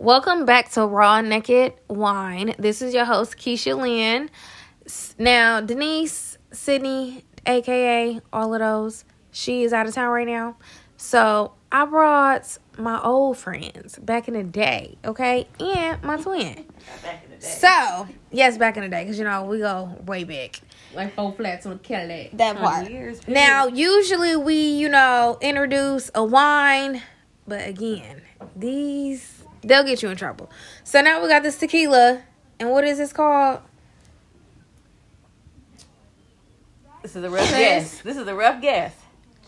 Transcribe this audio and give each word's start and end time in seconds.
Welcome 0.00 0.46
back 0.46 0.70
to 0.70 0.86
Raw 0.86 1.20
Naked 1.20 1.74
Wine. 1.88 2.54
This 2.58 2.80
is 2.80 2.94
your 2.94 3.04
host, 3.04 3.36
Keisha 3.36 3.78
Lynn. 3.78 4.30
Now, 5.18 5.60
Denise, 5.60 6.38
Sydney, 6.52 7.22
aka 7.44 8.18
all 8.32 8.54
of 8.54 8.60
those, 8.60 9.04
she 9.30 9.62
is 9.62 9.74
out 9.74 9.86
of 9.86 9.94
town 9.94 10.08
right 10.08 10.26
now. 10.26 10.56
So 10.96 11.52
I 11.70 11.84
brought 11.84 12.56
my 12.78 12.98
old 13.02 13.36
friends 13.36 13.98
back 13.98 14.26
in 14.26 14.32
the 14.32 14.42
day, 14.42 14.96
okay? 15.04 15.46
And 15.60 16.02
my 16.02 16.16
twin. 16.16 16.54
Back 17.02 17.22
in 17.24 17.32
the 17.32 17.36
day. 17.36 17.46
So, 17.46 18.08
yes, 18.30 18.56
back 18.56 18.78
in 18.78 18.84
the 18.84 18.88
day, 18.88 19.04
because 19.04 19.18
you 19.18 19.24
know, 19.24 19.44
we 19.44 19.58
go 19.58 19.98
way 20.06 20.24
back. 20.24 20.62
Like 20.94 21.14
four 21.14 21.34
flats 21.34 21.66
on 21.66 21.72
a 21.72 21.78
Cadillac. 21.78 22.30
That 22.38 22.56
20 22.56 22.66
part. 22.66 22.90
years, 22.90 23.28
Now, 23.28 23.66
usually 23.66 24.34
we, 24.34 24.54
you 24.54 24.88
know, 24.88 25.36
introduce 25.42 26.10
a 26.14 26.24
wine, 26.24 27.02
but 27.46 27.68
again, 27.68 28.22
these 28.56 29.39
they'll 29.62 29.84
get 29.84 30.02
you 30.02 30.08
in 30.10 30.16
trouble. 30.16 30.50
So 30.84 31.00
now 31.00 31.22
we 31.22 31.28
got 31.28 31.42
this 31.42 31.58
tequila, 31.58 32.22
and 32.58 32.70
what 32.70 32.84
is 32.84 32.98
this 32.98 33.12
called? 33.12 33.60
This 37.02 37.16
is 37.16 37.24
a 37.24 37.30
rough 37.30 37.48
Trace. 37.48 37.60
guess. 37.60 38.00
This 38.02 38.16
is 38.16 38.26
a 38.28 38.34
rough 38.34 38.60
guess. 38.60 38.94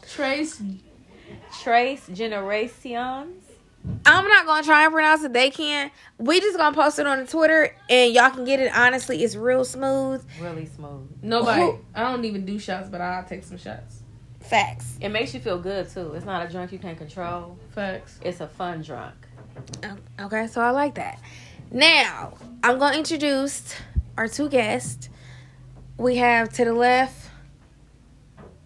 Trace 0.09 0.63
Trace 1.61 2.07
Generations. 2.13 3.39
I'm 4.07 4.29
not 4.29 4.47
gonna 4.47 4.63
try 4.63 4.85
and 4.85 4.93
pronounce 4.93 5.23
it. 5.25 5.33
They 5.33 5.51
can't. 5.51 5.93
We 6.19 6.41
just 6.41 6.57
gonna 6.57 6.75
post 6.75 6.99
it 6.99 7.07
on 7.07 7.19
the 7.19 7.27
Twitter, 7.27 7.75
and 7.91 8.15
y'all 8.15 8.31
can 8.31 8.45
get 8.45 8.61
it. 8.61 8.73
Honestly, 8.77 9.23
it's 9.23 9.35
real 9.37 9.65
smooth. 9.65 10.25
Really 10.41 10.67
smooth. 10.67 11.09
nobody. 11.21 11.63
Who- 11.63 11.79
I 11.95 12.03
don't 12.11 12.25
even 12.25 12.47
do 12.47 12.59
shots, 12.59 12.89
but 12.89 13.01
I'll 13.01 13.25
take 13.25 13.45
some 13.45 13.59
shots. 13.59 13.99
Facts. 14.41 14.97
It 15.01 15.09
makes 15.11 15.35
you 15.35 15.41
feel 15.41 15.59
good 15.59 15.89
too. 15.91 16.13
It's 16.15 16.25
not 16.25 16.47
a 16.47 16.51
drunk 16.51 16.73
you 16.73 16.79
can 16.79 16.95
control. 16.97 17.59
Facts. 17.75 18.19
It's 18.23 18.41
a 18.41 18.47
fun 18.49 18.83
drunk. 18.83 19.15
Okay, 20.21 20.47
so 20.47 20.61
I 20.61 20.71
like 20.71 20.95
that. 20.95 21.21
Now 21.71 22.35
I'm 22.63 22.79
gonna 22.79 22.97
introduce 22.99 23.75
our 24.17 24.29
two 24.29 24.49
guests. 24.49 25.09
We 25.99 26.17
have 26.17 26.53
to 26.55 26.65
the 26.65 26.73
left. 26.75 27.29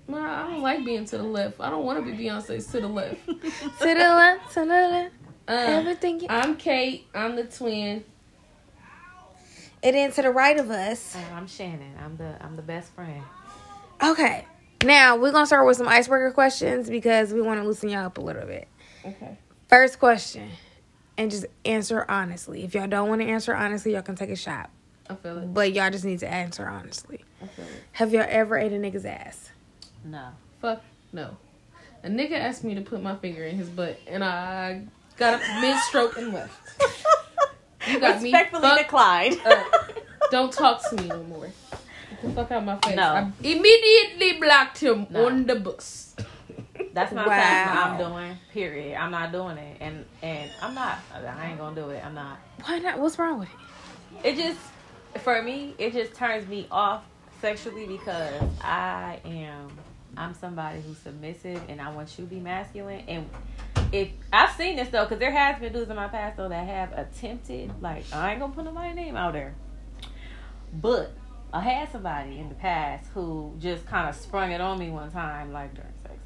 No, 0.09 0.19
I 0.21 0.43
don't 0.49 0.63
like 0.63 0.85
being 0.85 1.05
to 1.07 1.19
the 1.19 1.25
left. 1.25 1.61
I 1.61 1.69
don't 1.71 1.85
want 1.85 2.05
to 2.05 2.11
be 2.13 2.17
Beyonce's 2.25 2.67
to 2.69 2.81
the 2.81 2.89
left. 2.89 3.27
To 3.27 3.41
the 3.81 3.95
left, 3.95 4.53
to 4.55 4.61
the 4.61 4.67
left, 4.67 5.15
Uh, 5.49 5.53
everything. 5.53 6.21
you- 6.21 6.27
I'm 6.31 6.57
Kate. 6.57 7.07
I'm 7.15 7.35
the 7.37 7.45
twin. 7.45 8.05
And 9.83 9.95
then 9.97 10.11
to 10.13 10.23
the 10.23 10.31
right 10.31 10.59
of 10.59 10.71
us. 10.71 11.15
Uh, 11.17 11.35
I'm 11.35 11.47
Shannon. 11.47 11.95
I'm 12.05 12.17
the 12.17 12.37
I'm 12.45 12.57
the 12.57 12.63
best 12.63 12.93
friend. 12.93 13.23
Okay. 14.03 14.45
Now 14.85 15.17
we're 15.17 15.33
gonna 15.33 15.47
start 15.47 15.67
with 15.67 15.77
some 15.77 15.89
icebreaker 15.89 16.31
questions 16.33 16.89
because 16.91 17.33
we 17.33 17.41
want 17.41 17.61
to 17.61 17.67
loosen 17.67 17.89
y'all 17.89 18.07
up 18.07 18.19
a 18.19 18.21
little 18.21 18.47
bit. 18.47 18.69
Okay. 19.05 19.37
First 19.69 19.99
question, 19.99 20.51
and 21.19 21.31
just 21.31 21.47
answer 21.65 22.05
honestly. 22.09 22.65
If 22.65 22.75
y'all 22.75 22.87
don't 22.87 23.09
want 23.09 23.21
to 23.23 23.27
answer 23.29 23.55
honestly, 23.55 23.93
y'all 23.93 24.03
can 24.03 24.17
take 24.17 24.31
a 24.31 24.37
shot. 24.37 24.71
I 25.09 25.15
feel 25.15 25.39
it. 25.39 25.55
But 25.55 25.73
y'all 25.73 25.91
just 25.91 26.05
need 26.05 26.19
to 26.21 26.29
answer 26.29 26.67
honestly. 26.67 27.25
I 27.43 27.47
feel 27.47 27.65
it. 27.65 27.71
Have 27.93 28.13
y'all 28.13 28.27
ever 28.29 28.59
ate 28.59 28.73
a 28.73 28.77
nigga's 28.77 29.05
ass? 29.07 29.51
No. 30.05 30.29
Fuck 30.61 30.83
no. 31.13 31.37
A 32.03 32.09
nigga 32.09 32.33
asked 32.33 32.63
me 32.65 32.75
to 32.75 32.81
put 32.83 33.03
my 33.03 33.17
finger 33.17 33.45
in 33.45 33.57
his 33.57 33.69
butt, 33.69 33.99
and 34.07 34.23
I 34.23 34.83
got 35.17 35.41
a 35.43 35.61
mid 35.61 35.77
stroke 35.85 36.17
and 36.17 36.33
left. 36.33 36.59
You 37.89 38.01
got 38.01 38.21
me 38.21 38.33
Respectfully 38.33 38.63
fucked 38.63 38.79
declined. 38.83 39.41
up. 39.47 39.93
Don't 40.33 40.53
talk 40.53 40.83
to 40.91 40.97
me 40.97 41.07
no 41.07 41.23
more. 41.23 41.47
Get 42.11 42.21
the 42.23 42.31
fuck 42.31 42.51
out 42.51 42.65
my 42.65 42.77
face. 42.79 42.97
No. 42.97 43.03
I 43.05 43.31
immediately 43.45 44.41
blocked 44.41 44.79
him 44.79 45.07
No. 45.09 45.27
on 45.27 45.47
the 45.47 45.55
bus. 45.55 46.17
That's 46.97 47.13
not 47.13 47.27
Wow. 47.27 47.37
something 47.37 48.09
I'm 48.09 48.11
doing. 48.11 48.39
Period. 48.55 48.99
I'm 48.99 49.11
not 49.11 49.31
doing 49.31 49.59
it, 49.59 49.77
and 49.83 50.07
and 50.23 50.51
I'm 50.63 50.75
not. 50.75 50.99
I 51.15 51.51
ain't 51.51 51.59
gonna 51.59 51.77
do 51.77 51.91
it. 51.91 52.03
I'm 52.03 52.15
not. 52.15 52.39
Why 52.65 52.79
not? 52.79 52.99
What's 52.99 53.19
wrong 53.19 53.39
with 53.39 53.51
it? 53.51 54.27
It 54.27 54.37
just 54.37 54.59
for 55.19 55.43
me, 55.43 55.75
it 55.77 55.93
just 55.93 56.15
turns 56.15 56.49
me 56.49 56.67
off 56.71 57.05
sexually 57.43 57.85
because 57.85 58.43
I 58.63 59.21
am 59.27 59.69
I'm 60.17 60.33
somebody 60.33 60.81
who's 60.81 60.97
submissive 60.97 61.61
and 61.69 61.83
I 61.83 61.93
want 61.93 62.19
you 62.19 62.25
to 62.25 62.31
be 62.31 62.41
masculine 62.41 63.05
and 63.07 63.29
if 63.93 64.09
I've 64.33 64.53
seen 64.57 64.77
this 64.77 64.89
though, 64.89 65.05
because 65.05 65.19
there 65.19 65.31
has 65.31 65.61
been 65.61 65.75
dudes 65.75 65.91
in 65.91 65.97
my 65.97 66.09
past 66.09 66.39
though 66.39 66.49
that 66.49 66.67
have 66.67 66.93
attempted, 66.93 67.71
like 67.83 68.05
I 68.11 68.31
ain't 68.31 68.41
gonna 68.41 68.55
put 68.55 68.65
nobody's 68.65 68.97
name 68.97 69.17
out 69.17 69.35
there, 69.35 69.55
but 70.73 71.13
I 71.53 71.61
had 71.61 71.93
somebody 71.93 72.39
in 72.39 72.49
the 72.49 72.55
past 72.55 73.05
who 73.15 73.55
just 73.59 73.87
kind 73.87 74.09
of 74.09 74.17
sprung 74.17 74.51
it 74.51 74.63
on 74.63 74.79
me 74.79 74.89
one 74.91 75.11
time, 75.11 75.53
like 75.53 75.75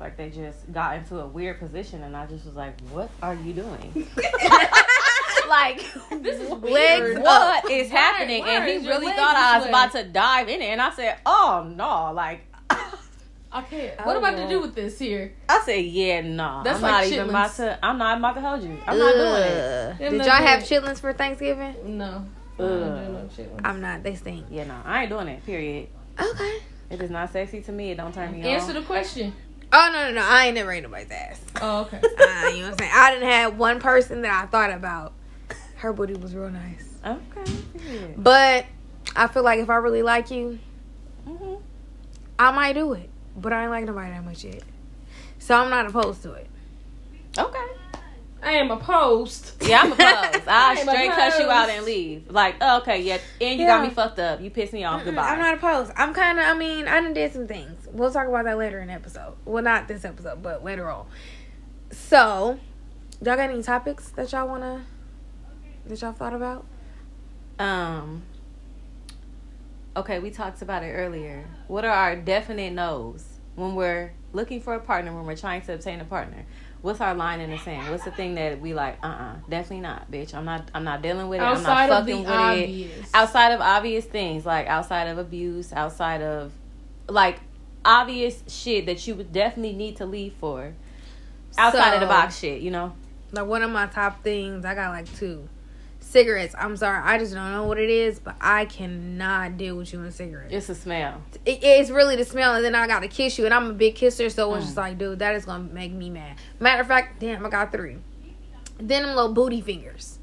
like 0.00 0.16
they 0.16 0.30
just 0.30 0.72
got 0.72 0.96
into 0.96 1.20
a 1.20 1.26
weird 1.26 1.58
position, 1.60 2.02
and 2.02 2.16
I 2.16 2.26
just 2.26 2.46
was 2.46 2.54
like, 2.56 2.80
"What 2.90 3.10
are 3.22 3.34
you 3.34 3.52
doing?" 3.52 3.92
like 5.48 5.78
This 6.22 6.40
is 6.40 6.48
Legs 6.50 6.62
weird. 6.62 7.18
up. 7.18 7.24
what 7.24 7.70
is 7.70 7.90
happening? 7.90 8.42
why 8.42 8.54
and 8.54 8.82
he 8.82 8.88
really 8.88 9.12
thought 9.12 9.36
I 9.36 9.56
was 9.58 9.64
this 9.64 9.68
about 9.70 9.92
to 9.92 10.04
dive 10.04 10.48
in 10.48 10.60
it, 10.62 10.66
and 10.66 10.80
I 10.80 10.90
said, 10.94 11.18
"Oh 11.26 11.70
no!" 11.76 12.12
Like 12.14 12.46
Okay, 13.52 13.92
Oh, 13.98 14.06
what 14.06 14.16
am 14.16 14.24
I 14.24 14.30
about 14.30 14.42
to 14.44 14.48
do 14.48 14.60
with 14.60 14.76
this 14.76 14.96
here? 14.98 15.34
I 15.48 15.60
said, 15.64 15.84
"Yeah, 15.84 16.20
no, 16.20 16.62
That's 16.64 16.76
I'm 16.76 16.82
like 16.82 16.92
not 16.92 17.04
even 17.06 17.28
about 17.30 17.54
to. 17.56 17.78
I'm 17.84 17.98
not 17.98 18.18
about 18.18 18.34
to 18.36 18.40
hold 18.40 18.62
you. 18.62 18.78
I'm 18.86 18.96
not 18.98 19.12
doing 19.14 19.42
it." 19.42 19.90
Ugh. 19.92 19.98
Did 19.98 20.12
y'all 20.24 20.30
have 20.36 20.68
good. 20.68 20.82
chitlins 20.84 21.00
for 21.00 21.12
Thanksgiving? 21.12 21.98
No. 21.98 22.24
I 22.58 22.62
Ugh. 22.62 22.80
don't 22.80 23.06
do 23.06 23.12
no 23.12 23.28
shit. 23.34 23.50
I'm 23.64 23.80
not. 23.80 24.02
They 24.04 24.14
stink. 24.14 24.46
Yeah, 24.50 24.64
no, 24.64 24.76
I 24.84 25.00
ain't 25.02 25.10
doing 25.10 25.26
it. 25.28 25.44
Period. 25.44 25.88
Okay. 26.20 26.58
It 26.90 27.00
is 27.02 27.10
not 27.10 27.32
sexy 27.32 27.60
to 27.62 27.72
me. 27.72 27.90
It 27.90 27.96
don't 27.96 28.14
turn 28.14 28.32
me 28.32 28.38
Answer 28.42 28.48
on. 28.48 28.54
Answer 28.54 28.72
the 28.74 28.82
question. 28.86 29.32
Oh 29.72 29.90
no 29.92 30.08
no 30.08 30.14
no! 30.14 30.22
I 30.22 30.46
ain't 30.46 30.54
never 30.56 30.72
ate 30.72 30.82
nobody's 30.82 31.10
ass. 31.10 31.40
Oh, 31.62 31.82
okay. 31.82 31.98
Uh, 31.98 32.46
you 32.48 32.58
know 32.62 32.70
what 32.70 32.72
I'm 32.72 32.78
saying? 32.78 32.90
I 32.94 33.10
didn't 33.12 33.28
have 33.28 33.56
one 33.56 33.80
person 33.80 34.22
that 34.22 34.42
I 34.44 34.46
thought 34.46 34.70
about. 34.72 35.12
Her 35.76 35.92
booty 35.92 36.14
was 36.14 36.34
real 36.34 36.50
nice. 36.50 36.98
Okay. 37.06 37.52
But 38.16 38.66
I 39.16 39.28
feel 39.28 39.42
like 39.42 39.60
if 39.60 39.70
I 39.70 39.76
really 39.76 40.02
like 40.02 40.30
you, 40.30 40.58
hmm 41.26 41.54
I 42.38 42.50
might 42.52 42.72
do 42.74 42.92
it. 42.94 43.08
But 43.36 43.52
I 43.52 43.62
ain't 43.62 43.70
like 43.70 43.84
nobody 43.84 44.10
that 44.10 44.24
much 44.24 44.44
yet. 44.44 44.62
So 45.38 45.54
I'm 45.54 45.70
not 45.70 45.86
opposed 45.86 46.22
to 46.24 46.32
it. 46.32 46.46
Okay. 47.38 47.58
I 48.42 48.52
am 48.52 48.70
opposed. 48.70 49.62
Yeah, 49.62 49.82
I'm 49.82 49.92
opposed. 49.92 50.02
I 50.48 50.72
I 50.72 50.74
straight 50.82 51.10
cut 51.12 51.38
you 51.38 51.50
out 51.50 51.68
and 51.68 51.84
leave. 51.84 52.30
Like, 52.30 52.56
oh, 52.60 52.78
okay, 52.78 53.02
yeah, 53.02 53.18
and 53.40 53.58
you 53.60 53.66
Yeah. 53.66 53.76
got 53.78 53.82
me 53.86 53.90
fucked 53.94 54.18
up. 54.18 54.40
You 54.40 54.50
pissed 54.50 54.72
me 54.72 54.82
off. 54.84 55.02
Mm-mm, 55.02 55.04
Goodbye. 55.06 55.28
I'm 55.28 55.38
not 55.38 55.54
opposed. 55.54 55.92
I'm 55.96 56.12
kind 56.14 56.38
of, 56.38 56.46
I 56.46 56.54
mean, 56.54 56.88
I 56.88 57.00
done 57.00 57.12
did 57.12 57.32
some 57.32 57.46
things. 57.46 57.79
We'll 57.92 58.12
talk 58.12 58.28
about 58.28 58.44
that 58.44 58.58
later 58.58 58.80
in 58.80 58.88
the 58.88 58.94
episode. 58.94 59.34
Well, 59.44 59.62
not 59.62 59.88
this 59.88 60.04
episode, 60.04 60.42
but 60.42 60.64
later 60.64 60.88
on. 60.90 61.06
So, 61.90 62.58
y'all 63.20 63.36
got 63.36 63.50
any 63.50 63.62
topics 63.62 64.10
that 64.10 64.30
y'all 64.32 64.48
want 64.48 64.62
to, 64.62 64.80
that 65.86 66.00
y'all 66.00 66.12
thought 66.12 66.34
about? 66.34 66.64
Um. 67.58 68.22
Okay, 69.96 70.20
we 70.20 70.30
talked 70.30 70.62
about 70.62 70.82
it 70.82 70.92
earlier. 70.92 71.46
What 71.66 71.84
are 71.84 71.90
our 71.90 72.16
definite 72.16 72.72
no's 72.72 73.24
when 73.56 73.74
we're 73.74 74.12
looking 74.32 74.60
for 74.60 74.74
a 74.74 74.80
partner? 74.80 75.14
When 75.14 75.26
we're 75.26 75.36
trying 75.36 75.62
to 75.62 75.74
obtain 75.74 76.00
a 76.00 76.04
partner, 76.04 76.46
what's 76.80 77.00
our 77.00 77.14
line 77.14 77.40
in 77.40 77.50
the 77.50 77.58
sand? 77.58 77.90
What's 77.90 78.04
the 78.04 78.12
thing 78.12 78.36
that 78.36 78.60
we 78.60 78.72
like? 78.72 78.98
Uh, 79.02 79.08
uh 79.08 79.34
definitely 79.48 79.80
not, 79.80 80.10
bitch. 80.10 80.32
I'm 80.32 80.44
not. 80.44 80.70
I'm 80.74 80.84
not 80.84 81.02
dealing 81.02 81.28
with 81.28 81.40
it. 81.40 81.42
Outside 81.42 81.90
I'm 81.90 81.92
of 81.92 82.06
not 82.06 82.06
the 82.06 82.12
fucking 82.12 82.88
with 82.88 83.02
it. 83.02 83.08
Outside 83.12 83.52
of 83.52 83.60
obvious 83.60 84.04
things, 84.04 84.46
like 84.46 84.68
outside 84.68 85.08
of 85.08 85.18
abuse, 85.18 85.72
outside 85.72 86.22
of 86.22 86.52
like 87.08 87.40
obvious 87.84 88.42
shit 88.48 88.86
that 88.86 89.06
you 89.06 89.14
would 89.14 89.32
definitely 89.32 89.72
need 89.74 89.96
to 89.96 90.06
leave 90.06 90.34
for. 90.34 90.74
Outside 91.58 91.94
of 91.94 92.00
the 92.00 92.06
box 92.06 92.38
shit, 92.38 92.60
you 92.62 92.70
know. 92.70 92.94
Like, 93.32 93.46
one 93.46 93.62
of 93.62 93.70
my 93.70 93.86
top 93.86 94.22
things, 94.22 94.64
I 94.64 94.74
got 94.74 94.90
like 94.90 95.12
two. 95.16 95.48
Cigarettes. 96.00 96.54
I'm 96.58 96.76
sorry. 96.76 97.00
I 97.02 97.18
just 97.18 97.34
don't 97.34 97.52
know 97.52 97.64
what 97.64 97.78
it 97.78 97.90
is, 97.90 98.18
but 98.18 98.34
I 98.40 98.64
cannot 98.64 99.56
deal 99.56 99.76
with 99.76 99.92
you 99.92 100.00
and 100.00 100.12
cigarettes. 100.12 100.52
It's 100.52 100.68
a 100.68 100.74
smell. 100.74 101.22
it, 101.44 101.58
it's 101.62 101.90
really 101.90 102.16
the 102.16 102.24
smell, 102.24 102.54
and 102.54 102.64
then 102.64 102.74
I 102.74 102.86
gotta 102.86 103.06
kiss 103.08 103.38
you, 103.38 103.44
and 103.44 103.52
I'm 103.54 103.70
a 103.70 103.72
big 103.74 103.94
kisser, 103.94 104.30
so 104.30 104.54
it's 104.54 104.64
Mm. 104.64 104.66
just 104.68 104.76
like, 104.76 104.98
dude, 104.98 105.18
that 105.20 105.34
is 105.36 105.44
gonna 105.44 105.64
make 105.72 105.92
me 105.92 106.08
mad. 106.10 106.36
Matter 106.58 106.80
of 106.80 106.88
fact, 106.88 107.20
damn, 107.20 107.44
I 107.44 107.50
got 107.50 107.70
three. 107.70 107.98
Then 108.78 109.02
them 109.02 109.14
little 109.14 109.32
booty 109.34 109.60
fingers. 109.60 110.18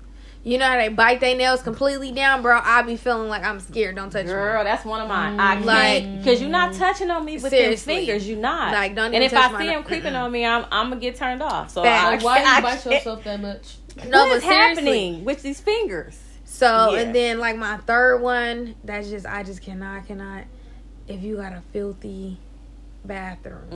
You 0.48 0.58
know 0.58 0.66
how 0.66 0.78
they 0.78 0.88
bite 0.88 1.20
their 1.20 1.36
nails 1.36 1.62
completely 1.62 2.14
down, 2.14 2.42
bro? 2.42 2.58
I 2.64 2.82
be 2.82 2.96
feeling 2.96 3.28
like 3.28 3.44
I'm 3.44 3.60
scared. 3.60 3.98
Don't 3.98 4.10
touch 4.10 4.28
Girl, 4.28 4.60
me. 4.60 4.70
that's 4.70 4.86
one 4.86 5.02
of 5.02 5.10
mine. 5.10 5.38
I 5.40 5.60
Like- 5.60 6.04
can't 6.04 6.18
because 6.20 6.40
you're 6.40 6.50
not 6.50 6.74
touching 6.74 7.12
on 7.12 7.26
me 7.26 7.34
with 7.38 7.50
Seriously. 7.52 7.96
them 7.96 8.06
fingers. 8.06 8.30
You're 8.30 8.40
not. 8.40 8.72
Like, 8.72 8.96
don't 8.96 9.14
and 9.14 9.22
if 9.24 9.32
touch 9.34 9.50
I 9.50 9.52
my 9.52 9.60
see 9.60 9.68
no- 9.68 9.74
him 9.80 9.84
creeping 9.84 10.16
on 10.16 10.32
me, 10.32 10.46
I'm 10.46 10.64
I'm 10.72 10.88
gonna 10.90 11.02
get 11.02 11.18
turned 11.18 11.44
off. 11.44 11.72
So 11.72 11.84
Facts. 11.84 12.06
I, 12.06 12.10
Like, 12.12 12.24
why 12.24 12.44
I 12.46 12.56
you 12.58 12.62
bite 12.64 12.86
yourself 12.86 13.24
that 13.26 13.42
much? 13.42 13.76
No, 13.98 14.04
what 14.04 14.30
but 14.30 14.38
is 14.38 14.44
seriously. 14.44 14.54
happening 14.86 15.26
with 15.26 15.42
these 15.44 15.60
fingers? 15.60 16.18
So 16.46 16.92
Yeah. 16.94 17.02
and 17.02 17.14
then 17.14 17.40
like 17.40 17.58
my 17.58 17.76
third 17.78 18.20
one, 18.22 18.76
that's 18.86 19.10
just 19.10 19.26
I 19.26 19.44
just 19.44 19.62
cannot, 19.62 20.08
cannot. 20.08 20.46
If 21.10 21.24
you 21.24 21.36
got 21.36 21.52
a 21.52 21.62
filthy 21.74 22.38
bathroom, 23.04 23.68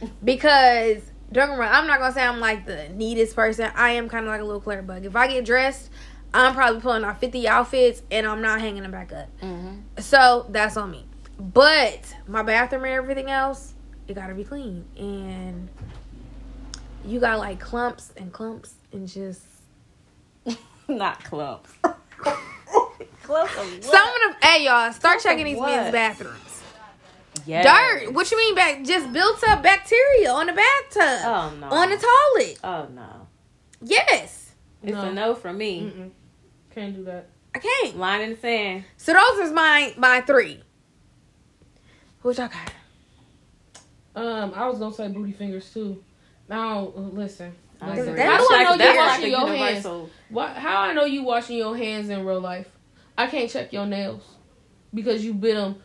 Mm-hmm. 0.00 0.06
because 0.24 1.02
don't 1.32 1.48
get 1.48 1.54
me 1.54 1.60
wrong, 1.60 1.70
I'm 1.72 1.86
not 1.86 2.00
gonna 2.00 2.12
say 2.14 2.24
I'm 2.24 2.40
like 2.40 2.66
the 2.66 2.88
neatest 2.88 3.36
person. 3.36 3.70
I 3.76 3.90
am 3.90 4.08
kind 4.08 4.24
of 4.26 4.30
like 4.32 4.40
a 4.40 4.44
little 4.44 4.60
clutter 4.60 4.82
bug. 4.82 5.04
If 5.04 5.14
I 5.16 5.26
get 5.28 5.44
dressed, 5.44 5.90
I'm 6.36 6.54
probably 6.54 6.80
pulling 6.80 7.04
out 7.04 7.18
50 7.20 7.48
outfits 7.48 8.02
and 8.10 8.26
I'm 8.26 8.42
not 8.42 8.60
hanging 8.60 8.82
them 8.82 8.90
back 8.92 9.12
up. 9.12 9.28
Mm-hmm. 9.40 9.78
So 10.00 10.46
that's 10.50 10.76
on 10.76 10.90
me. 10.90 11.06
But 11.38 12.14
my 12.26 12.42
bathroom 12.42 12.84
and 12.84 12.92
everything 12.92 13.30
else, 13.30 13.74
it 14.08 14.14
gotta 14.14 14.34
be 14.34 14.44
clean. 14.44 14.84
And 14.96 15.68
you 17.04 17.20
got 17.20 17.38
like 17.38 17.60
clumps 17.60 18.12
and 18.16 18.32
clumps 18.32 18.74
and 18.92 19.06
just 19.08 19.42
Not 20.88 21.22
clumps. 21.24 21.72
clumps 23.22 23.52
of 23.56 23.72
what? 23.72 23.84
Some 23.84 24.08
of 24.08 24.14
them, 24.22 24.36
hey 24.42 24.64
y'all, 24.64 24.92
start 24.92 25.00
Clumps 25.00 25.22
checking 25.24 25.44
these 25.44 25.56
what? 25.58 25.70
men's 25.74 25.92
bathrooms. 25.92 26.62
Yes. 27.44 27.64
Dirt. 27.64 28.12
What 28.12 28.30
you 28.30 28.36
mean 28.38 28.54
back? 28.54 28.82
Just 28.84 29.12
built 29.12 29.42
up 29.48 29.62
bacteria 29.62 30.30
on 30.32 30.46
the 30.46 30.52
bathtub, 30.52 31.20
Oh 31.24 31.52
no. 31.60 31.66
on 31.68 31.90
the 31.90 31.96
toilet. 31.96 32.58
Oh 32.64 32.88
no. 32.94 33.26
Yes, 33.82 34.52
It's 34.82 34.92
No. 34.92 35.02
a 35.10 35.12
no 35.12 35.34
for 35.34 35.52
me. 35.52 35.80
Mm-mm. 35.82 36.10
Can't 36.76 36.94
do 36.94 37.04
that. 37.04 37.30
I 37.54 37.58
can't. 37.58 37.96
Line 37.98 38.20
in 38.20 38.30
the 38.32 38.36
sand. 38.36 38.84
So 38.98 39.14
those 39.14 39.46
is 39.46 39.52
my 39.52 39.94
my 39.96 40.20
three. 40.20 40.60
What 42.20 42.36
y'all 42.36 42.48
got? 42.48 42.72
Um, 44.14 44.52
I 44.54 44.66
was 44.68 44.78
gonna 44.78 44.94
say 44.94 45.08
booty 45.08 45.32
fingers 45.32 45.72
too. 45.72 46.04
Now 46.50 46.92
uh, 46.94 47.00
listen. 47.00 47.54
I 47.80 47.90
listen. 47.94 48.08
agree. 48.10 48.22
How 48.22 48.30
How 48.32 48.38
do 48.38 48.46
I 48.54 48.62
know 48.62 48.70
like, 48.70 48.72
you 48.72 48.78
that's 48.78 48.96
like 48.98 49.06
washing 49.08 49.24
a 49.24 49.28
your 49.28 49.46
hands? 49.46 49.58
universal. 49.60 50.10
What? 50.28 50.50
How 50.50 50.80
I 50.82 50.92
know 50.92 51.04
you 51.06 51.22
washing 51.22 51.56
your 51.56 51.74
hands 51.76 52.10
in 52.10 52.26
real 52.26 52.40
life? 52.40 52.68
I 53.16 53.26
can't 53.26 53.50
check 53.50 53.72
your 53.72 53.86
nails 53.86 54.22
because 54.92 55.24
you 55.24 55.32
bit 55.32 55.54
them 55.54 55.76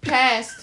past. 0.00 0.56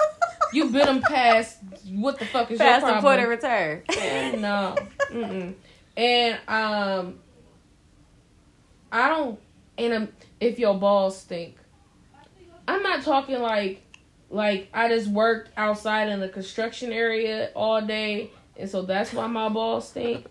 you 0.54 0.72
bit 0.72 0.86
them 0.88 1.02
past. 1.02 1.60
What 1.88 2.18
the 2.18 2.26
fuck 2.26 2.50
is 2.50 2.58
Fast 2.58 2.82
your 2.82 2.94
and 2.96 3.02
put 3.02 3.20
problem? 3.20 3.20
and 3.20 3.30
return. 3.30 4.42
No. 4.42 4.76
Mm-mm. 5.12 5.54
And 5.96 6.40
um, 6.48 7.20
I 8.92 9.08
don't. 9.10 9.40
And 9.82 10.10
if 10.40 10.60
your 10.60 10.78
balls 10.78 11.20
stink, 11.20 11.58
I'm 12.68 12.84
not 12.84 13.04
talking 13.04 13.40
like 13.40 13.82
like 14.30 14.70
I 14.74 14.88
just 14.88 15.08
worked 15.08 15.52
outside 15.58 16.08
in 16.10 16.20
the 16.20 16.30
construction 16.30 16.94
area 16.94 17.52
all 17.56 17.82
day, 17.82 18.32
and 18.56 18.70
so 18.70 18.84
that's 18.84 19.12
why 19.12 19.28
my 19.28 19.50
balls 19.50 19.90
stink. 19.90 20.26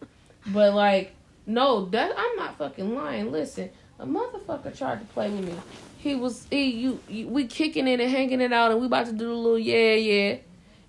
But 0.46 0.74
like, 0.74 1.14
no, 1.46 1.86
that 1.86 2.12
I'm 2.16 2.36
not 2.36 2.56
fucking 2.58 2.94
lying. 2.94 3.32
Listen, 3.32 3.70
a 3.98 4.06
motherfucker 4.06 4.76
tried 4.76 5.00
to 5.00 5.06
play 5.06 5.30
with 5.30 5.44
me. 5.44 5.54
He 5.98 6.14
was 6.14 6.46
he 6.48 6.70
you, 6.70 7.00
you 7.08 7.28
we 7.28 7.46
kicking 7.46 7.88
it 7.88 8.00
and 8.00 8.10
hanging 8.10 8.40
it 8.40 8.52
out, 8.52 8.70
and 8.70 8.80
we 8.80 8.86
about 8.86 9.06
to 9.06 9.12
do 9.12 9.32
a 9.32 9.34
little 9.34 9.58
yeah 9.58 9.94
yeah, 9.94 10.36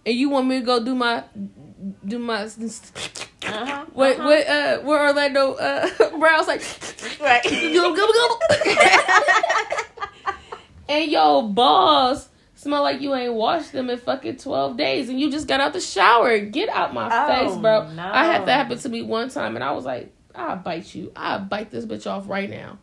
and 0.06 0.16
you 0.16 0.30
want 0.30 0.48
me 0.48 0.60
to 0.60 0.66
go 0.66 0.84
do 0.84 0.96
my 0.96 1.24
do 2.06 2.20
my 2.20 2.48
Uh-huh. 3.54 3.86
what 3.94 4.20
uh-huh. 4.20 4.28
what 4.28 4.48
uh 4.48 4.80
where 4.82 5.08
Orlando 5.08 5.54
uh 5.54 5.88
Brown's 6.20 6.48
like 6.48 6.62
Right. 7.20 7.44
gobble 7.44 7.96
gobble 7.96 8.14
gobble. 8.14 8.40
and 10.90 11.12
yo 11.12 11.44
balls 11.44 12.30
smell 12.56 12.82
like 12.84 13.02
you 13.02 13.14
ain't 13.16 13.34
washed 13.34 13.72
them 13.72 13.90
in 13.90 13.98
fucking 13.98 14.38
twelve 14.38 14.78
days, 14.78 15.10
and 15.10 15.20
you 15.20 15.32
just 15.32 15.48
got 15.48 15.60
out 15.62 15.74
the 15.74 15.80
shower. 15.82 16.38
Get 16.40 16.70
out 16.70 16.94
my 16.94 17.10
Oh, 17.12 17.28
face, 17.50 17.58
bro. 17.58 17.92
no. 17.92 18.04
I 18.12 18.26
had 18.26 18.46
that 18.46 18.56
happen 18.58 18.78
to 18.78 18.90
me 18.90 19.02
one 19.02 19.30
time, 19.30 19.56
and 19.56 19.64
I 19.64 19.72
was 19.72 19.86
like, 19.86 20.12
I'll 20.36 20.58
bite 20.58 20.94
you. 20.94 21.12
I'll 21.16 21.40
bite 21.40 21.72
this 21.72 21.86
bitch 21.86 22.06
off 22.10 22.30
right 22.30 22.50
now. 22.50 22.78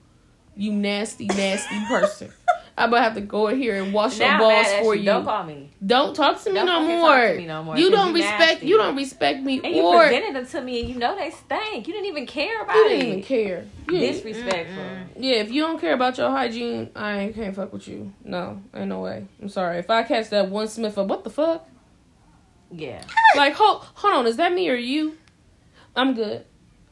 You 0.57 0.73
nasty, 0.73 1.27
nasty 1.27 1.79
person. 1.87 2.33
I'm 2.79 2.91
gonna 2.91 3.03
have 3.03 3.15
to 3.15 3.21
go 3.21 3.49
in 3.49 3.59
here 3.59 3.83
and 3.83 3.93
wash 3.93 4.19
Now 4.19 4.31
your 4.31 4.39
balls 4.39 4.67
for 4.81 4.95
you. 4.95 5.05
Don't 5.05 5.25
call 5.25 5.45
me. 5.45 5.71
Don't 5.85 6.15
talk 6.15 6.43
to 6.43 6.51
me 6.51 6.55
Don't 6.57 6.67
no 6.67 6.81
more. 6.83 7.29
to 7.29 7.37
me 7.37 7.47
no 7.47 7.63
more, 7.65 7.77
You 7.77 7.91
don't 7.91 8.09
you 8.09 8.15
respect. 8.15 8.39
nasty. 8.41 8.67
You 8.67 8.77
don't 8.79 8.97
respect 8.97 9.41
me, 9.43 9.61
And 9.63 9.75
you 9.75 9.83
or 9.83 10.03
presented 10.05 10.37
them 10.37 10.47
to 10.47 10.61
me, 10.63 10.81
and 10.81 10.89
you 10.91 10.95
know 10.97 11.17
they 11.17 11.31
stank. 11.31 11.87
You 11.87 11.93
didn't 11.95 12.07
even 12.07 12.27
care 12.27 12.63
about 12.63 12.77
it. 12.77 12.83
you 12.83 12.89
didn't 12.89 13.09
even 13.09 13.23
care. 13.23 13.65
You 13.89 13.99
didn't- 13.99 14.15
Disrespectful. 14.15 14.85
Yeah, 15.19 15.35
if 15.37 15.51
you 15.51 15.63
don't 15.63 15.81
care 15.81 15.95
about 15.95 16.19
your 16.19 16.31
hygiene, 16.31 16.91
I 16.95 17.19
ain't 17.19 17.35
can't 17.35 17.55
fuck 17.55 17.73
with 17.73 17.89
you. 17.89 18.13
No, 18.25 18.63
ain't 18.75 18.89
no 18.89 19.01
way. 19.01 19.27
I'm 19.43 19.49
sorry. 19.49 19.79
If 19.79 19.91
I 19.91 20.03
catch 20.03 20.31
that 20.31 20.49
one 20.51 20.69
sniff 20.69 20.97
of 20.97 21.09
what 21.11 21.25
the 21.25 21.31
fuck? 21.31 21.67
Yeah. 22.71 23.03
Like, 23.37 23.55
hold, 23.55 23.83
hold 23.95 24.15
on, 24.15 24.27
is 24.27 24.37
that 24.37 24.53
me 24.53 24.69
or 24.69 24.75
you? 24.75 25.17
I'm 25.97 26.15
good. 26.15 26.45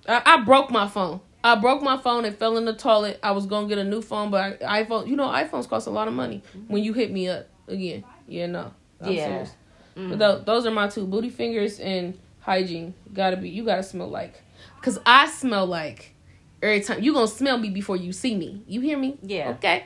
I, 0.08 0.22
I 0.24 0.40
broke 0.42 0.70
my 0.70 0.88
phone. 0.88 1.20
I 1.46 1.54
broke 1.54 1.80
my 1.80 1.96
phone 1.96 2.24
and 2.24 2.36
fell 2.36 2.56
in 2.56 2.64
the 2.64 2.72
toilet. 2.74 3.20
I 3.22 3.30
was 3.30 3.46
gonna 3.46 3.68
get 3.68 3.78
a 3.78 3.84
new 3.84 4.02
phone, 4.02 4.30
but 4.32 4.62
I, 4.64 4.82
iPhone, 4.84 5.06
you 5.06 5.14
know, 5.14 5.28
iPhones 5.28 5.68
cost 5.68 5.86
a 5.86 5.90
lot 5.90 6.08
of 6.08 6.14
money. 6.14 6.42
When 6.66 6.82
you 6.82 6.92
hit 6.92 7.12
me 7.12 7.28
up 7.28 7.46
again, 7.68 8.02
yeah, 8.26 8.46
no, 8.46 8.72
I'm 9.00 9.12
Yeah. 9.12 9.24
serious. 9.24 9.54
Mm. 9.96 10.08
But 10.10 10.18
tho- 10.18 10.40
those 10.44 10.66
are 10.66 10.72
my 10.72 10.88
two: 10.88 11.06
booty 11.06 11.30
fingers 11.30 11.78
and 11.78 12.18
hygiene. 12.40 12.94
Gotta 13.14 13.36
be. 13.36 13.48
You 13.48 13.64
gotta 13.64 13.84
smell 13.84 14.08
like, 14.08 14.42
cause 14.82 14.98
I 15.06 15.28
smell 15.28 15.66
like 15.66 16.14
every 16.60 16.80
time 16.80 17.00
you 17.02 17.12
gonna 17.12 17.28
smell 17.28 17.58
me 17.58 17.70
before 17.70 17.96
you 17.96 18.12
see 18.12 18.34
me. 18.34 18.64
You 18.66 18.80
hear 18.80 18.98
me? 18.98 19.16
Yeah. 19.22 19.50
Okay. 19.50 19.84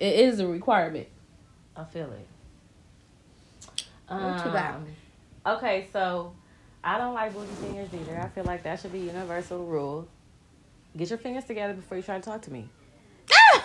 It 0.00 0.14
is 0.18 0.40
a 0.40 0.46
requirement. 0.48 1.06
I 1.76 1.84
feel 1.84 2.10
it. 2.12 2.26
What 4.08 4.44
you 4.44 4.52
got? 4.52 4.74
Um, 4.74 4.86
Okay, 5.44 5.88
so 5.92 6.32
I 6.84 6.98
don't 6.98 7.14
like 7.14 7.32
booty 7.34 7.52
fingers 7.60 7.88
either. 7.94 8.20
I 8.20 8.28
feel 8.28 8.44
like 8.44 8.62
that 8.64 8.80
should 8.80 8.92
be 8.92 9.00
universal 9.00 9.64
rule. 9.64 10.06
Get 10.96 11.08
your 11.10 11.18
fingers 11.18 11.44
together 11.44 11.74
before 11.74 11.96
you 11.96 12.02
try 12.02 12.16
to 12.16 12.22
talk 12.22 12.42
to 12.42 12.52
me. 12.52 12.68
Ah! 13.32 13.64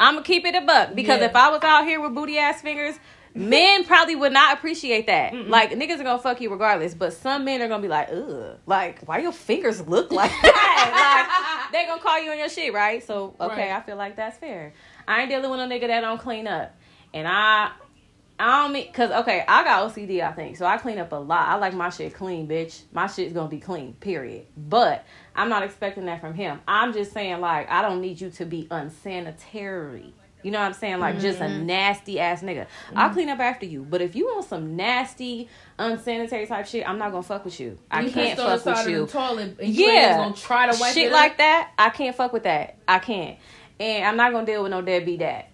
I'm 0.00 0.14
gonna 0.14 0.24
keep 0.24 0.44
it 0.44 0.54
a 0.54 0.60
buck 0.60 0.94
because 0.94 1.20
Yeah. 1.20 1.26
if 1.26 1.36
I 1.36 1.48
was 1.50 1.62
out 1.62 1.84
here 1.84 2.00
with 2.00 2.14
booty 2.14 2.38
ass 2.38 2.60
fingers, 2.62 2.94
men 3.34 3.84
probably 3.84 4.14
would 4.16 4.32
not 4.32 4.56
appreciate 4.56 5.06
that. 5.06 5.34
Like 5.34 5.70
niggas 5.72 5.98
are 6.00 6.04
gonna 6.04 6.18
fuck 6.18 6.40
you 6.40 6.50
regardless, 6.50 6.94
but 6.94 7.12
some 7.14 7.44
men 7.44 7.62
are 7.62 7.68
gonna 7.68 7.82
be 7.82 7.88
like, 7.88 8.08
ugh, 8.12 8.58
like 8.66 9.00
why 9.06 9.18
your 9.18 9.32
fingers 9.32 9.86
look 9.88 10.12
like 10.12 10.30
that? 10.42 11.68
like 11.70 11.72
they 11.72 11.86
gonna 11.86 12.00
call 12.02 12.20
you 12.22 12.30
on 12.30 12.38
your 12.38 12.48
shit, 12.48 12.72
right? 12.72 13.02
So 13.04 13.34
okay, 13.40 13.70
Right. 13.70 13.76
I 13.76 13.80
feel 13.80 13.96
like 13.96 14.14
that's 14.16 14.38
fair. 14.38 14.72
I 15.06 15.22
ain't 15.22 15.30
dealing 15.30 15.50
with 15.50 15.60
a 15.60 15.64
nigga 15.64 15.86
that 15.88 16.00
don't 16.02 16.20
clean 16.20 16.46
up, 16.46 16.74
and 17.14 17.26
I. 17.26 17.70
I 18.38 18.62
don't 18.62 18.72
mean, 18.72 18.92
cause 18.92 19.10
okay, 19.10 19.44
I 19.48 19.64
got 19.64 19.92
OCD, 19.92 20.20
I 20.20 20.32
think, 20.32 20.56
so 20.56 20.64
I 20.64 20.78
clean 20.78 20.98
up 20.98 21.12
a 21.12 21.16
lot. 21.16 21.48
I 21.48 21.56
like 21.56 21.74
my 21.74 21.90
shit 21.90 22.14
clean, 22.14 22.46
bitch. 22.46 22.82
My 22.92 23.08
shit's 23.08 23.32
gonna 23.32 23.48
be 23.48 23.58
clean, 23.58 23.94
period. 23.94 24.46
But 24.56 25.04
I'm 25.34 25.48
not 25.48 25.64
expecting 25.64 26.06
that 26.06 26.20
from 26.20 26.34
him. 26.34 26.60
I'm 26.68 26.92
just 26.92 27.12
saying, 27.12 27.40
like, 27.40 27.68
I 27.68 27.82
don't 27.82 28.00
need 28.00 28.20
you 28.20 28.30
to 28.30 28.44
be 28.44 28.68
unsanitary. 28.70 30.14
You 30.44 30.52
know 30.52 30.60
what 30.60 30.66
I'm 30.66 30.72
saying? 30.72 31.00
Like, 31.00 31.18
just 31.18 31.40
a 31.40 31.44
mm-hmm. 31.44 31.66
nasty 31.66 32.20
ass 32.20 32.42
nigga. 32.42 32.68
I'll 32.94 33.06
mm-hmm. 33.06 33.14
clean 33.14 33.28
up 33.28 33.40
after 33.40 33.66
you, 33.66 33.82
but 33.82 34.00
if 34.00 34.14
you 34.14 34.26
want 34.26 34.46
some 34.46 34.76
nasty, 34.76 35.48
unsanitary 35.78 36.46
type 36.46 36.66
shit, 36.66 36.88
I'm 36.88 36.98
not 36.98 37.10
gonna 37.10 37.24
fuck 37.24 37.44
with 37.44 37.58
you. 37.58 37.76
I 37.90 38.08
can't 38.08 38.38
fuck 38.38 38.64
with 38.64 38.88
you. 38.88 39.06
The 39.06 39.12
toilet 39.12 39.56
and 39.58 39.74
you 39.74 39.86
Yeah. 39.86 40.16
gonna 40.16 40.36
try 40.36 40.70
to 40.70 40.78
wipe 40.78 40.94
shit 40.94 41.08
it 41.08 41.12
like 41.12 41.38
that, 41.38 41.72
I 41.76 41.90
can't 41.90 42.14
fuck 42.14 42.32
with 42.32 42.44
that. 42.44 42.76
I 42.86 43.00
can't, 43.00 43.36
and 43.80 44.04
I'm 44.04 44.16
not 44.16 44.32
gonna 44.32 44.46
deal 44.46 44.62
with 44.62 44.70
no 44.70 44.80
deadbeat 44.80 45.18
dad. 45.18 45.46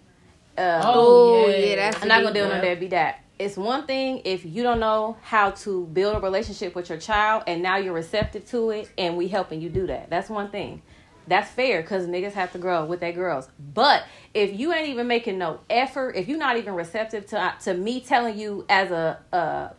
Uh, 0.57 0.81
Oh, 0.83 1.47
yeah. 1.49 1.65
yeah, 1.65 1.75
that's 1.75 2.01
I'm 2.01 2.07
not 2.07 2.23
gonna 2.23 2.33
deal 2.33 2.47
with 2.47 2.55
no 2.55 2.61
deadbeat 2.61 2.91
dad. 2.91 3.15
It's 3.37 3.57
one 3.57 3.85
thing 3.85 4.21
if 4.23 4.45
you 4.45 4.63
don't 4.63 4.79
know 4.79 5.17
how 5.21 5.51
to 5.51 5.85
build 5.87 6.15
a 6.15 6.19
relationship 6.21 6.73
with 6.73 6.87
your 6.87 6.97
child, 6.97 7.43
and 7.47 7.61
now 7.61 7.75
you're 7.77 7.93
receptive 7.93 8.47
to 8.51 8.69
it, 8.69 8.89
and 8.97 9.17
we 9.17 9.27
helping 9.27 9.61
you 9.61 9.69
do 9.69 9.87
that. 9.87 10.09
That's 10.09 10.29
one 10.29 10.49
thing. 10.49 10.81
That's 11.27 11.49
fair 11.49 11.81
because 11.81 12.05
niggas 12.07 12.33
have 12.33 12.51
to 12.53 12.59
grow 12.59 12.85
with 12.85 12.99
their 13.01 13.11
girls. 13.11 13.49
But 13.73 14.05
if 14.33 14.57
you 14.57 14.71
ain't 14.71 14.87
even 14.89 15.07
making 15.07 15.37
no 15.37 15.59
effort, 15.69 16.15
if 16.15 16.27
you're 16.29 16.37
not 16.37 16.55
even 16.57 16.75
receptive 16.75 17.25
to 17.27 17.53
to 17.63 17.73
me 17.73 17.99
telling 17.99 18.37
you 18.37 18.65
as 18.69 18.91
a 18.91 19.19
a, 19.33 19.71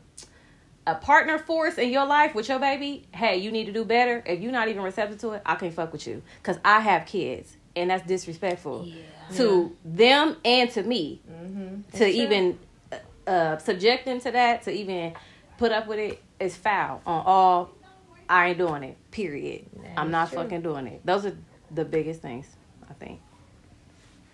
a 0.86 0.94
partner 0.96 1.38
force 1.38 1.78
in 1.78 1.88
your 1.90 2.04
life 2.04 2.34
with 2.34 2.48
your 2.48 2.58
baby, 2.58 3.06
hey, 3.12 3.38
you 3.38 3.50
need 3.52 3.66
to 3.66 3.72
do 3.72 3.84
better. 3.84 4.22
If 4.26 4.40
you're 4.40 4.52
not 4.52 4.68
even 4.68 4.82
receptive 4.82 5.18
to 5.20 5.30
it, 5.32 5.42
I 5.46 5.54
can't 5.54 5.72
fuck 5.72 5.92
with 5.92 6.06
you 6.06 6.22
because 6.42 6.58
I 6.64 6.80
have 6.80 7.06
kids, 7.06 7.56
and 7.74 7.90
that's 7.90 8.06
disrespectful 8.06 8.86
to 9.34 9.76
them 9.84 10.36
and 10.44 10.70
to 10.70 10.82
me 10.82 11.20
Mm-hmm. 11.30 11.96
to 11.98 12.06
even 12.06 12.58
uh, 13.26 13.56
subject 13.58 14.04
them 14.04 14.20
to 14.20 14.30
that, 14.30 14.62
to 14.62 14.70
even 14.70 15.14
put 15.58 15.72
up 15.72 15.86
with 15.86 15.98
it, 15.98 16.22
is 16.38 16.56
foul 16.56 17.00
on 17.06 17.22
all. 17.26 17.70
I 18.28 18.48
ain't 18.48 18.58
doing 18.58 18.82
it. 18.82 18.96
Period. 19.10 19.64
I'm 19.96 20.10
not 20.10 20.28
true. 20.30 20.38
fucking 20.42 20.62
doing 20.62 20.86
it. 20.86 21.00
Those 21.04 21.26
are 21.26 21.36
the 21.74 21.84
biggest 21.84 22.20
things. 22.22 22.46
I 22.90 22.92
think. 22.94 23.20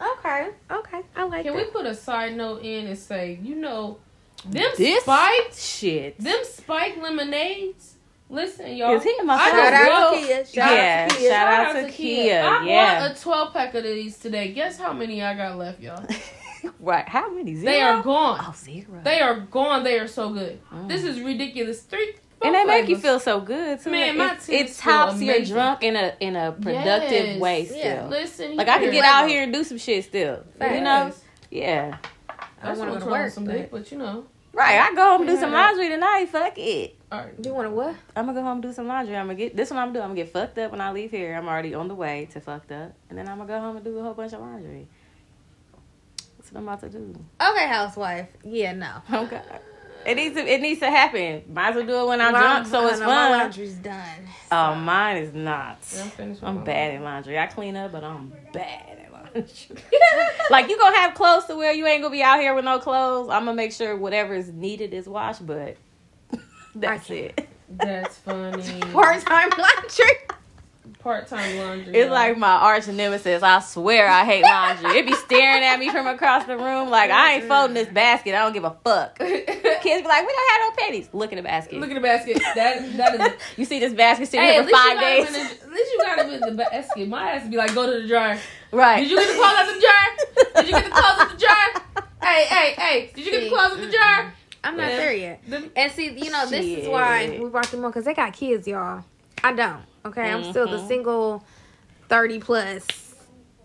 Okay, 0.01 0.49
okay, 0.71 1.01
I 1.15 1.23
like 1.25 1.45
Can 1.45 1.55
that. 1.55 1.65
we 1.67 1.71
put 1.71 1.87
a 1.87 1.95
side 1.95 2.37
note 2.37 2.63
in 2.63 2.87
and 2.89 2.99
say, 2.99 3.39
you 3.41 3.55
know, 3.55 3.99
them 4.45 4.71
This 4.77 5.03
spiked, 5.05 5.57
shit. 5.57 6.19
them 6.19 6.41
spiked 6.43 6.99
lemonades. 7.01 7.92
Listen, 8.33 8.75
y'all. 8.75 8.97
Is 8.97 9.03
he 9.03 9.15
in 9.21 9.27
my 9.27 9.35
I 9.35 9.51
phone? 9.51 9.59
Shout 9.61 9.73
just 9.73 9.91
out 9.93 10.15
Kia. 10.15 10.47
Shout 10.47 10.73
Yeah, 10.75 11.05
out 11.05 11.11
to 11.11 11.17
Kia. 11.19 11.31
shout 11.31 11.49
out 11.53 11.73
to 11.87 11.93
Kia, 11.93 12.41
I 12.43 12.65
yeah. 12.65 13.09
bought 13.09 13.19
a 13.19 13.21
12 13.23 13.53
pack 13.53 13.75
of 13.75 13.85
these 13.85 14.19
today. 14.19 14.53
Guess 14.53 14.79
how 14.79 14.95
many 14.95 15.23
I 15.23 15.35
got 15.35 15.59
left, 15.59 15.81
y'all? 15.81 16.03
right. 16.81 17.07
How 17.07 17.31
many? 17.31 17.55
Zero? 17.57 17.71
They 17.71 17.83
are 17.83 18.03
gone. 18.03 18.39
Oh, 18.41 18.55
zero. 18.57 19.01
They 19.05 19.21
are 19.21 19.39
gone. 19.41 19.85
They 19.85 19.99
are 19.99 20.09
so 20.09 20.31
good. 20.33 20.59
Mm. 20.73 20.89
This 20.89 21.05
is 21.05 21.21
ridiculous. 21.21 21.83
Three. 21.83 22.15
and 22.41 22.55
they 22.55 22.65
make 22.65 22.89
you 22.89 22.97
feel 22.97 23.21
so 23.21 23.39
good 23.39 23.81
too. 23.83 23.91
Man, 23.91 24.15
it, 24.15 24.19
my 24.19 24.33
it 24.33 24.39
titties 24.39 24.81
feel 24.83 24.93
tops 24.93 25.21
your 25.21 25.45
drunk 25.45 25.83
in 25.83 25.95
a 25.95 26.15
in 26.21 26.35
a 26.35 26.53
productive 26.53 27.27
Yes. 27.27 27.39
way. 27.41 27.65
Still, 27.67 27.77
Yeah. 27.79 28.07
Listen, 28.07 28.57
like 28.57 28.69
I 28.69 28.75
can 28.79 28.85
here. 28.85 28.93
get 28.93 29.05
out 29.05 29.29
here 29.29 29.43
and 29.43 29.53
do 29.53 29.62
some 29.62 29.77
shit 29.77 30.05
still. 30.05 30.43
Facts. 30.59 30.75
You 30.75 30.81
know? 30.81 31.12
Yeah. 31.51 31.99
I 32.31 32.71
I 32.71 32.75
wanna 32.75 32.79
want 32.79 32.93
go 32.93 32.95
to 32.95 33.01
to 33.05 33.11
work 33.11 33.21
work, 33.25 33.33
some 33.33 33.45
but- 33.45 33.53
dick, 33.53 33.71
but 33.71 33.93
you 33.93 33.99
know. 33.99 34.25
Right. 34.55 34.79
I 34.79 34.95
go 34.95 35.03
home 35.13 35.23
and 35.23 35.31
do 35.31 35.37
some 35.39 35.51
laundry 35.53 35.89
tonight. 35.89 36.27
Fuck 36.29 36.59
it. 36.59 36.99
All 37.11 37.21
right. 37.21 37.35
You 37.43 37.55
want 37.55 37.67
to 37.69 37.71
what? 37.71 37.95
I'm 38.15 38.27
gonna 38.27 38.39
go 38.39 38.43
home 38.43 38.53
and 38.55 38.63
do 38.63 38.73
some 38.73 38.87
laundry. 38.87 39.17
I'm 39.17 39.27
gonna 39.27 39.35
get 39.35 39.57
this. 39.57 39.71
one. 39.71 39.79
I'm 39.79 39.89
gonna 39.89 39.99
do. 39.99 40.03
I'm 40.03 40.09
gonna 40.11 40.21
get 40.23 40.33
fucked 40.33 40.59
up 40.59 40.73
when 40.73 40.81
I 40.81 40.93
leave 40.93 41.11
here. 41.11 41.35
I'm 41.35 41.49
already 41.49 41.75
on 41.75 41.89
the 41.89 41.95
way 41.95 42.29
to 42.33 42.41
fucked 42.41 42.71
up, 42.73 42.93
and 43.09 43.19
then 43.19 43.29
I'm 43.29 43.39
gonna 43.39 43.49
go 43.49 43.61
home 43.61 43.77
and 43.77 43.85
do 43.85 43.99
a 43.99 44.03
whole 44.03 44.15
bunch 44.15 44.33
of 44.35 44.41
laundry. 44.41 44.89
That's 46.39 46.53
what 46.53 46.59
I'm 46.61 46.69
about 46.69 46.81
to 46.81 46.89
do. 46.91 47.15
Okay, 47.41 47.67
housewife. 47.67 48.29
Yeah, 48.45 48.73
no. 48.73 49.03
Okay. 49.13 49.41
It 50.05 50.17
needs 50.17 50.35
to. 50.35 50.41
It 50.47 50.61
needs 50.61 50.81
to 50.81 50.91
happen. 50.91 51.45
Might 51.49 51.71
as 51.71 51.77
well 51.77 51.87
do 51.87 52.01
it 52.03 52.07
when 52.09 52.21
I'm 52.21 52.33
Well, 52.33 52.43
drunk, 52.43 52.67
so 52.67 52.87
I 52.87 52.91
it's 52.91 52.99
know 53.01 53.07
My 53.07 53.15
fun. 53.29 53.39
laundry's 53.39 53.75
done. 53.75 54.29
Oh, 54.51 54.75
mine 54.75 55.17
is 55.19 55.33
not. 55.33 55.79
I'm 56.19 56.37
I'm 56.43 56.55
my- 56.57 56.63
bad 56.65 56.95
at 56.97 57.03
laundry. 57.03 57.39
I 57.39 57.47
clean 57.47 57.77
up, 57.77 57.93
but 57.93 58.03
I'm 58.05 58.33
bad 58.53 58.99
like 60.51 60.69
you 60.69 60.79
gonna 60.79 60.97
have 60.97 61.15
clothes 61.15 61.45
to 61.47 61.57
wear. 61.57 61.73
You 61.73 61.87
ain't 61.87 62.03
gonna 62.03 62.12
be 62.12 62.23
out 62.23 62.41
here 62.41 62.55
with 62.55 62.65
no 62.65 62.79
clothes. 62.79 63.29
I'm 63.31 63.45
gonna 63.45 63.55
make 63.55 63.73
sure 63.73 63.97
whatever 63.97 64.35
is 64.35 64.49
needed 64.49 64.93
is 64.93 65.09
washed, 65.09 65.47
but 65.47 65.77
that's 66.75 67.09
it. 67.11 67.49
That's 67.69 68.17
funny. 68.19 68.81
Part 68.93 69.25
time 69.25 69.51
laundry. 69.57 70.17
Part 70.99 71.27
time 71.29 71.57
laundry. 71.59 71.95
It's 71.95 72.07
y'all. 72.07 72.12
like 72.12 72.37
my 72.37 72.49
arch 72.53 72.87
nemesis. 72.89 73.43
I 73.43 73.61
swear 73.61 74.07
I 74.09 74.25
hate 74.25 74.43
laundry. 74.43 74.99
It 74.99 75.07
be 75.07 75.15
staring 75.15 75.65
at 75.65 75.79
me 75.79 75.89
from 75.89 76.07
across 76.07 76.45
the 76.45 76.57
room 76.59 76.91
like 76.91 77.11
I 77.11 77.35
ain't 77.35 77.45
folding 77.45 77.75
this 77.75 77.89
basket. 77.89 78.35
I 78.35 78.41
don't 78.41 78.53
give 78.53 78.65
a 78.65 78.77
fuck. 78.85 79.19
Kids 79.19 80.03
be 80.03 80.09
like, 80.09 80.27
we 80.27 80.33
don't 80.33 80.51
have 80.51 80.61
no 80.61 80.71
panties. 80.79 81.09
Look 81.12 81.33
in 81.33 81.37
the 81.37 81.43
basket. 81.43 81.81
Look 81.81 81.91
at 81.91 81.95
the 81.95 82.01
basket. 82.01 82.41
That 82.55 82.97
that 82.99 83.21
is. 83.21 83.43
you 83.57 83.65
see 83.65 83.81
this 83.81 83.95
basket 83.95 84.27
sitting 84.29 84.47
Hey, 84.47 84.55
here 84.55 84.65
for 84.65 84.71
five 84.71 85.01
days. 85.01 85.27
in 85.29 85.33
the, 85.33 85.41
at 85.41 85.71
least 85.71 85.93
you 85.93 85.99
got 86.05 86.19
him 86.19 86.31
in 86.31 86.41
the 86.41 86.65
basket. 86.65 87.09
My 87.09 87.31
ass 87.33 87.49
be 87.49 87.57
like, 87.57 87.75
go 87.75 87.87
to 87.91 88.03
the 88.03 88.07
dryer. 88.07 88.39
Right. 88.73 89.00
Did 89.00 89.11
you 89.11 89.17
get 89.19 89.29
the 89.29 89.35
clothes 89.35 89.59
out 89.59 89.75
the 89.75 89.81
jar? 89.81 90.62
Did 90.62 90.67
you 90.67 90.73
get 90.73 90.85
the 90.85 90.91
clothes 91.00 91.19
out 91.21 91.31
the 91.31 91.37
jar? 91.37 92.05
Hey, 92.23 92.45
hey, 92.45 92.73
hey! 92.79 93.11
Did 93.14 93.25
you 93.26 93.31
get 93.33 93.41
the 93.45 93.49
clothes 93.50 93.73
out 93.73 93.79
the 93.81 93.91
jar? 93.91 94.35
I'm 94.64 94.76
not 94.76 94.91
Yeah. 94.91 94.97
there 94.97 95.12
yet. 95.14 95.43
And 95.76 95.93
see, 95.93 96.11
you 96.12 96.31
know, 96.31 96.47
this 96.47 96.64
is 96.64 96.88
why 96.88 97.38
we 97.43 97.49
brought 97.49 97.67
them 97.67 97.85
on 97.85 97.91
because 97.91 98.05
they 98.05 98.14
got 98.14 98.33
kids, 98.33 98.67
y'all. 98.69 99.05
I 99.43 99.52
don't. 99.52 99.83
Okay, 100.05 100.31
I'm 100.31 100.45
still 100.45 100.69
the 100.69 100.79
Mhm. 100.79 100.88
single, 100.88 101.45
thirty 102.09 102.38
plus. 102.38 102.87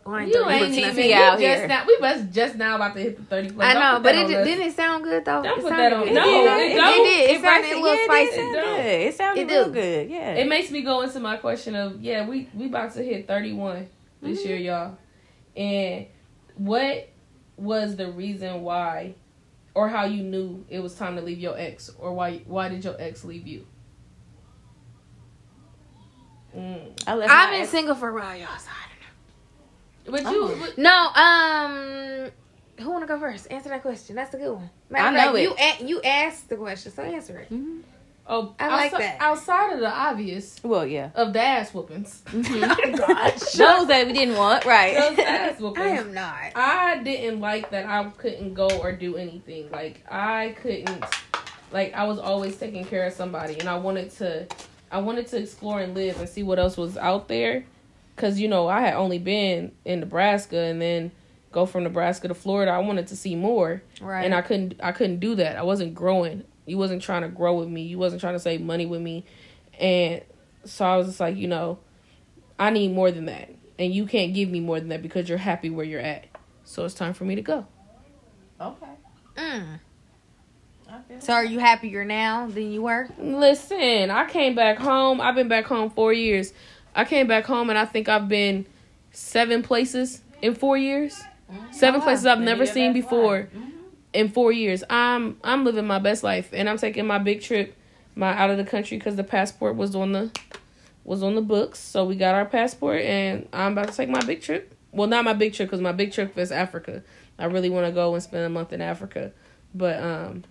Well, 0.05 0.15
I 0.15 0.21
ain't 0.23 0.29
You 0.29 0.43
30, 0.43 0.53
ain't 0.53 0.61
but 0.61 0.69
even. 0.71 0.83
nothing. 0.89 1.05
We 1.05 1.13
out 1.13 1.31
just 1.39 1.41
here. 1.59 1.67
now. 1.67 1.83
We 1.85 1.97
must 1.99 2.31
just 2.31 2.55
now 2.55 2.75
about 2.77 2.95
to 2.95 3.01
hit 3.01 3.17
the 3.17 3.23
thirty. 3.23 3.49
Plus. 3.51 3.65
I 3.65 3.73
Don't 3.73 3.81
know, 3.83 3.99
but 3.99 4.15
it 4.15 4.23
on 4.25 4.31
did, 4.31 4.43
didn't 4.45 4.67
it 4.67 4.75
sound 4.75 5.03
good 5.03 5.25
though? 5.25 5.43
Don't 5.43 5.59
It 5.59 5.61
put 5.61 5.69
that 5.69 5.93
on- 5.93 6.03
good. 6.05 6.13
no, 6.13 6.21
it, 6.23 6.31
it 6.31 6.69
did. 6.69 6.75
don't. 6.77 6.89
it 6.89 7.03
did. 7.03 7.29
It, 7.29 7.35
It 7.35 7.41
sounded 7.41 7.71
a 7.71 7.75
little 7.81 7.95
yeah, 7.97 8.03
spicy. 8.05 8.29
It, 8.29 8.35
did. 8.35 8.53
Don't. 8.53 8.79
it 8.79 9.15
sounded 9.15 9.41
It 9.41 9.53
real 9.53 9.65
do. 9.65 9.71
good. 9.71 10.09
Yeah. 10.09 10.33
It 10.35 10.47
makes 10.47 10.71
me 10.71 10.81
go 10.81 11.01
into 11.01 11.19
my 11.19 11.35
question 11.37 11.75
of 11.75 12.01
yeah, 12.01 12.25
we 12.27 12.47
we 12.55 12.67
about 12.67 12.93
to 12.93 13.03
hit 13.03 13.27
thirty 13.27 13.53
one 13.53 13.87
this 14.21 14.39
Mm-hmm. 14.39 14.47
year, 14.49 14.57
y'all. 14.57 14.97
And 15.55 16.07
what 16.55 17.09
was 17.57 17.95
the 17.95 18.11
reason 18.11 18.61
why, 18.61 19.15
or 19.73 19.87
how 19.89 20.05
you 20.05 20.23
knew 20.23 20.65
it 20.69 20.79
was 20.79 20.95
time 20.95 21.15
to 21.15 21.21
leave 21.21 21.39
your 21.39 21.57
ex, 21.57 21.89
or 21.97 22.13
why 22.13 22.39
why 22.45 22.69
did 22.69 22.83
your 22.83 22.95
ex 22.99 23.23
leave 23.23 23.47
you? 23.47 23.65
Mm. 26.55 27.03
I 27.07 27.13
left 27.15 27.31
I've 27.31 27.51
been 27.51 27.61
ex- 27.61 27.69
single 27.69 27.95
for 27.95 28.09
a 28.09 28.13
while, 28.13 28.35
y'all. 28.37 28.47
So 28.57 28.69
I 28.71 30.11
don't 30.11 30.21
know. 30.21 30.23
But 30.23 30.25
Oh. 30.25 30.49
you, 30.49 30.65
don't. 30.65 30.77
No, 30.77 31.07
um, 32.27 32.31
who 32.83 32.91
want 32.91 33.03
to 33.03 33.07
go 33.07 33.19
first? 33.19 33.51
Answer 33.51 33.69
that 33.69 33.81
question. 33.81 34.15
That's 34.15 34.33
a 34.33 34.37
good 34.37 34.53
one. 34.55 34.69
Matter 34.89 35.07
I 35.07 35.11
know 35.11 35.33
fact, 35.33 35.37
it. 35.37 35.41
You 35.43 35.55
a- 35.59 35.89
you 35.89 36.01
asked 36.03 36.49
the 36.49 36.55
question, 36.55 36.91
so 36.91 37.03
answer 37.03 37.39
it. 37.39 37.51
Mhm. 37.53 37.81
Oh, 38.27 38.53
I 38.59 38.67
like 38.67 38.93
outside, 38.93 39.01
that. 39.01 39.17
outside 39.21 39.73
of 39.73 39.79
the 39.79 39.89
obvious 39.89 40.59
Well, 40.63 40.85
yeah. 40.85 41.09
of 41.15 41.33
the 41.33 41.41
ass 41.41 41.73
whoopings, 41.73 42.21
mm-hmm. 42.27 42.95
Those 43.57 43.87
that 43.87 44.07
we 44.07 44.13
didn't 44.13 44.35
want, 44.35 44.65
right? 44.65 44.95
those 44.97 45.19
ass 45.19 45.59
whoopings. 45.59 45.85
I 45.85 45.89
am 45.89 46.13
not. 46.13 46.51
I 46.55 47.01
didn't 47.03 47.39
like 47.39 47.69
that 47.71 47.85
I 47.85 48.03
couldn't 48.17 48.53
go 48.53 48.67
or 48.81 48.91
do 48.91 49.15
anything. 49.17 49.69
Like 49.71 50.03
I 50.11 50.55
couldn't 50.61 51.03
like 51.71 51.93
I 51.93 52.03
was 52.05 52.19
always 52.19 52.57
taking 52.57 52.85
care 52.85 53.05
of 53.05 53.13
somebody 53.13 53.59
and 53.59 53.67
I 53.69 53.77
wanted 53.77 54.11
to 54.17 54.47
I 54.91 54.99
wanted 54.99 55.27
to 55.27 55.37
explore 55.37 55.81
and 55.81 55.93
live 55.93 56.19
and 56.19 56.29
see 56.29 56.43
what 56.43 56.59
else 56.59 56.77
was 56.77 56.97
out 56.97 57.27
there 57.27 57.65
cuz 58.15 58.39
you 58.39 58.47
know, 58.47 58.67
I 58.67 58.81
had 58.81 58.93
only 58.95 59.19
been 59.19 59.71
in 59.85 59.99
Nebraska 59.99 60.57
and 60.57 60.81
then 60.81 61.11
go 61.51 61.65
from 61.65 61.83
Nebraska 61.83 62.27
to 62.27 62.33
Florida. 62.33 62.71
I 62.71 62.79
wanted 62.79 63.07
to 63.07 63.15
see 63.15 63.35
more 63.35 63.81
Right. 64.01 64.23
and 64.25 64.33
I 64.35 64.41
couldn't 64.41 64.75
I 64.81 64.91
couldn't 64.91 65.19
do 65.19 65.35
that. 65.35 65.57
I 65.57 65.63
wasn't 65.63 65.93
growing. 65.93 66.43
You 66.67 66.77
wasn't 66.77 67.01
trying 67.01 67.23
to 67.23 67.29
grow 67.29 67.55
with 67.55 67.69
me. 67.69 67.83
You 67.83 67.97
wasn't 67.97 68.21
trying 68.21 68.35
to 68.35 68.39
save 68.39 68.61
money 68.61 68.85
with 68.85 69.01
me. 69.01 69.25
And 69.79 70.21
so 70.65 70.85
I 70.85 70.97
was 70.97 71.07
just 71.07 71.19
like, 71.19 71.37
you 71.37 71.47
know, 71.47 71.79
I 72.59 72.69
need 72.69 72.93
more 72.93 73.09
than 73.09 73.25
that. 73.25 73.49
And 73.79 73.93
you 73.93 74.05
can't 74.05 74.33
give 74.33 74.49
me 74.49 74.59
more 74.59 74.79
than 74.79 74.89
that 74.89 75.01
because 75.01 75.29
you're 75.29 75.37
happy 75.37 75.69
where 75.69 75.85
you're 75.85 76.01
at. 76.01 76.25
So 76.65 76.83
it's 76.83 76.93
time 76.93 77.13
for 77.13 77.23
me 77.23 77.35
to 77.35 77.41
go. 77.41 77.65
okay. 78.59 78.85
Mm. 79.37 79.79
Okay. 80.87 81.19
So 81.19 81.33
are 81.33 81.45
you 81.45 81.59
happier 81.59 82.03
now 82.03 82.47
than 82.47 82.71
you 82.71 82.81
were? 82.81 83.07
Listen, 83.17 84.09
I 84.09 84.25
came 84.25 84.55
back 84.55 84.77
home. 84.77 85.21
I've 85.21 85.35
been 85.35 85.47
back 85.47 85.65
home 85.65 85.89
4 85.89 86.13
years. 86.13 86.53
I 86.95 87.05
came 87.05 87.27
back 87.27 87.45
home 87.45 87.69
and 87.69 87.77
I 87.77 87.85
think 87.85 88.09
I've 88.09 88.27
been 88.27 88.65
7 89.11 89.63
places 89.63 90.21
in 90.41 90.55
4 90.55 90.77
years. 90.77 91.21
7 91.71 91.99
wow. 91.99 92.05
places 92.05 92.25
I've 92.25 92.39
never 92.39 92.63
your 92.63 92.73
seen 92.73 92.93
best 92.93 93.03
before. 93.05 93.49
life. 93.53 93.63
In 94.17 94.29
four 94.29 94.51
years. 94.51 94.83
I'm 94.89 95.37
I'm 95.43 95.63
living 95.63 95.85
my 95.85 95.99
best 95.99 96.23
life, 96.23 96.49
and 96.51 96.67
I'm 96.67 96.77
taking 96.77 97.05
my 97.05 97.19
big 97.19 97.41
trip, 97.41 97.75
my 98.15 98.33
out 98.33 98.49
of 98.49 98.57
the 98.57 98.63
country 98.63 98.97
because 98.97 99.15
the 99.15 99.23
passport 99.23 99.75
was 99.75 99.95
on 99.95 100.11
the 100.11 100.31
was 101.03 101.21
on 101.21 101.35
the 101.35 101.41
books. 101.41 101.77
So 101.77 102.03
we 102.03 102.15
got 102.15 102.33
our 102.33 102.45
passport, 102.45 103.01
and 103.01 103.47
I'm 103.53 103.73
about 103.73 103.89
to 103.89 103.93
take 103.95 104.09
my 104.09 104.21
big 104.21 104.41
trip. 104.41 104.73
Well, 104.91 105.07
not 105.07 105.23
my 105.23 105.33
big 105.33 105.53
trip 105.53 105.69
because 105.69 105.81
my 105.81 105.91
big 105.91 106.13
trip 106.13 106.35
is 106.37 106.51
Africa. 106.51 107.03
I 107.37 107.45
really 107.45 107.69
want 107.69 107.85
to 107.85 107.91
go 107.91 108.15
and 108.15 108.23
spend 108.23 108.43
a 108.43 108.49
month 108.49 108.73
in 108.73 108.81
Africa, 108.81 109.31
but 109.75 110.01
um, 110.01 110.43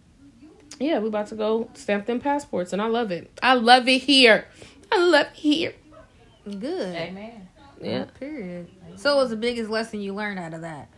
yeah, 0.79 1.01
we're 1.01 1.09
about 1.09 1.27
to 1.29 1.35
go 1.35 1.69
stamp 1.75 2.07
them 2.07 2.21
passports, 2.21 2.73
and 2.73 2.81
I 2.81 2.87
love 2.87 3.11
it. 3.11 3.37
I 3.43 3.55
love 3.55 3.89
it 3.89 4.03
here. 4.03 4.47
I 4.93 5.05
love 5.05 5.27
it 5.27 5.37
here. 5.37 5.75
Good. 6.45 6.95
Amen. 6.95 7.49
Yeah. 7.83 8.05
Period. 8.21 8.69
So 8.95 9.17
what 9.17 9.23
was 9.23 9.31
the 9.31 9.37
biggest 9.37 9.69
lesson 9.69 10.01
you 10.01 10.15
learned 10.15 10.39
out 10.39 10.55
of 10.55 10.61
that? 10.61 10.89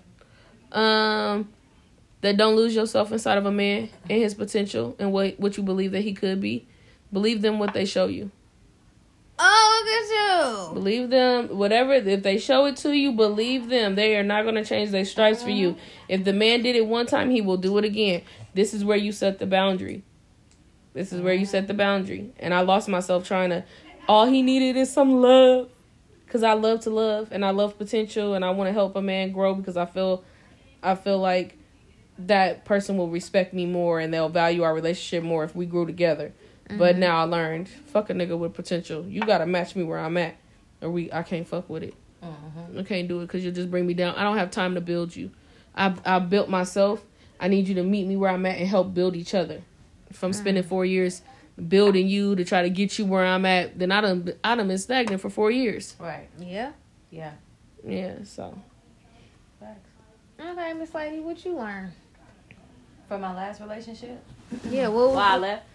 Um, 0.71 1.49
that 2.21 2.37
don't 2.37 2.57
lose 2.57 2.75
yourself 2.75 3.13
inside 3.13 3.39
of 3.39 3.47
a 3.47 3.53
man 3.53 3.91
and 4.09 4.23
his 4.23 4.35
potential 4.35 4.97
and 4.99 5.13
what 5.13 5.39
what 5.39 5.57
you 5.57 5.63
believe 5.63 5.93
that 5.93 6.03
he 6.03 6.13
could 6.13 6.41
be. 6.41 6.67
Believe 7.13 7.43
them 7.43 7.59
what 7.59 7.73
they 7.73 7.85
show 7.85 8.07
you. 8.07 8.31
Oh, 9.39 9.83
look 9.85 9.95
at 9.95 10.69
you. 10.69 10.75
Believe 10.75 11.11
them, 11.11 11.57
whatever. 11.57 11.93
If 11.93 12.23
they 12.23 12.39
show 12.39 12.65
it 12.67 12.77
to 12.79 12.93
you, 12.93 13.13
believe 13.13 13.69
them. 13.69 13.95
They 13.95 14.17
are 14.17 14.25
not 14.25 14.43
going 14.43 14.57
to 14.57 14.65
change 14.65 14.91
their 14.91 15.05
stripes 15.05 15.43
for 15.43 15.51
you. 15.51 15.71
Mm-hmm. 15.71 15.81
If 16.09 16.25
the 16.25 16.33
man 16.33 16.63
did 16.63 16.75
it 16.75 16.87
one 16.87 17.07
time, 17.07 17.31
he 17.31 17.41
will 17.41 17.57
do 17.57 17.79
it 17.79 17.85
again. 17.85 18.23
This 18.55 18.75
is 18.75 18.85
where 18.85 18.97
you 18.97 19.13
set 19.13 19.39
the 19.39 19.47
boundary. 19.47 20.03
This 20.93 21.13
is 21.13 21.21
where 21.21 21.35
you 21.35 21.47
set 21.47 21.69
the 21.69 21.75
boundary. 21.75 22.33
And 22.41 22.53
I 22.53 22.63
lost 22.63 22.89
myself 22.89 23.27
trying 23.27 23.51
to. 23.51 23.65
All 24.09 24.27
he 24.27 24.43
needed 24.43 24.77
is 24.77 24.93
some 24.93 25.21
love, 25.21 25.69
because 26.25 26.43
I 26.43 26.55
love 26.55 26.81
to 26.81 26.91
love 26.91 27.29
and 27.31 27.45
I 27.45 27.51
love 27.51 27.79
potential 27.79 28.35
and 28.35 28.45
I 28.45 28.51
want 28.51 28.69
to 28.69 28.73
help 28.73 28.97
a 28.97 29.03
man 29.03 29.33
grow 29.33 29.55
because 29.55 29.77
I 29.77 29.87
feel, 29.87 30.25
I 30.83 30.95
feel 30.95 31.19
like 31.19 31.58
that 32.19 32.65
person 32.65 32.97
will 32.97 33.09
respect 33.09 33.55
me 33.55 33.67
more 33.67 34.01
and 34.01 34.13
they'll 34.13 34.29
value 34.29 34.63
our 34.63 34.75
relationship 34.75 35.23
more 35.23 35.45
if 35.45 35.55
we 35.55 35.67
grew 35.67 35.87
together. 35.87 36.33
But 36.69 36.93
mm-hmm. 36.93 37.01
now 37.01 37.21
I 37.21 37.23
learned, 37.23 37.69
fuck 37.69 38.11
a 38.11 38.13
nigga 38.15 38.37
with 38.37 38.55
potential. 38.55 39.07
You 39.07 39.23
gotta 39.23 39.47
match 39.47 39.75
me 39.75 39.85
where 39.85 39.99
I'm 39.99 40.17
at, 40.17 40.37
or 40.83 40.91
we 40.91 41.11
I 41.13 41.23
can't 41.23 41.47
fuck 41.47 41.69
with 41.71 41.83
it. 41.83 41.95
Mm-hmm. 42.23 42.79
I 42.79 42.83
can't 42.83 43.09
do 43.09 43.21
it 43.21 43.27
because 43.27 43.45
you'll 43.45 43.55
just 43.55 43.71
bring 43.71 43.87
me 43.87 43.95
down. 43.95 44.15
I 44.17 44.23
don't 44.23 44.37
have 44.37 44.51
time 44.51 44.75
to 44.75 44.81
build 44.81 45.17
you. 45.17 45.31
I 45.75 45.95
I 46.05 46.19
built 46.19 46.51
myself. 46.51 47.03
I 47.41 47.49
need 47.49 47.69
you 47.69 47.75
to 47.77 47.85
meet 47.85 48.07
me 48.07 48.17
where 48.17 48.31
I'm 48.31 48.45
at 48.45 48.59
and 48.59 48.69
help 48.69 48.93
build 48.93 49.17
each 49.17 49.33
other. 49.35 49.63
If 50.11 50.23
I'm 50.23 50.33
spending 50.33 50.65
mm. 50.65 50.69
four 50.69 50.85
years 50.85 51.23
building 51.69 52.09
you 52.09 52.35
to 52.37 52.45
try 52.45 52.63
to 52.63 52.71
get 52.71 52.99
you 52.99 53.07
where 53.07 53.25
I'm 53.25 53.47
at, 53.47 53.79
then 53.79 53.93
I 53.93 54.01
done 54.01 54.33
I 54.45 54.57
done 54.57 54.69
been 54.69 54.79
stagnant 54.79 55.23
for 55.23 55.31
four 55.31 55.51
years. 55.51 55.97
Right. 55.99 56.29
Yeah. 56.39 56.73
Yeah. 57.11 57.33
Yeah, 57.87 58.25
so. 58.25 58.59
Okay, 60.41 60.73
Miss 60.75 60.95
Lady, 60.95 61.19
what 61.19 61.45
you 61.45 61.57
learn? 61.57 61.93
From 63.09 63.23
my 63.23 63.35
last 63.35 63.61
relationship. 63.61 64.23
Yeah. 64.69 64.89
What 64.89 65.09
was 65.09 65.17
Why 65.17 65.35
I 65.35 65.37
left. 65.39 65.67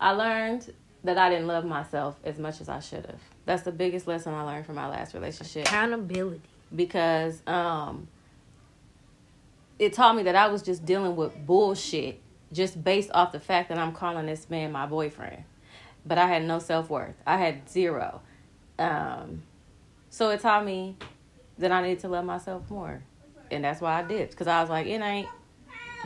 I 0.00 0.10
learned 0.10 0.72
that 1.04 1.18
I 1.18 1.30
didn't 1.30 1.46
love 1.46 1.64
myself 1.64 2.16
as 2.24 2.38
much 2.38 2.60
as 2.60 2.68
I 2.68 2.80
should 2.80 3.06
have. 3.06 3.20
That's 3.46 3.62
the 3.62 3.72
biggest 3.72 4.06
lesson 4.06 4.34
I 4.34 4.42
learned 4.42 4.66
from 4.66 4.74
my 4.74 4.88
last 4.88 5.14
relationship. 5.14 5.66
accountability? 5.66 6.40
because 6.74 7.42
um 7.46 8.08
it 9.78 9.92
taught 9.92 10.16
me 10.16 10.22
that 10.24 10.36
I 10.36 10.48
was 10.48 10.62
just 10.62 10.84
dealing 10.84 11.16
with 11.16 11.34
bullshit 11.46 12.20
just 12.52 12.82
based 12.82 13.10
off 13.12 13.32
the 13.32 13.40
fact 13.40 13.68
that 13.68 13.78
I'm 13.78 13.92
calling 13.92 14.26
this 14.26 14.48
man 14.48 14.70
my 14.72 14.86
boyfriend. 14.86 15.44
But 16.06 16.18
I 16.18 16.26
had 16.26 16.44
no 16.44 16.58
self 16.58 16.90
worth. 16.90 17.16
I 17.26 17.36
had 17.38 17.68
zero. 17.68 18.20
Um 18.78 19.42
so 20.10 20.30
it 20.30 20.40
taught 20.40 20.64
me 20.64 20.96
that 21.58 21.72
I 21.72 21.82
needed 21.82 22.00
to 22.00 22.08
love 22.08 22.24
myself 22.24 22.70
more. 22.70 23.02
And 23.50 23.64
that's 23.64 23.80
why 23.80 23.98
I 24.00 24.02
did. 24.02 24.30
Because 24.30 24.46
I 24.46 24.60
was 24.60 24.70
like, 24.70 24.86
it 24.86 25.00
ain't 25.00 25.28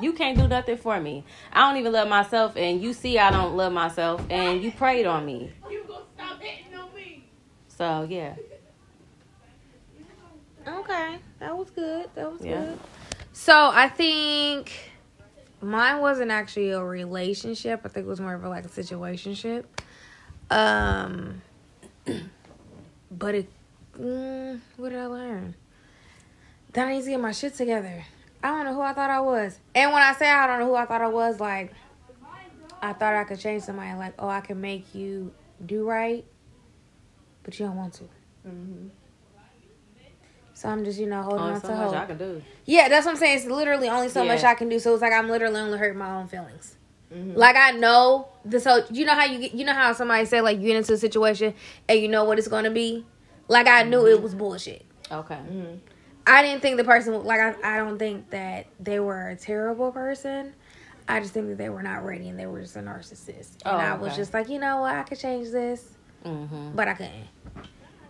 you 0.00 0.12
can't 0.12 0.38
do 0.38 0.46
nothing 0.46 0.76
for 0.76 1.00
me. 1.00 1.24
I 1.52 1.68
don't 1.68 1.78
even 1.78 1.92
love 1.92 2.08
myself 2.08 2.56
and 2.56 2.80
you 2.82 2.92
see 2.92 3.18
I 3.18 3.30
don't 3.30 3.56
love 3.56 3.72
myself 3.72 4.24
and 4.30 4.62
you 4.62 4.70
prayed 4.70 5.06
on 5.06 5.26
me. 5.26 5.52
you 5.70 5.84
gonna 5.88 6.04
stop 6.14 6.40
hitting 6.40 6.78
on 6.78 6.94
me? 6.94 7.24
So 7.68 8.06
yeah. 8.08 8.34
Okay, 10.66 11.18
that 11.40 11.56
was 11.56 11.70
good. 11.70 12.10
That 12.14 12.30
was 12.32 12.44
Yeah. 12.44 12.64
good. 12.64 12.78
So 13.32 13.70
I 13.72 13.88
think 13.88 14.72
mine 15.60 16.00
wasn't 16.00 16.30
actually 16.30 16.70
a 16.70 16.84
relationship. 16.84 17.80
I 17.84 17.88
think 17.88 18.06
it 18.06 18.08
was 18.08 18.20
more 18.20 18.34
of 18.34 18.44
a, 18.44 18.48
like 18.48 18.64
a 18.64 18.68
situationship. 18.68 19.64
Um, 20.50 21.42
but 23.10 23.34
it, 23.34 23.48
mm, 23.98 24.60
what 24.76 24.90
did 24.90 24.98
I 24.98 25.06
learn? 25.06 25.54
That 26.78 26.86
I 26.86 26.92
need 26.92 27.02
to 27.02 27.10
get 27.10 27.18
my 27.18 27.32
shit 27.32 27.56
together. 27.56 28.04
I 28.40 28.50
don't 28.50 28.64
know 28.64 28.72
who 28.72 28.82
I 28.82 28.92
thought 28.92 29.10
I 29.10 29.18
was. 29.18 29.58
And 29.74 29.92
when 29.92 30.00
I 30.00 30.12
say 30.12 30.30
I 30.30 30.46
don't 30.46 30.60
know 30.60 30.66
who 30.66 30.76
I 30.76 30.84
thought 30.84 31.02
I 31.02 31.08
was, 31.08 31.40
like 31.40 31.72
I 32.80 32.92
thought 32.92 33.14
I 33.14 33.24
could 33.24 33.40
change 33.40 33.64
somebody. 33.64 33.92
Like, 33.98 34.14
oh, 34.16 34.28
I 34.28 34.40
can 34.42 34.60
make 34.60 34.94
you 34.94 35.32
do 35.66 35.84
right, 35.84 36.24
but 37.42 37.58
you 37.58 37.66
don't 37.66 37.74
want 37.74 37.94
to. 37.94 38.04
Mm-hmm. 38.46 38.86
So 40.54 40.68
I'm 40.68 40.84
just, 40.84 41.00
you 41.00 41.08
know, 41.08 41.20
holding 41.22 41.40
Only 41.40 41.54
on 41.54 41.60
so 41.62 41.66
to 41.66 41.74
much 41.74 41.84
hope. 41.86 41.94
I 41.96 42.06
can 42.06 42.18
do. 42.18 42.42
Yeah, 42.64 42.88
that's 42.88 43.06
what 43.06 43.12
I'm 43.12 43.18
saying. 43.18 43.38
It's 43.38 43.46
literally 43.46 43.88
only 43.88 44.08
so 44.08 44.22
Yeah. 44.22 44.34
much 44.34 44.44
I 44.44 44.54
can 44.54 44.68
do. 44.68 44.78
So 44.78 44.92
it's 44.92 45.02
like 45.02 45.12
I'm 45.12 45.28
literally 45.28 45.58
only 45.58 45.78
hurting 45.78 45.98
my 45.98 46.14
own 46.14 46.28
feelings. 46.28 46.76
Mhm. 47.12 47.34
Like 47.36 47.56
I 47.56 47.72
know 47.72 48.28
this 48.44 48.66
whole. 48.66 48.84
You 48.88 49.04
know 49.04 49.14
how 49.14 49.24
you 49.24 49.40
get. 49.40 49.52
You 49.52 49.64
know 49.64 49.74
how 49.74 49.92
somebody 49.94 50.26
said 50.26 50.42
like 50.42 50.58
you 50.58 50.68
get 50.68 50.76
into 50.76 50.92
a 50.92 50.96
situation 50.96 51.54
and 51.88 51.98
you 51.98 52.06
know 52.06 52.22
what 52.22 52.38
it's 52.38 52.46
gonna 52.46 52.70
be. 52.70 53.04
Like 53.48 53.66
I 53.66 53.82
knew 53.82 54.06
it 54.06 54.22
was 54.22 54.36
bullshit. 54.36 54.84
Okay. 55.10 55.34
Mm-hmm. 55.34 55.76
I 56.28 56.42
didn't 56.42 56.60
think 56.62 56.76
the 56.76 56.84
person 56.84 57.24
like 57.24 57.40
I. 57.40 57.54
I 57.64 57.78
don't 57.78 57.98
think 57.98 58.30
that 58.30 58.66
they 58.78 59.00
were 59.00 59.28
a 59.30 59.36
terrible 59.36 59.90
person. 59.90 60.52
I 61.08 61.20
just 61.20 61.32
think 61.32 61.48
that 61.48 61.56
they 61.58 61.70
were 61.70 61.82
not 61.82 62.04
ready 62.04 62.28
and 62.28 62.38
they 62.38 62.44
were 62.46 62.60
just 62.60 62.76
a 62.76 62.80
narcissist. 62.80 63.56
And 63.64 63.66
Oh, 63.66 63.70
I 63.78 63.94
was 63.94 64.08
okay. 64.08 64.16
just 64.18 64.34
like, 64.34 64.50
you 64.50 64.58
know 64.58 64.82
what, 64.82 64.94
I 64.94 65.04
could 65.04 65.18
change 65.18 65.50
this, 65.50 65.88
Mm-hmm. 66.22 66.72
but 66.76 66.86
I 66.86 66.92
couldn't. 66.92 67.24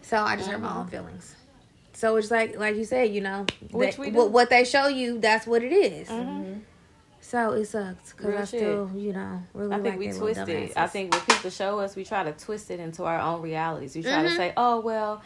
So 0.02 0.16
I 0.18 0.34
just 0.34 0.50
hurt 0.50 0.60
my 0.60 0.76
own 0.78 0.88
feelings. 0.88 1.36
So 1.92 2.16
it's 2.16 2.30
like, 2.32 2.58
like 2.58 2.74
you 2.74 2.84
said, 2.84 3.10
you 3.14 3.20
know, 3.20 3.46
Which 3.70 3.90
that- 3.96 3.98
we 4.00 4.10
do. 4.10 4.16
what, 4.18 4.30
what 4.32 4.50
they 4.50 4.64
show 4.64 4.88
you, 4.88 5.20
that's 5.20 5.46
what 5.46 5.62
it 5.62 5.72
is. 5.72 6.08
Mhm. 6.08 6.62
So 7.20 7.52
it 7.52 7.66
sucks 7.66 8.14
because 8.14 8.34
I 8.34 8.38
shit. 8.40 8.48
still, 8.60 8.90
you 8.96 9.12
know, 9.12 9.42
really 9.54 9.74
I 9.74 9.80
think 9.80 9.86
like 9.96 9.98
we 9.98 10.12
twist 10.18 10.48
it. 10.48 10.72
I 10.76 10.86
think 10.88 11.12
when 11.12 11.20
people 11.22 11.50
show 11.50 11.78
us, 11.78 11.94
we 11.94 12.04
try 12.04 12.24
to 12.24 12.32
twist 12.32 12.68
it 12.72 12.80
into 12.80 13.04
our 13.04 13.20
own 13.20 13.42
realities. 13.42 13.94
We 13.94 14.02
try 14.02 14.22
to 14.24 14.28
Mhm. 14.30 14.36
say, 14.36 14.52
"Oh 14.56 14.80
well, 14.80 15.22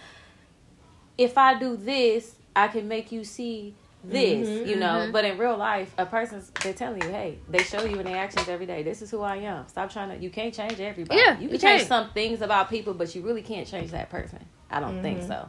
if 1.16 1.38
I 1.38 1.58
do 1.58 1.76
this, 1.76 2.34
I 2.54 2.68
can 2.68 2.88
make 2.88 3.12
you 3.12 3.25
see 3.25 3.75
this," 4.04 4.49
Mhm, 4.49 4.66
you 4.66 4.76
know. 4.76 5.06
mhm. 5.06 5.12
But 5.12 5.25
in 5.25 5.38
real 5.38 5.56
life, 5.56 5.94
a 5.97 6.04
person's 6.06 6.50
they're 6.62 6.73
telling 6.73 7.02
you, 7.02 7.09
"Hey," 7.11 7.38
they 7.49 7.62
show 7.62 7.85
you 7.85 7.99
in 7.99 8.04
their 8.04 8.18
actions 8.18 8.49
every 8.49 8.66
day. 8.66 8.82
This 8.82 9.00
is 9.02 9.11
who 9.11 9.21
I 9.21 9.37
am. 9.37 9.68
Stop 9.68 9.90
trying 9.90 10.11
to. 10.11 10.16
You 10.23 10.30
can't 10.30 10.52
change 10.52 10.80
everybody. 10.80 11.21
Yeah, 11.21 11.37
you 11.38 11.44
you 11.44 11.49
can 11.50 11.61
change 11.61 11.82
some 11.82 12.11
things 12.11 12.42
about 12.42 12.68
people, 12.68 12.94
but 12.94 13.14
you 13.14 13.23
really 13.23 13.42
can't 13.42 13.66
change 13.66 13.90
that 13.92 14.11
person. 14.11 14.44
I 14.71 14.80
don't 14.80 15.02
think 15.02 15.21
Mhm. 15.21 15.28
so. 15.28 15.49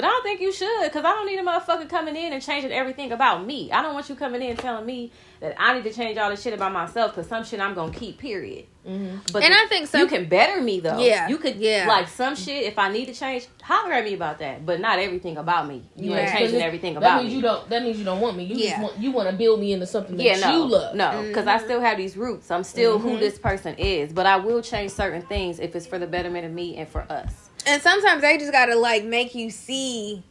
But 0.00 0.06
I 0.06 0.12
don't 0.12 0.22
think 0.22 0.40
you 0.40 0.50
should, 0.50 0.84
because 0.84 1.04
I 1.04 1.10
don't 1.10 1.26
need 1.26 1.38
a 1.38 1.42
motherfucker 1.42 1.86
coming 1.86 2.16
in 2.16 2.32
and 2.32 2.42
changing 2.42 2.72
everything 2.72 3.12
about 3.12 3.44
me. 3.44 3.70
I 3.70 3.82
don't 3.82 3.92
want 3.92 4.08
you 4.08 4.14
coming 4.14 4.40
in 4.40 4.48
and 4.52 4.58
telling 4.58 4.86
me 4.86 5.12
that 5.40 5.54
I 5.58 5.74
need 5.74 5.84
to 5.84 5.92
change 5.92 6.16
all 6.16 6.30
this 6.30 6.40
shit 6.40 6.54
about 6.54 6.72
myself, 6.72 7.12
because 7.14 7.28
some 7.28 7.44
shit 7.44 7.60
I'm 7.60 7.74
gonna 7.74 7.92
keep. 7.92 8.16
Period. 8.16 8.64
Mm-hmm. 8.88 9.18
But 9.30 9.42
And 9.42 9.52
the- 9.52 9.58
I 9.58 9.66
think 9.68 9.88
some- 9.88 10.00
you 10.00 10.06
can 10.06 10.26
better 10.26 10.62
me 10.62 10.80
though. 10.80 10.98
Yeah, 10.98 11.28
you 11.28 11.36
could. 11.36 11.56
yeah. 11.56 11.84
like 11.86 12.08
some 12.08 12.34
shit. 12.34 12.64
If 12.64 12.78
I 12.78 12.90
need 12.90 13.06
to 13.08 13.12
change, 13.14 13.46
holler 13.62 13.92
at 13.92 14.04
me 14.04 14.14
about 14.14 14.38
that. 14.38 14.64
But 14.64 14.80
not 14.80 14.98
everything 14.98 15.36
about 15.36 15.68
me. 15.68 15.82
You 15.96 16.14
ain't 16.14 16.28
Yeah. 16.28 16.38
changing 16.38 16.62
everything 16.62 16.96
about 16.96 17.16
That 17.16 17.22
means 17.22 17.28
me. 17.32 17.36
you 17.36 17.42
don't. 17.42 17.68
That 17.68 17.82
means 17.82 17.98
you 17.98 18.04
don't 18.06 18.20
want 18.22 18.38
me. 18.38 18.44
You 18.44 18.56
Yeah. 18.56 18.70
just 18.70 18.82
want 18.82 18.98
you 18.98 19.10
want 19.10 19.28
to 19.28 19.36
build 19.36 19.60
me 19.60 19.74
into 19.74 19.86
something 19.86 20.16
that 20.16 20.22
yeah, 20.22 20.38
no, 20.38 20.50
you 20.64 20.64
love. 20.70 20.94
no, 20.94 21.22
because 21.28 21.46
I 21.46 21.58
still 21.58 21.82
have 21.82 21.98
these 21.98 22.16
roots. 22.16 22.50
I'm 22.50 22.64
still 22.64 22.98
who 22.98 23.16
Mhm. 23.16 23.20
this 23.20 23.38
person 23.38 23.74
is, 23.76 24.14
but 24.14 24.24
I 24.24 24.36
will 24.36 24.62
change 24.62 24.92
certain 24.92 25.20
things 25.20 25.60
if 25.60 25.76
it's 25.76 25.86
for 25.86 25.98
the 25.98 26.06
betterment 26.06 26.46
of 26.46 26.52
me 26.52 26.76
and 26.78 26.88
for 26.88 27.02
us. 27.12 27.49
And 27.66 27.82
sometimes 27.82 28.22
they 28.22 28.38
just 28.38 28.52
gotta 28.52 28.76
like 28.76 29.04
make 29.04 29.34
you 29.34 29.50
see 29.50 30.22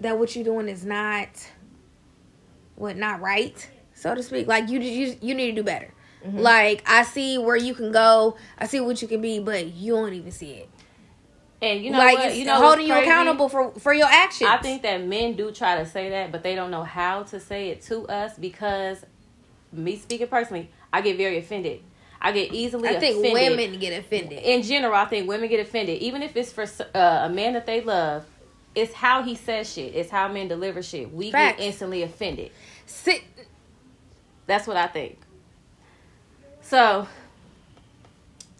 that 0.00 0.18
what 0.18 0.34
you're 0.34 0.44
doing 0.44 0.68
is 0.68 0.84
not 0.84 1.28
what 2.76 2.96
not 2.96 3.20
right, 3.20 3.68
so 3.94 4.14
to 4.14 4.22
speak. 4.22 4.46
Like 4.46 4.68
you 4.68 4.80
you 4.80 5.16
you 5.20 5.34
need 5.34 5.50
to 5.50 5.56
do 5.56 5.62
better. 5.62 5.92
Mm-hmm. 6.24 6.38
Like 6.38 6.82
I 6.86 7.02
see 7.02 7.38
where 7.38 7.56
you 7.56 7.74
can 7.74 7.92
go, 7.92 8.36
I 8.58 8.66
see 8.66 8.80
what 8.80 9.02
you 9.02 9.08
can 9.08 9.20
be, 9.20 9.40
but 9.40 9.66
you 9.66 9.94
don't 9.94 10.14
even 10.14 10.30
see 10.30 10.52
it. 10.52 10.70
And 11.60 11.82
you 11.82 11.90
know 11.90 11.98
like 11.98 12.18
what? 12.18 12.36
You 12.36 12.44
know 12.44 12.56
holding 12.56 12.86
you 12.86 12.94
accountable 12.94 13.48
for 13.48 13.72
for 13.72 13.92
your 13.92 14.08
actions. 14.08 14.50
I 14.50 14.58
think 14.58 14.82
that 14.82 15.04
men 15.04 15.34
do 15.34 15.50
try 15.50 15.78
to 15.78 15.86
say 15.86 16.10
that, 16.10 16.32
but 16.32 16.42
they 16.42 16.54
don't 16.54 16.70
know 16.70 16.82
how 16.82 17.22
to 17.24 17.40
say 17.40 17.68
it 17.70 17.82
to 17.82 18.06
us 18.08 18.36
because 18.38 19.04
me 19.72 19.96
speaking 19.96 20.28
personally, 20.28 20.70
I 20.92 21.00
get 21.00 21.16
very 21.16 21.38
offended. 21.38 21.82
I 22.24 22.32
get 22.32 22.54
easily 22.54 22.88
I 22.88 22.98
think 22.98 23.18
offended. 23.18 23.58
women 23.58 23.78
get 23.78 23.98
offended. 23.98 24.38
in 24.42 24.62
general, 24.62 24.94
I 24.94 25.04
think 25.04 25.28
women 25.28 25.46
get 25.50 25.60
offended, 25.60 26.00
even 26.00 26.22
if 26.22 26.34
it's 26.34 26.50
for 26.52 26.62
uh, 26.94 27.26
a 27.26 27.28
man 27.28 27.52
that 27.52 27.66
they 27.66 27.82
love. 27.82 28.24
It's 28.74 28.94
how 28.94 29.22
he 29.22 29.36
says 29.36 29.72
shit. 29.72 29.94
It's 29.94 30.10
how 30.10 30.26
men 30.32 30.48
deliver 30.48 30.82
shit. 30.82 31.12
We 31.12 31.30
Facts. 31.30 31.58
get 31.58 31.66
instantly 31.66 32.02
offended. 32.02 32.50
Sit, 32.86 33.22
That's 34.46 34.66
what 34.66 34.76
I 34.78 34.86
think. 34.88 35.18
So, 36.62 37.06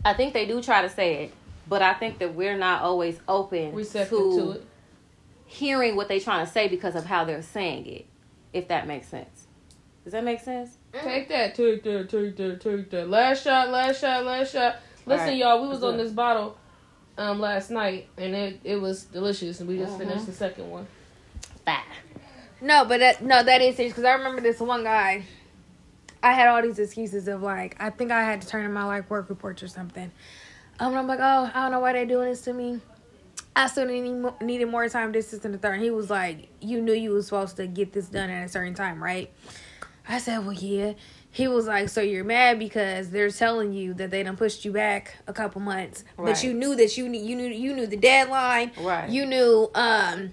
I 0.05 0.12
think 0.12 0.35
they 0.35 0.44
do 0.46 0.62
try 0.62 0.83
to 0.83 0.88
say 0.90 1.24
it, 1.24 1.33
but 1.66 1.81
I 1.83 1.94
think 1.94 2.18
that 2.18 2.35
we're 2.35 2.57
not 2.57 2.83
always 2.83 3.18
open 3.27 3.74
Receptive 3.74 4.11
to, 4.18 4.37
to 4.37 4.50
it. 4.53 4.66
hearing 5.46 5.96
what 5.96 6.09
they're 6.09 6.20
trying 6.20 6.44
to 6.44 6.53
say 6.53 6.68
because 6.68 6.94
of 6.94 7.07
how 7.07 7.24
they're 7.24 7.42
saying 7.42 7.87
it. 7.87 8.07
If 8.53 8.68
that 8.68 8.87
makes 8.87 9.09
sense. 9.09 9.46
Does 10.05 10.12
that 10.12 10.22
make 10.22 10.40
sense? 10.40 10.77
Take 11.02 11.28
that, 11.28 11.54
take 11.54 11.83
that, 11.83 12.09
take 12.09 12.37
that, 12.37 12.61
take 12.61 12.90
that. 12.90 13.09
Last 13.11 13.42
shot, 13.42 13.70
last 13.70 14.00
shot, 14.00 14.24
last 14.24 14.52
shot. 14.52 14.76
Listen, 15.07 15.20
Alright, 15.20 15.37
y'all, 15.37 15.62
we 15.62 15.68
was 15.68 15.83
on 15.83 15.96
this 15.96 16.12
bottle 16.12 16.57
um 17.18 17.40
last 17.40 17.70
night, 17.70 18.09
and 18.16 18.35
it 18.35 18.61
it 18.64 18.76
was 18.76 19.04
delicious, 19.04 19.61
and 19.61 19.68
we 19.68 19.78
just 19.78 19.94
Mhm. 19.94 19.98
finished 19.98 20.26
the 20.26 20.33
second 20.33 20.70
one. 20.70 20.87
No, 22.61 22.85
but 22.87 23.00
that, 23.00 23.22
no, 23.22 23.42
that 23.42 23.61
is 23.61 23.76
serious 23.76 23.92
because 23.92 24.04
I 24.04 24.12
remember 24.14 24.40
this 24.40 24.59
one 24.59 24.85
guy. 24.85 25.24
I 26.22 26.33
had 26.33 26.48
all 26.48 26.62
these 26.62 26.78
excuses 26.78 27.28
of 27.28 27.42
like, 27.42 27.76
I 27.78 27.90
think 27.90 28.11
I 28.11 28.22
had 28.24 28.40
to 28.40 28.48
turn 28.48 28.64
in 28.64 28.72
my 28.72 28.85
like 28.85 29.11
work 29.11 29.28
reports 29.28 29.62
or 29.62 29.68
something. 29.68 30.11
Um, 30.80 30.88
and 30.92 30.98
I'm 30.98 31.07
like, 31.07 31.20
oh, 31.20 31.50
I 31.52 31.62
don't 31.62 31.72
know 31.72 31.80
why 31.80 31.92
they're 31.92 32.07
doing 32.07 32.30
this 32.30 32.40
to 32.42 32.54
me. 32.54 32.80
I 33.54 33.66
still 33.66 33.85
need, 33.87 34.24
needed 34.40 34.66
more 34.66 34.88
time. 34.88 35.12
This, 35.12 35.30
this, 35.30 35.44
and 35.44 35.52
the 35.52 35.59
third. 35.59 35.74
And 35.74 35.83
he 35.83 35.90
was 35.90 36.09
like, 36.09 36.48
you 36.61 36.80
knew 36.80 36.94
you 36.94 37.11
was 37.11 37.26
supposed 37.26 37.57
to 37.57 37.66
get 37.66 37.92
this 37.92 38.07
done 38.07 38.30
at 38.30 38.46
a 38.46 38.48
certain 38.48 38.74
time, 38.74 39.02
right? 39.02 39.30
I 40.09 40.19
said, 40.19 40.38
well, 40.45 40.53
yeah. 40.53 40.95
He 41.31 41.49
was 41.49 41.67
like, 41.67 41.88
so 41.88 42.01
you're 42.01 42.23
mad 42.25 42.59
because 42.61 43.11
they're 43.11 43.31
telling 43.31 43.73
you 43.73 43.93
that 43.95 44.11
they 44.12 44.23
done 44.23 44.37
pushed 44.37 44.64
you 44.64 44.71
back 44.71 45.17
a 45.27 45.33
couple 45.33 45.61
months, 45.61 46.05
Right. 46.17 46.33
but 46.33 46.45
you 46.45 46.55
knew 46.55 46.77
that 46.77 46.97
you 46.97 47.09
knew 47.09 47.21
you 47.21 47.35
knew 47.35 47.49
you 47.49 47.75
knew 47.75 47.87
the 47.88 47.97
deadline. 47.97 48.71
Right. 48.81 49.11
You 49.11 49.27
knew 49.27 49.69
um 49.75 50.33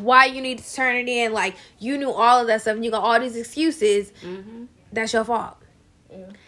why 0.00 0.26
you 0.26 0.42
need 0.42 0.58
to 0.58 0.74
turn 0.74 0.96
it 0.96 1.08
in. 1.08 1.32
Like 1.32 1.56
you 1.78 1.96
knew 1.96 2.10
all 2.10 2.40
of 2.42 2.48
that 2.48 2.60
stuff, 2.60 2.74
and 2.76 2.84
you 2.84 2.90
got 2.90 3.02
all 3.02 3.18
these 3.18 3.34
excuses. 3.34 4.12
Mm-hmm. 4.22 4.64
That's 4.92 5.14
your 5.14 5.24
fault. 5.24 5.56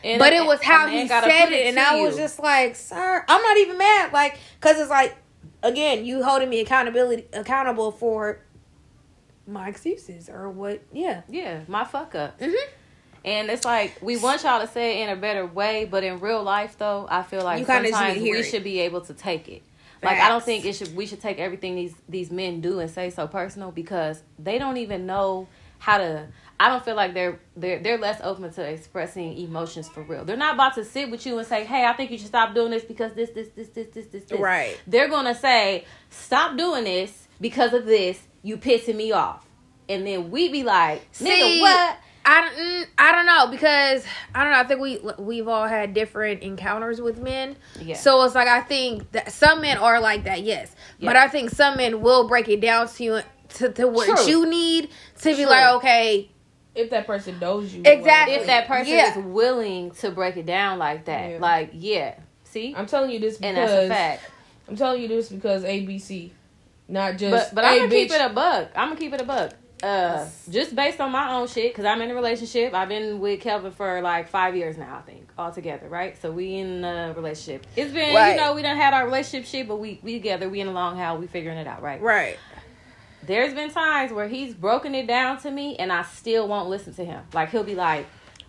And 0.05 0.19
but 0.19 0.33
it 0.35 0.45
was 0.45 0.63
how 0.63 0.87
he 0.87 1.09
said 1.09 1.23
put 1.23 1.53
it, 1.53 1.67
and 1.69 1.79
I 1.79 2.01
was 2.03 2.15
you. 2.17 2.23
just 2.23 2.39
like, 2.41 2.77
"Sir, 2.77 3.25
I'm 3.27 3.43
not 3.43 3.57
even 3.57 3.79
mad." 3.79 4.13
Like, 4.13 4.39
cause 4.61 4.79
it's 4.79 4.91
like, 4.91 5.17
again, 5.63 6.05
you 6.05 6.23
holding 6.23 6.49
me 6.51 6.61
accountability 6.61 7.27
accountable 7.33 7.91
for 7.91 8.41
my 9.49 9.69
excuses 9.69 10.29
or 10.29 10.51
what? 10.51 10.83
Yeah. 10.93 11.23
yeah, 11.29 11.61
my 11.67 11.85
fuck 11.85 12.15
up. 12.15 12.41
hmm 12.41 12.53
And 13.25 13.51
it's 13.51 13.65
like 13.65 13.99
we 14.01 14.17
want 14.17 14.43
y'all 14.45 14.61
to 14.61 14.69
say 14.69 15.01
it 15.01 15.09
in 15.09 15.17
a 15.17 15.21
better 15.21 15.45
way, 15.47 15.85
but 15.85 16.05
in 16.05 16.21
real 16.21 16.43
life, 16.43 16.77
though, 16.79 17.07
I 17.11 17.23
feel 17.23 17.43
like 17.43 17.59
You 17.61 17.67
kinda 17.67 17.89
just 17.89 18.01
need 18.01 18.07
sometimes 18.09 18.23
we 18.23 18.39
it. 18.39 18.43
should 18.45 18.65
be 18.65 18.81
able 18.81 19.01
to 19.03 19.15
take 19.15 19.49
it. 19.49 19.63
Like 20.03 20.19
I 20.21 20.29
don't 20.29 20.45
think 20.45 20.65
it 20.65 20.75
should. 20.75 20.95
We 20.95 21.07
should 21.07 21.21
take 21.21 21.39
everything 21.39 21.75
these 21.75 21.95
these 22.09 22.31
men 22.31 22.61
do 22.61 22.79
and 22.79 22.89
say 22.91 23.11
so 23.11 23.27
personal 23.27 23.73
because 23.73 24.23
they 24.39 24.59
don't 24.59 24.77
even 24.77 25.07
know 25.07 25.49
how 25.81 25.99
to. 25.99 26.29
I 26.61 26.69
don't 26.69 26.85
feel 26.85 26.95
like 26.95 27.15
they're 27.15 27.41
they're 27.57 27.81
they're 27.81 27.99
less 27.99 28.21
open 28.23 28.53
to 28.53 28.63
expressing 28.63 29.37
emotions 29.39 29.89
for 29.89 30.03
real. 30.03 30.25
They're 30.25 30.37
not 30.37 30.55
about 30.55 30.75
to 30.75 30.85
sit 30.85 31.11
with 31.11 31.27
you 31.27 31.39
and 31.39 31.47
say, 31.47 31.65
"Hey, 31.65 31.85
I 31.85 31.93
think 31.95 32.11
you 32.13 32.19
should 32.19 32.29
stop 32.29 32.55
doing 32.55 32.71
this 32.71 32.85
because 32.85 33.13
this 33.15 33.31
this 33.31 33.49
this 33.57 33.69
this 33.69 33.89
this 33.89 34.07
this." 34.07 34.25
this. 34.25 34.39
Right. 34.41 34.81
They're 34.87 35.09
gonna 35.09 35.35
say, 35.35 35.85
"Stop 36.11 36.57
doing 36.57 36.85
this 36.85 37.27
because 37.41 37.73
of 37.73 37.87
this. 37.87 38.21
You 38.43 38.57
pissing 38.57 38.97
me 38.97 39.13
off." 39.13 39.45
And 39.89 40.07
then 40.07 40.31
we 40.31 40.49
be 40.49 40.63
like, 40.63 41.01
"Nigga, 41.15 41.27
See, 41.41 41.61
what?" 41.61 41.97
I 42.25 42.41
don't. 42.43 42.55
mm, 42.57 42.87
I 42.99 43.13
don't 43.13 43.25
know 43.27 43.47
because 43.49 44.05
I 44.35 44.43
don't 44.45 44.53
know. 44.53 44.59
I 44.59 44.65
think 44.65 44.81
we 44.81 45.01
we've 45.19 45.49
all 45.49 45.67
had 45.67 45.95
different 45.95 46.43
encounters 46.43 47.01
with 47.01 47.19
men. 47.19 47.57
Yeah. 47.81 47.97
So 47.97 48.23
it's 48.25 48.35
like 48.35 48.49
I 48.49 48.61
think 48.61 49.11
that 49.13 49.33
some 49.33 49.63
men 49.63 49.79
are 49.79 49.99
like 50.01 50.25
that, 50.25 50.43
yes. 50.43 50.75
But 51.01 51.17
I 51.17 51.29
think 51.29 51.51
some 51.51 51.79
men 51.79 52.03
will 52.03 52.29
break 52.29 52.49
it 52.49 52.61
down 52.61 52.87
to 52.89 53.05
you 53.05 53.21
to, 53.55 53.71
to 53.73 53.89
what 53.89 54.07
True. 54.15 54.27
you 54.27 54.47
need 54.51 54.91
to 55.23 55.35
be 55.35 55.47
like, 55.47 55.77
okay, 55.77 56.31
If 56.75 56.91
that 56.91 57.07
person 57.07 57.39
knows 57.41 57.73
you, 57.73 57.81
Exactly. 57.85 58.35
if 58.35 58.47
that 58.47 58.69
person 58.69 58.93
Yeah. 58.93 59.19
is 59.19 59.25
willing 59.25 59.93
to 59.93 60.11
break 60.11 60.37
it 60.37 60.45
down 60.45 60.79
like 60.79 61.07
that, 61.07 61.31
Yeah. 61.31 61.39
like 61.39 61.71
yeah, 61.73 62.17
see, 62.45 62.75
I'm 62.77 62.87
telling 62.87 63.11
you 63.11 63.21
this 63.21 63.39
and 63.41 63.57
that's 63.57 63.73
a 63.73 63.89
fact. 63.89 64.23
I'm 64.69 64.77
telling 64.77 65.01
you 65.01 65.09
this 65.09 65.31
because 65.31 65.65
ABC, 65.65 66.31
not 66.89 67.19
just. 67.19 67.55
But 67.55 67.55
but 67.55 67.65
hey, 67.65 67.71
I'm 67.71 67.79
gonna 67.89 67.91
keep 67.91 68.11
it 68.11 68.21
a 68.21 68.29
buck. 68.31 68.71
I'm 68.75 68.89
gonna 68.89 69.01
keep 69.01 69.13
it 69.13 69.21
a 69.21 69.25
buck. 69.25 69.53
Uh, 69.81 70.27
just 70.51 70.75
based 70.75 71.01
on 71.01 71.13
my 71.13 71.33
own 71.35 71.47
shit, 71.47 71.71
because 71.71 71.85
I'm 71.85 72.03
in 72.03 72.11
a 72.11 72.15
relationship. 72.15 72.75
I've 72.75 72.89
been 72.89 73.21
with 73.21 73.41
Kelvin 73.41 73.71
for 73.71 74.01
like 74.01 74.29
five 74.29 74.57
years 74.57 74.77
now, 74.77 74.97
I 74.97 75.03
think, 75.09 75.31
altogether, 75.39 75.89
right? 75.89 76.21
So 76.21 76.33
we 76.33 76.57
in 76.57 76.85
a 76.85 77.13
relationship. 77.15 77.65
It's 77.77 77.93
been, 77.93 78.13
Right. 78.13 78.33
you 78.33 78.41
know, 78.41 78.55
we 78.55 78.63
done 78.63 78.77
had 78.77 78.93
our 78.93 79.05
relationship 79.05 79.49
shit, 79.49 79.69
but 79.69 79.77
we 79.77 80.01
we 80.03 80.15
together, 80.15 80.49
we 80.49 80.61
in 80.61 80.67
a 80.67 80.73
long 80.73 80.97
haul, 80.97 81.19
we 81.19 81.29
figuring 81.29 81.59
it 81.59 81.69
out, 81.69 81.81
right? 81.81 82.01
right. 82.01 82.37
There's 83.23 83.55
been 83.55 83.71
times 83.71 84.11
where 84.11 84.27
he's 84.27 84.55
broken 84.55 84.95
it 84.97 85.07
down 85.07 85.39
to 85.43 85.51
me, 85.51 85.77
and 85.77 85.93
I 85.93 86.03
still 86.03 86.49
won't 86.49 86.69
listen 86.69 86.95
to 86.95 87.05
him. 87.05 87.23
Like 87.33 87.51
he'll 87.51 87.63
be 87.63 87.75
like, 87.77 88.07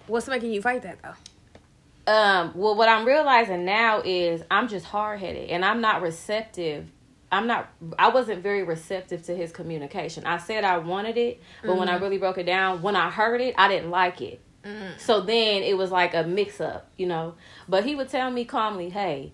What's 0.07 0.27
making 0.27 0.51
you 0.51 0.61
fight 0.63 0.81
that 0.81 0.97
though? 1.03 2.11
Um, 2.11 2.53
well, 2.55 2.73
what 2.75 2.89
I'm 2.89 3.05
realizing 3.05 3.65
now 3.65 4.01
is 4.03 4.41
I'm 4.49 4.67
just 4.67 4.85
hard 4.87 5.19
headed 5.19 5.51
and 5.51 5.63
I'm 5.63 5.79
not 5.81 6.01
receptive 6.01 6.87
I'm 7.31 7.47
not 7.47 7.69
I 7.97 8.09
wasn't 8.09 8.41
very 8.43 8.63
receptive 8.63 9.23
to 9.23 9.35
his 9.35 9.51
communication. 9.51 10.25
I 10.25 10.37
said 10.37 10.63
I 10.63 10.77
wanted 10.79 11.17
it, 11.17 11.41
but 11.65 11.75
when 11.77 11.89
I 11.89 11.95
Mm-hmm. 11.95 12.03
really 12.03 12.17
broke 12.17 12.37
it 12.37 12.45
down, 12.45 12.81
when 12.81 12.95
I 12.95 13.09
heard 13.09 13.41
it, 13.41 13.55
I 13.57 13.67
didn't 13.67 13.91
like 13.91 14.21
it. 14.21 14.41
Mm. 14.63 14.99
So 14.99 15.21
then 15.21 15.63
it 15.63 15.77
was 15.77 15.91
like 15.91 16.13
a 16.13 16.23
mix 16.23 16.59
up, 16.59 16.91
you 16.97 17.05
know. 17.07 17.35
But 17.67 17.85
he 17.85 17.95
would 17.95 18.09
tell 18.09 18.29
me 18.31 18.45
calmly, 18.45 18.89
"Hey, 18.89 19.33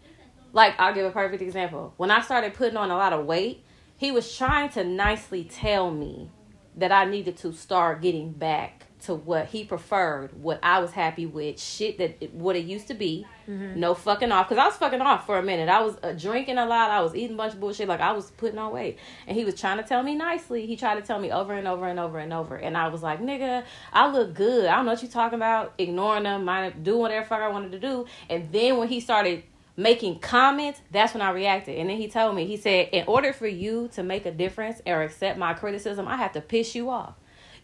like 0.53 0.73
I'll 0.79 0.93
give 0.93 1.05
a 1.05 1.11
perfect 1.11 1.41
example. 1.41 1.93
When 1.97 2.11
I 2.11 2.21
started 2.21 2.53
putting 2.53 2.77
on 2.77 2.91
a 2.91 2.97
lot 2.97 3.13
of 3.13 3.25
weight, 3.25 3.63
he 3.97 4.11
was 4.11 4.35
trying 4.35 4.69
to 4.69 4.83
nicely 4.83 5.43
tell 5.43 5.91
me 5.91 6.31
that 6.75 6.91
I 6.91 7.05
needed 7.05 7.37
to 7.37 7.53
start 7.53 8.01
getting 8.01 8.31
back 8.33 8.84
to 9.05 9.15
what 9.15 9.47
he 9.47 9.63
preferred, 9.63 10.31
what 10.41 10.59
I 10.61 10.79
was 10.79 10.91
happy 10.91 11.25
with, 11.25 11.59
shit 11.59 11.97
that 11.97 12.33
what 12.33 12.55
it 12.55 12.65
used 12.65 12.87
to 12.87 12.93
be. 12.93 13.25
No 13.47 13.93
fucking 13.93 14.31
off, 14.31 14.49
because 14.49 14.61
I 14.61 14.65
was 14.65 14.75
fucking 14.77 15.01
off 15.01 15.25
for 15.25 15.37
a 15.37 15.43
minute. 15.43 15.69
I 15.69 15.81
was 15.81 15.97
uh, 16.01 16.13
drinking 16.13 16.57
a 16.57 16.65
lot. 16.65 16.89
I 16.89 17.01
was 17.01 17.15
eating 17.15 17.35
a 17.35 17.37
bunch 17.37 17.53
of 17.53 17.59
bullshit. 17.59 17.87
Like 17.87 18.01
I 18.01 18.11
was 18.11 18.31
putting 18.31 18.57
on 18.57 18.73
weight, 18.73 18.97
and 19.27 19.37
he 19.37 19.45
was 19.45 19.53
trying 19.53 19.77
to 19.77 19.83
tell 19.83 20.01
me 20.01 20.15
nicely. 20.15 20.65
He 20.65 20.75
tried 20.75 20.95
to 20.95 21.01
tell 21.01 21.19
me 21.19 21.31
over 21.31 21.53
and 21.53 21.67
over 21.67 21.87
and 21.87 21.99
over 21.99 22.17
and 22.17 22.33
over, 22.33 22.55
and 22.55 22.75
I 22.75 22.87
was 22.87 23.03
like, 23.03 23.21
"Nigga, 23.21 23.63
I 23.93 24.09
look 24.09 24.33
good. 24.33 24.65
I 24.65 24.77
don't 24.77 24.85
know 24.85 24.93
what 24.93 25.03
you 25.03 25.09
talking 25.09 25.37
about. 25.37 25.73
Ignoring 25.77 26.23
them, 26.23 26.45
mind 26.45 26.83
doing 26.83 27.01
whatever 27.01 27.25
fuck 27.25 27.41
I 27.41 27.49
wanted 27.49 27.71
to 27.73 27.79
do." 27.79 28.05
And 28.29 28.51
then 28.51 28.77
when 28.77 28.87
he 28.87 28.99
started 28.99 29.43
making 29.77 30.19
comments, 30.19 30.81
that's 30.91 31.13
when 31.13 31.21
I 31.21 31.31
reacted. 31.31 31.77
And 31.77 31.89
then 31.89 31.97
he 31.97 32.07
told 32.07 32.35
me, 32.35 32.45
he 32.45 32.57
said, 32.57 32.89
in 32.91 33.05
order 33.07 33.33
for 33.33 33.47
you 33.47 33.89
to 33.89 34.03
make 34.03 34.25
a 34.25 34.31
difference 34.31 34.81
or 34.85 35.03
accept 35.03 35.37
my 35.37 35.53
criticism, 35.53 36.07
I 36.07 36.15
have 36.15 36.31
to 36.33 36.41
piss 36.41 36.75
you 36.75 36.89
off. 36.89 37.15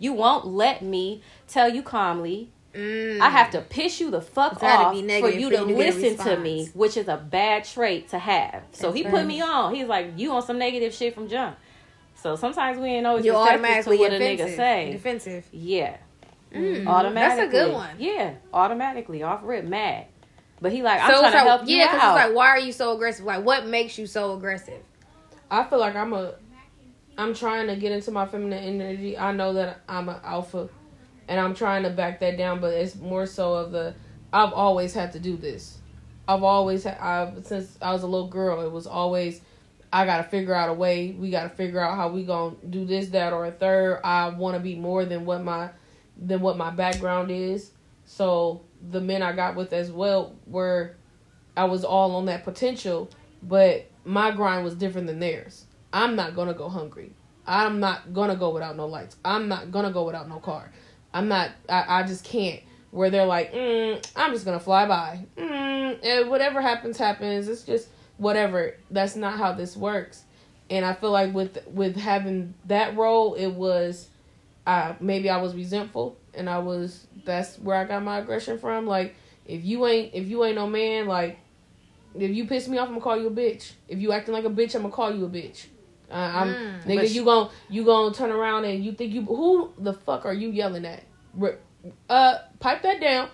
You 0.01 0.13
won't 0.13 0.47
let 0.47 0.81
me 0.81 1.21
tell 1.47 1.69
you 1.69 1.83
calmly. 1.83 2.49
I 2.73 3.29
have 3.29 3.51
to 3.51 3.61
piss 3.61 3.99
you 3.99 4.09
the 4.09 4.21
fuck 4.21 4.53
It's 4.53 4.61
gotta 4.61 4.85
off 4.85 4.93
be 4.93 5.19
for 5.19 5.29
you 5.29 5.49
to 5.51 5.57
to 5.57 5.63
listen 5.63 6.17
to 6.25 6.37
me, 6.37 6.69
which 6.73 6.97
is 6.97 7.07
a 7.07 7.17
bad 7.17 7.65
trait 7.65 8.09
to 8.09 8.17
have. 8.17 8.63
So 8.71 8.87
That's 8.87 8.95
he 8.97 9.03
right. 9.03 9.11
put 9.13 9.25
me 9.27 9.41
on. 9.41 9.75
He's 9.75 9.87
like, 9.87 10.13
you 10.17 10.31
on 10.31 10.41
some 10.41 10.57
negative 10.57 10.91
shit 10.93 11.13
from 11.13 11.27
jump. 11.27 11.55
So 12.15 12.35
sometimes 12.35 12.79
we 12.79 12.87
ain't 12.87 13.05
always 13.05 13.25
You're 13.25 13.35
receptive 13.35 13.61
automatically 13.61 13.97
to 13.97 14.03
what 14.03 14.13
a 14.13 14.19
nigga 14.19 14.55
say. 14.55 14.91
Defensive. 14.91 15.45
Yeah. 15.51 15.97
Mm, 16.51 16.87
Automatically. 16.87 17.43
That's 17.43 17.47
a 17.47 17.51
good 17.51 17.73
one. 17.73 17.95
Yeah. 17.99 18.33
Automatically. 18.53 19.21
Off 19.23 19.41
rip 19.43 19.65
mad. 19.65 20.05
But 20.61 20.71
he 20.71 20.81
like, 20.81 21.01
I'm 21.01 21.11
so 21.11 21.19
trying 21.19 21.25
it's 21.25 21.31
to 21.33 21.37
like, 21.37 21.47
help 21.47 21.67
you 21.67 21.75
out. 21.75 21.79
yeah, 21.79 21.87
because 21.91 22.01
out. 22.01 22.17
it's 22.17 22.27
like, 22.27 22.35
why 22.35 22.47
are 22.47 22.59
you 22.59 22.71
so 22.71 22.93
aggressive? 22.95 23.25
Like, 23.25 23.43
what 23.45 23.67
makes 23.67 23.97
you 23.97 24.07
so 24.07 24.33
aggressive? 24.33 24.81
I 25.49 25.63
feel 25.65 25.79
like 25.79 25.95
I'm 25.95 26.13
a 26.13 26.35
I'm 27.21 27.33
trying 27.33 27.67
to 27.67 27.75
get 27.75 27.91
into 27.91 28.11
my 28.11 28.25
feminine 28.25 28.63
energy. 28.63 29.17
I 29.17 29.31
know 29.31 29.53
that 29.53 29.81
I'm 29.87 30.09
an 30.09 30.17
alpha 30.23 30.69
and 31.27 31.39
I'm 31.39 31.53
trying 31.53 31.83
to 31.83 31.89
back 31.89 32.19
that 32.21 32.37
down, 32.37 32.59
but 32.59 32.73
it's 32.73 32.95
more 32.95 33.25
so 33.25 33.53
of 33.53 33.71
the 33.71 33.93
I've 34.33 34.53
always 34.53 34.93
had 34.93 35.11
to 35.13 35.19
do 35.19 35.37
this. 35.37 35.77
I've 36.27 36.43
always 36.43 36.83
had 36.83 36.97
I've 36.97 37.45
since 37.45 37.77
I 37.81 37.93
was 37.93 38.03
a 38.03 38.07
little 38.07 38.27
girl, 38.27 38.61
it 38.61 38.71
was 38.71 38.87
always 38.87 39.41
I 39.93 40.05
got 40.05 40.17
to 40.17 40.23
figure 40.23 40.53
out 40.53 40.69
a 40.69 40.73
way. 40.73 41.11
We 41.11 41.29
got 41.29 41.43
to 41.43 41.49
figure 41.49 41.79
out 41.79 41.95
how 41.95 42.09
we 42.09 42.25
to 42.25 42.57
do 42.69 42.85
this 42.85 43.09
that 43.09 43.33
or 43.33 43.45
a 43.45 43.51
third. 43.51 43.99
I 44.03 44.29
want 44.29 44.55
to 44.55 44.59
be 44.59 44.75
more 44.75 45.05
than 45.05 45.25
what 45.25 45.43
my 45.43 45.69
than 46.17 46.41
what 46.41 46.57
my 46.57 46.71
background 46.71 47.29
is. 47.29 47.71
So 48.05 48.61
the 48.89 49.01
men 49.01 49.21
I 49.21 49.33
got 49.33 49.55
with 49.55 49.73
as 49.73 49.91
well 49.91 50.35
were 50.47 50.95
I 51.55 51.65
was 51.65 51.83
all 51.83 52.15
on 52.15 52.25
that 52.25 52.43
potential, 52.45 53.09
but 53.43 53.85
my 54.05 54.31
grind 54.31 54.63
was 54.63 54.75
different 54.75 55.07
than 55.07 55.19
theirs. 55.19 55.65
I'm 55.93 56.15
not 56.15 56.35
gonna 56.35 56.53
go 56.53 56.69
hungry. 56.69 57.11
I'm 57.45 57.79
not 57.79 58.13
gonna 58.13 58.35
go 58.35 58.51
without 58.51 58.77
no 58.77 58.85
lights. 58.87 59.17
I'm 59.25 59.47
not 59.47 59.71
gonna 59.71 59.91
go 59.91 60.05
without 60.05 60.29
no 60.29 60.39
car. 60.39 60.71
I'm 61.13 61.27
not. 61.27 61.51
I, 61.67 62.01
I 62.01 62.03
just 62.03 62.23
can't. 62.23 62.61
Where 62.91 63.09
they're 63.09 63.25
like, 63.25 63.53
mm, 63.53 64.05
I'm 64.15 64.31
just 64.31 64.45
gonna 64.45 64.59
fly 64.59 64.87
by. 64.87 65.25
Mm, 65.37 65.99
and 66.03 66.29
whatever 66.29 66.61
happens, 66.61 66.97
happens. 66.97 67.47
It's 67.47 67.63
just 67.63 67.89
whatever. 68.17 68.75
That's 68.89 69.15
not 69.15 69.37
how 69.37 69.53
this 69.53 69.75
works. 69.75 70.23
And 70.69 70.85
I 70.85 70.93
feel 70.93 71.11
like 71.11 71.33
with 71.33 71.65
with 71.67 71.97
having 71.97 72.53
that 72.65 72.95
role, 72.95 73.33
it 73.33 73.49
was, 73.49 74.07
uh, 74.65 74.93
maybe 74.99 75.29
I 75.29 75.37
was 75.37 75.55
resentful, 75.55 76.17
and 76.33 76.49
I 76.49 76.59
was. 76.59 77.07
That's 77.25 77.57
where 77.59 77.75
I 77.75 77.83
got 77.83 78.03
my 78.03 78.19
aggression 78.19 78.57
from. 78.57 78.87
Like, 78.87 79.15
if 79.45 79.63
you 79.63 79.85
ain't 79.85 80.13
if 80.13 80.27
you 80.27 80.45
ain't 80.45 80.55
no 80.55 80.67
man, 80.67 81.07
like 81.07 81.39
if 82.15 82.31
you 82.31 82.45
piss 82.45 82.67
me 82.67 82.77
off, 82.77 82.87
I'm 82.87 82.93
gonna 82.93 83.01
call 83.01 83.17
you 83.17 83.27
a 83.27 83.31
bitch. 83.31 83.71
If 83.87 83.99
you 83.99 84.11
acting 84.11 84.33
like 84.33 84.45
a 84.45 84.49
bitch, 84.49 84.75
I'm 84.75 84.81
gonna 84.81 84.93
call 84.93 85.13
you 85.15 85.25
a 85.25 85.29
bitch. 85.29 85.65
Uh, 86.11 86.31
I'm 86.35 86.47
Mm. 86.53 86.83
nigga. 86.85 86.95
But 86.97 87.11
you 87.11 87.23
gon' 87.23 87.49
you 87.69 87.83
gon' 87.85 88.13
turn 88.13 88.31
around 88.31 88.65
and 88.65 88.83
you 88.83 88.91
think 88.91 89.13
you 89.13 89.21
who 89.23 89.71
the 89.77 89.93
fuck 89.93 90.25
are 90.25 90.33
you 90.33 90.49
yelling 90.49 90.85
at? 90.85 91.03
Uh, 92.09 92.37
pipe 92.59 92.81
that 92.83 92.99
down, 93.01 93.29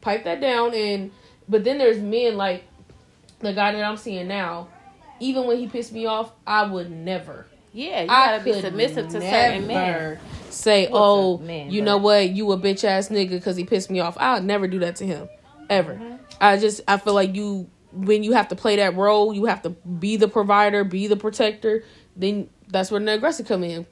pipe 0.00 0.24
that 0.24 0.40
down. 0.40 0.74
And 0.74 1.10
but 1.48 1.64
then 1.64 1.78
there's 1.78 1.98
men 1.98 2.36
like 2.36 2.64
the 3.40 3.52
guy 3.52 3.72
that 3.72 3.82
I'm 3.84 3.96
seeing 3.96 4.28
now. 4.28 4.68
Even 5.20 5.46
when 5.46 5.56
he 5.58 5.66
pissed 5.66 5.92
me 5.92 6.04
off, 6.06 6.32
I 6.46 6.64
would 6.66 6.90
never. 6.90 7.46
yeah, 7.72 8.02
you 8.02 8.08
I 8.10 8.26
gotta 8.32 8.44
be 8.44 8.52
could 8.52 8.62
submissive 8.62 9.08
to 9.08 9.18
never 9.20 9.30
certain 9.30 9.66
men. 9.66 10.18
Say, 10.50 10.88
Well, 10.90 11.02
oh, 11.02 11.36
to 11.38 11.42
men, 11.44 11.70
you 11.70 11.80
but- 11.80 11.84
know 11.86 11.96
what? 11.98 12.30
You 12.30 12.50
a 12.52 12.58
bitch 12.58 12.84
ass 12.84 13.08
nigga 13.08 13.30
because 13.30 13.56
he 13.56 13.64
pissed 13.64 13.90
me 13.90 14.00
off. 14.00 14.16
I'll 14.18 14.42
never 14.42 14.66
do 14.68 14.78
that 14.80 14.96
to 14.96 15.06
him, 15.06 15.28
ever. 15.70 15.94
Mm-hmm. 15.94 16.16
I 16.40 16.56
just 16.58 16.80
I 16.88 16.96
feel 16.98 17.14
like 17.14 17.34
you 17.34 17.68
when 17.92 18.22
you 18.22 18.32
have 18.32 18.48
to 18.48 18.56
play 18.56 18.76
that 18.76 18.94
role, 18.94 19.32
you 19.32 19.46
have 19.46 19.62
to 19.62 19.70
be 19.70 20.16
the 20.18 20.28
provider, 20.28 20.84
be 20.84 21.06
the 21.06 21.16
protector. 21.16 21.82
Then 22.16 22.48
that's 22.68 22.90
where 22.90 23.00
the 23.00 23.12
aggressive 23.12 23.46
come 23.46 23.62
in. 23.62 23.86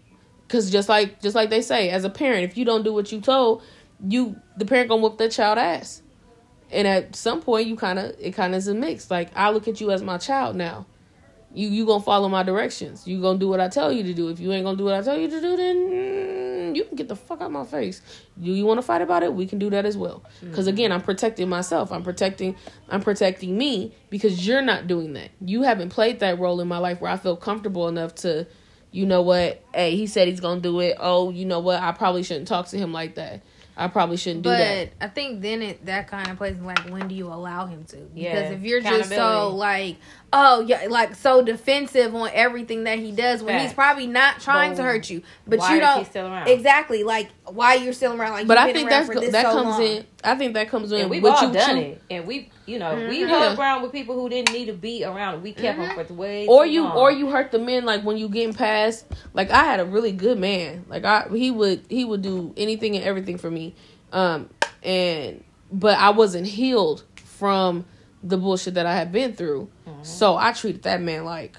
Cause 0.49 0.71
just 0.71 0.89
like 0.89 1.21
just 1.23 1.35
like 1.35 1.51
they 1.51 1.63
say, 1.63 1.91
as 1.91 2.05
a 2.05 2.11
parent, 2.11 2.45
if 2.45 2.57
you 2.57 2.65
don't 2.65 2.83
do 2.83 2.93
what 2.93 3.11
you 3.13 3.21
told, 3.21 3.63
you 4.07 4.37
the 4.57 4.65
parent 4.65 4.89
gonna 4.89 5.03
whoop 5.03 5.19
that 5.19 5.33
child 5.33 5.59
ass. 5.59 6.03
And 6.71 6.87
at 6.87 7.17
some 7.17 7.41
point, 7.41 7.67
you 7.67 7.77
kind 7.77 7.99
of 7.99 8.15
it 8.19 8.33
kind 8.33 8.55
of 8.55 8.59
is 8.59 8.69
a 8.69 8.75
mix. 8.75 9.11
Like 9.11 9.31
I 9.35 9.51
look 9.51 9.69
at 9.69 9.81
you 9.81 9.91
as 9.91 10.03
my 10.03 10.19
child 10.19 10.57
now. 10.57 10.87
You 11.55 11.69
you 11.69 11.87
gonna 11.87 12.03
follow 12.03 12.29
my 12.29 12.43
directions. 12.43 13.07
You 13.07 13.21
gonna 13.23 13.39
do 13.39 13.49
what 13.49 13.61
I 13.61 13.69
tell 13.69 13.93
you 13.93 14.03
to 14.03 14.13
do. 14.13 14.29
If 14.29 14.41
you 14.41 14.53
ain't 14.53 14.65
gonna 14.65 14.77
do 14.77 14.85
what 14.85 14.95
I 14.95 15.03
tell 15.03 15.17
you 15.17 15.29
to 15.29 15.41
do, 15.41 15.57
then 15.57 15.77
mm, 15.77 16.77
you 16.77 16.85
can 16.85 16.97
get 16.97 17.07
the 17.07 17.15
fuck 17.15 17.41
out 17.41 17.53
my 17.53 17.65
face. 17.65 18.03
Do 18.41 18.51
you 18.51 18.67
want 18.67 18.79
to 18.79 18.83
fight 18.83 19.03
about 19.03 19.23
it? 19.23 19.33
We 19.33 19.47
can 19.47 19.61
do 19.61 19.71
that 19.71 19.87
as 19.87 19.97
well. 19.97 20.25
Because 20.41 20.67
again, 20.67 20.91
I'm 20.91 21.01
protecting 21.01 21.49
myself. 21.49 21.93
I'm 21.93 22.03
protecting. 22.03 22.57
I'm 22.89 23.01
protecting 23.01 23.57
me 23.57 23.95
because 24.11 24.47
you're 24.47 24.63
not 24.63 24.89
doing 24.89 25.13
that. 25.13 25.31
You 25.41 25.63
haven't 25.63 25.91
played 25.91 26.21
that 26.21 26.41
role 26.41 26.61
in 26.61 26.67
my 26.67 26.79
life 26.79 27.01
where 27.01 27.13
I 27.13 27.17
feel 27.17 27.37
comfortable 27.37 27.87
enough 27.87 28.17
to, 28.17 28.47
you 28.91 29.07
know 29.07 29.23
what? 29.23 29.63
Hey, 29.73 29.97
he 29.97 30.09
said 30.09 30.27
he's 30.27 30.41
gonna 30.41 30.61
do 30.61 30.81
it. 30.81 30.97
Oh, 30.99 31.31
you 31.31 31.45
know 31.45 31.61
what? 31.61 31.81
I 31.81 31.93
probably 31.93 32.25
shouldn't 32.25 32.49
talk 32.49 32.67
to 32.69 32.79
him 32.79 32.93
like 32.93 33.15
that. 33.15 33.43
I 33.77 33.89
probably 33.89 34.17
shouldn't 34.17 34.45
do 34.45 34.51
that. 34.51 34.91
But 34.99 35.05
I 35.05 35.09
think 35.09 35.41
then 35.41 35.61
it 35.61 35.87
that 35.87 36.07
kind 36.09 36.31
of 36.31 36.37
plays 36.37 36.59
like 36.59 36.79
when 36.91 37.09
do 37.09 37.15
you 37.15 37.27
allow 37.27 37.67
him 37.67 37.85
to? 37.87 37.97
Because 37.97 38.15
Yeah, 38.15 38.53
if 38.53 38.63
you're 38.63 38.81
just 38.81 39.11
so 39.11 39.51
like 39.51 39.97
oh 40.33 40.61
yeah 40.63 40.87
like 40.91 41.15
so 41.15 41.43
defensive 41.43 42.13
on 42.15 42.29
everything 42.33 42.85
that 42.85 42.99
he 42.99 43.13
does 43.13 43.43
when 43.43 43.61
he's 43.61 43.73
probably 43.73 44.07
not 44.09 44.41
trying 44.41 44.75
to 44.77 44.83
hurt 44.83 45.09
you, 45.11 45.23
but 45.47 45.59
why 45.61 45.69
you 45.69 45.75
is 45.75 45.81
he 45.81 45.81
don't 45.95 46.05
still 46.07 46.27
around? 46.27 46.49
exactly 46.49 47.05
like 47.05 47.29
why 47.47 47.75
you're 47.75 47.93
still 47.93 48.19
around 48.19 48.33
like 48.33 48.47
But 48.49 48.59
I 48.59 48.73
think 48.73 48.89
around 48.89 48.91
that's 48.91 49.07
for 49.07 49.15
go- 49.15 49.21
this 49.21 49.33
that 49.33 49.47
so 49.47 49.53
comes 49.53 49.69
long. 49.79 49.83
in. 49.83 50.07
I 50.25 50.35
think 50.37 50.55
that 50.55 50.69
comes 50.71 50.91
in. 50.91 51.03
And 51.03 51.11
we've 51.11 51.25
all 51.25 51.47
you 51.49 51.53
done 51.53 51.71
choo- 51.77 51.81
it, 51.83 52.03
and 52.11 52.27
we, 52.27 52.51
you 52.67 52.79
know, 52.79 52.95
we 53.09 53.21
Mhm. 53.21 53.29
hung 53.29 53.59
around 53.59 53.83
with 53.83 53.93
people 53.93 54.19
who 54.19 54.29
didn't 54.31 54.53
need 54.55 54.65
to 54.67 54.73
be 54.73 55.05
around. 55.05 55.43
We 55.43 55.53
kept 55.53 55.79
them 55.79 56.07
for 56.07 56.15
way 56.15 56.47
or 56.47 56.65
you 56.67 56.83
long. 56.85 56.97
or 56.97 57.13
you 57.13 57.29
hurt 57.31 57.53
the 57.53 57.59
men 57.59 57.85
like 57.85 58.03
when 58.03 58.17
you 58.17 58.29
getting 58.29 58.55
past 58.55 59.05
like 59.35 59.51
i 59.51 59.65
had 59.65 59.81
a 59.81 59.85
really 59.85 60.13
good 60.13 60.39
man 60.39 60.85
like 60.89 61.05
i 61.05 61.27
he 61.31 61.51
would 61.51 61.83
he 61.89 62.05
would 62.05 62.23
do 62.23 62.53
anything 62.57 62.97
and 62.97 63.05
everything 63.05 63.37
for 63.39 63.51
me 63.51 63.75
um 64.13 64.49
and 64.83 65.45
but 65.71 65.99
i 65.99 66.11
wasn't 66.11 66.47
healed 66.47 67.03
from 67.25 67.85
the 68.25 68.37
bullshit 68.37 68.75
that 68.75 68.87
i 68.87 68.95
had 68.95 69.13
been 69.13 69.33
through 69.35 69.69
mm-hmm. 69.87 70.03
so 70.03 70.37
i 70.37 70.53
treated 70.53 70.83
that 70.83 71.01
man 71.01 71.25
like 71.25 71.57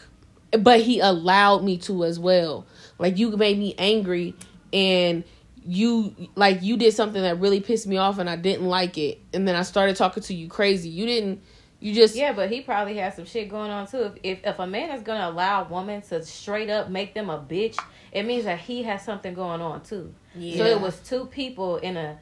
but 0.59 0.81
he 0.81 0.99
allowed 0.99 1.63
me 1.63 1.77
to 1.77 2.03
as 2.03 2.19
well 2.19 2.65
like 2.99 3.17
you 3.17 3.35
made 3.37 3.57
me 3.57 3.73
angry 3.77 4.35
and 4.73 5.23
you 5.63 6.13
like 6.35 6.61
you 6.61 6.75
did 6.77 6.93
something 6.93 7.21
that 7.21 7.39
really 7.39 7.59
pissed 7.59 7.87
me 7.87 7.97
off 7.97 8.19
and 8.19 8.29
i 8.29 8.35
didn't 8.35 8.67
like 8.67 8.97
it 8.97 9.19
and 9.33 9.47
then 9.47 9.55
i 9.55 9.61
started 9.61 9.95
talking 9.95 10.21
to 10.21 10.33
you 10.33 10.47
crazy 10.47 10.89
you 10.89 11.05
didn't 11.05 11.41
you 11.85 11.93
just 11.93 12.15
Yeah, 12.15 12.33
but 12.33 12.49
he 12.49 12.61
probably 12.61 12.97
has 12.97 13.15
some 13.15 13.25
shit 13.25 13.47
going 13.49 13.69
on 13.69 13.85
too. 13.85 13.99
If, 14.03 14.13
if 14.23 14.39
if 14.43 14.59
a 14.59 14.65
man 14.65 14.89
is 14.89 15.03
gonna 15.03 15.29
allow 15.29 15.63
a 15.63 15.67
woman 15.67 16.01
to 16.03 16.23
straight 16.23 16.69
up 16.69 16.89
make 16.89 17.13
them 17.13 17.29
a 17.29 17.37
bitch, 17.37 17.77
it 18.11 18.23
means 18.23 18.45
that 18.45 18.59
he 18.59 18.81
has 18.83 19.03
something 19.03 19.35
going 19.35 19.61
on 19.61 19.83
too. 19.83 20.13
Yeah. 20.33 20.57
So 20.57 20.65
it 20.65 20.81
was 20.81 20.97
two 21.01 21.27
people 21.27 21.77
in 21.77 21.95
a 21.97 22.17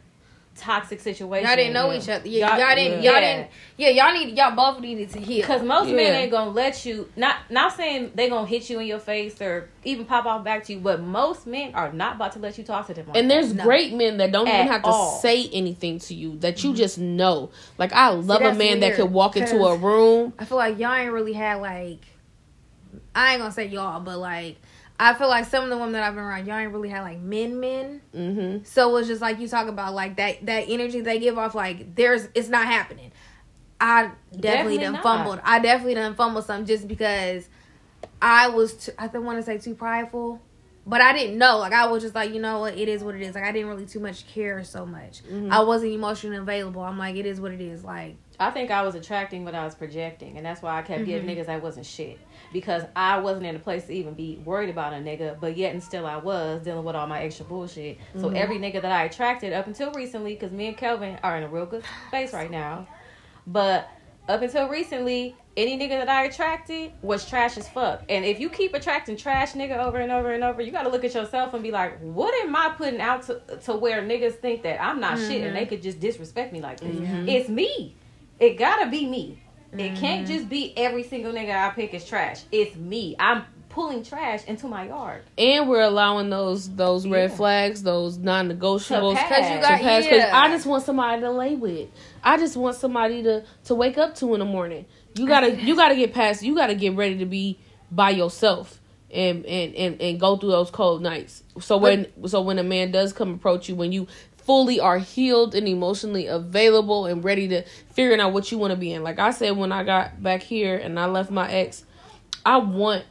toxic 0.56 1.00
situation. 1.00 1.48
Y'all 1.48 1.56
didn't 1.56 1.74
know 1.74 1.92
each 1.92 2.08
other. 2.08 2.28
Yeah, 2.28 2.50
y'all, 2.50 2.60
Y'all- 2.60 2.76
didn't. 2.76 3.02
yeah. 3.02 3.12
Y'all 3.12 3.22
didn't. 3.22 3.48
Yeah, 3.78 3.89
y'all 3.89 4.13
need. 4.13 4.38
Y'all 4.38 4.56
both 4.56 4.80
needed 4.82 5.10
to 5.12 5.20
heal. 5.20 5.42
Because 5.42 5.63
most 5.63 5.89
Yeah. 5.89 5.96
men 5.96 6.13
ain't 6.13 6.32
gonna 6.32 6.52
let 6.52 6.86
you 6.86 7.10
not 7.16 7.38
not 7.50 7.74
saying 7.76 8.12
they 8.16 8.30
gonna 8.30 8.46
hit 8.48 8.70
you 8.70 8.80
in 8.80 8.86
your 8.88 9.00
face 9.00 9.42
or 9.42 9.70
even 9.84 10.06
pop 10.06 10.26
off 10.26 10.44
back 10.44 10.63
to 10.66 10.74
you, 10.74 10.80
but 10.80 11.02
most 11.02 11.48
men 11.48 11.74
are 11.74 11.92
not 11.92 12.16
about 12.18 12.34
to 12.34 12.39
let 12.39 12.58
you 12.58 12.63
talk 12.63 12.88
to 12.88 12.94
them. 12.94 13.08
like 13.08 13.18
And 13.18 13.30
there's 13.32 13.54
No. 13.54 13.63
great 13.63 13.94
men 13.94 14.18
that 14.18 14.32
don't 14.32 14.48
even 14.48 14.68
have 14.68 14.84
to 14.84 14.89
all. 14.89 15.18
say 15.20 15.50
anything 15.52 16.00
to 16.00 16.13
you 16.13 16.38
that 16.39 16.63
you 16.63 16.74
just 16.74 16.98
know. 16.98 17.50
Like 17.78 17.92
I 17.94 18.10
love 18.10 18.42
a 18.42 18.46
that's 18.46 18.58
man 18.58 18.80
that 18.82 18.88
weird, 18.88 18.98
could 18.98 19.12
walk 19.12 19.36
into 19.38 19.58
a 19.63 19.76
room. 19.76 20.34
I 20.38 20.46
feel 20.46 20.58
like 20.58 20.78
y'all 20.80 20.94
ain't 20.94 21.12
really 21.12 21.34
had 21.34 21.56
like. 21.62 22.00
I 23.16 23.32
ain't 23.34 23.39
gonna 23.42 23.52
say 23.52 23.66
y'all, 23.68 24.00
but 24.00 24.18
like. 24.20 24.58
I 24.99 25.13
feel 25.15 25.27
like 25.27 25.45
some 25.45 25.63
of 25.63 25.69
the 25.69 25.77
women 25.77 25.93
that 25.93 26.03
I've 26.03 26.13
been 26.15 26.23
around, 26.23 26.45
y'all 26.47 26.58
ain't 26.58 26.71
really 26.71 26.89
had 26.89 27.01
like 27.01 27.19
men, 27.19 27.60
men. 27.60 28.01
hmm 28.13 28.58
So 28.63 28.95
it's 28.97 29.08
just 29.08 29.21
like 29.21 29.39
you 29.39 29.47
talk 29.47 29.67
about 29.67 29.93
like 29.93 30.17
that 30.17 30.45
that 30.45 30.65
energy 30.67 31.01
they 31.01 31.19
give 31.19 31.38
off. 31.38 31.56
Like 31.56 31.95
there's, 31.95 32.27
it's 32.36 32.49
not 32.49 32.65
happening. 32.67 33.12
I 33.82 34.03
definitely, 34.03 34.39
Definitely 34.41 34.77
done 34.77 34.93
not. 34.93 35.03
fumbled. 35.03 35.39
I 35.43 35.60
definitely 35.60 35.95
done 35.95 36.15
fumbled 36.15 36.45
some 36.45 36.65
just 36.65 36.88
because 36.88 37.49
I 38.21 38.47
was, 38.49 38.73
too, 38.75 38.91
I 38.97 39.08
don't 39.08 39.25
want 39.25 39.39
to 39.39 39.43
say 39.43 39.58
too 39.58 39.75
prideful, 39.75 40.39
but 40.86 41.01
I 41.01 41.12
didn't 41.12 41.38
know. 41.38 41.58
Like 41.58 41.73
I 41.73 41.88
was 41.88 42.01
just 42.01 42.15
like, 42.15 42.34
you 42.34 42.39
know 42.39 42.60
what, 42.60 42.77
it 42.77 42.88
is 42.88 43.03
what 43.03 43.15
it 43.15 43.21
is. 43.21 43.36
Like 43.36 43.43
I 43.43 43.51
didn't 43.51 43.67
really 43.67 43.86
too 43.86 43.99
much 43.99 44.25
care 44.27 44.63
so 44.63 44.86
much. 44.86 45.21
Mhm. 45.25 45.51
I 45.51 45.62
wasn't 45.63 45.91
emotionally 45.91 46.38
available. 46.38 46.82
I'm 46.82 46.97
like, 46.97 47.15
it 47.17 47.25
is 47.25 47.41
what 47.41 47.51
it 47.51 47.60
is. 47.62 47.84
Like 47.84 48.15
I 48.39 48.51
think 48.51 48.71
I 48.71 48.84
was 48.84 48.95
attracting 48.95 49.43
what 49.43 49.56
I 49.56 49.65
was 49.65 49.75
projecting, 49.75 50.38
and 50.38 50.45
that's 50.45 50.62
why 50.62 50.77
I 50.79 50.82
kept 50.84 51.06
getting 51.06 51.27
Mhm. 51.27 51.38
niggas 51.38 51.49
I 51.49 51.58
wasn't 51.58 51.86
shit 51.86 52.19
because 52.54 52.84
I 52.96 53.20
wasn't 53.20 53.48
in 53.48 53.56
a 53.56 53.60
place 53.60 53.86
to 53.86 53.94
even 53.94 54.13
be 54.13 54.39
worried 54.46 54.70
about 54.70 54.94
a 54.94 54.98
nigga, 54.98 55.39
but 55.39 55.58
yet 55.58 55.74
and 55.74 55.84
still 55.84 56.06
I 56.06 56.18
was 56.18 56.63
dealing 56.63 56.86
with 56.86 56.96
all 56.96 57.08
my 57.08 57.24
extra 57.24 57.46
bullshit. 57.46 57.98
So 58.16 58.30
Mhm. 58.30 58.36
every 58.36 58.60
nigga 58.60 58.82
that 58.82 58.92
I 58.92 59.04
attracted 59.04 59.52
up 59.52 59.68
until 59.68 59.92
recently, 59.92 60.34
because 60.36 60.52
me 60.52 60.68
and 60.68 60.78
Kelvin 60.78 61.18
are 61.24 61.36
in 61.36 61.44
a 61.44 61.48
real 61.48 61.66
good 61.66 61.84
space 62.08 62.32
right 62.32 62.52
now, 62.52 62.88
but 63.48 63.89
up 64.30 64.42
until 64.42 64.70
recently, 64.70 65.36
any 65.58 65.78
nigga 65.78 65.89
that 66.00 66.10
I 66.10 66.24
attracted 66.24 66.92
was 67.02 67.28
trash 67.30 67.58
as 67.58 67.68
fuck. 67.68 68.04
And 68.10 68.24
if 68.26 68.39
you 68.39 68.50
keep 68.50 68.74
attracting 68.74 69.18
trash 69.18 69.52
nigga 69.54 69.78
over 69.78 70.00
and 70.00 70.12
over 70.12 70.32
and 70.32 70.44
over, 70.44 70.62
you 70.62 70.72
got 70.72 70.84
to 70.84 70.89
look 70.89 71.04
at 71.04 71.13
yourself 71.13 71.54
and 71.54 71.62
be 71.62 71.72
like, 71.72 72.00
what 72.00 72.34
am 72.44 72.56
I 72.56 72.74
putting 72.78 73.02
out 73.02 73.24
to 73.24 73.42
to 73.66 73.74
where 73.74 74.02
niggas 74.02 74.36
think 74.36 74.63
that 74.63 74.82
I'm 74.82 75.00
not 75.00 75.20
shit 75.20 75.42
Mhm. 75.42 75.48
and 75.48 75.56
they 75.56 75.66
could 75.66 75.82
just 75.84 76.00
disrespect 76.00 76.54
me 76.54 76.62
like 76.62 76.80
this? 76.80 76.96
Mhm. 76.96 77.30
It's 77.30 77.50
me. 77.50 77.96
It 78.39 78.58
gotta 78.58 78.89
be 78.89 79.06
me. 79.06 79.42
It 79.78 79.96
can't 79.96 80.26
Mhm. 80.26 80.28
just 80.28 80.50
be 80.50 80.74
every 80.78 81.04
single 81.04 81.32
nigga 81.34 81.56
I 81.56 81.70
pick 81.72 81.94
is 81.94 82.06
trash. 82.06 82.42
It's 82.52 82.76
me. 82.76 83.16
I'm 83.20 83.44
pulling 83.70 84.04
trash 84.04 84.44
into 84.46 84.68
my 84.68 84.86
yard. 84.88 85.24
and 85.38 85.68
we're 85.68 85.82
allowing 85.82 86.30
those 86.30 86.70
those 86.76 87.08
red 87.08 87.32
Yeah. 87.32 87.36
flags, 87.36 87.82
those 87.82 88.18
non-negotiables, 88.20 89.16
pass. 89.16 89.30
Cause 89.30 89.50
you 89.50 89.56
to 89.56 89.62
got- 89.62 89.82
pass. 89.82 90.06
yeah. 90.06 90.30
I 90.32 90.48
just 90.50 90.66
want 90.68 90.84
somebody 90.84 91.22
to 91.22 91.32
lay 91.32 91.56
with. 91.56 91.90
I 92.24 92.38
just 92.38 92.56
want 92.56 92.76
somebody 92.76 93.24
to 93.24 93.44
to 93.66 93.76
wake 93.76 93.98
up 93.98 94.14
to 94.16 94.34
in 94.36 94.40
the 94.40 94.46
morning. 94.46 94.86
You 95.16 95.28
gotta 95.28 95.56
you 95.62 95.76
gotta 95.76 95.96
get 95.96 96.14
past. 96.14 96.44
You 96.44 96.54
gotta 96.56 96.76
get 96.76 96.96
ready 96.96 97.18
to 97.18 97.26
be 97.26 97.58
by 97.92 98.12
yourself 98.12 98.80
and 99.12 99.44
and 99.46 99.74
and, 99.76 100.00
and 100.02 100.20
go 100.20 100.38
through 100.38 100.52
those 100.52 100.70
cold 100.70 101.02
nights. 101.02 101.42
So 101.60 101.78
when 101.78 102.08
so 102.28 102.42
when 102.42 102.60
a 102.60 102.64
man 102.64 102.92
does 102.92 103.12
come 103.12 103.34
approach 103.34 103.70
you, 103.70 103.76
when 103.76 103.92
you 103.92 104.08
fully 104.45 104.79
are 104.79 104.97
healed 104.97 105.56
and 105.56 105.67
emotionally 105.67 106.27
available 106.27 107.06
and 107.06 107.23
ready 107.23 107.47
to 107.49 107.63
figuring 107.93 108.19
out 108.19 108.34
what 108.34 108.51
you 108.51 108.58
want 108.58 108.71
to 108.71 108.77
be 108.77 108.93
in. 108.93 109.03
Like 109.03 109.19
I 109.19 109.32
said 109.32 109.58
when 109.58 109.71
I 109.71 109.84
got 109.84 110.21
back 110.21 110.41
here 110.41 110.77
and 110.77 110.99
I 110.99 111.06
left 111.06 111.32
my 111.32 111.51
ex, 111.51 111.86
I 112.45 112.58
want 112.58 113.06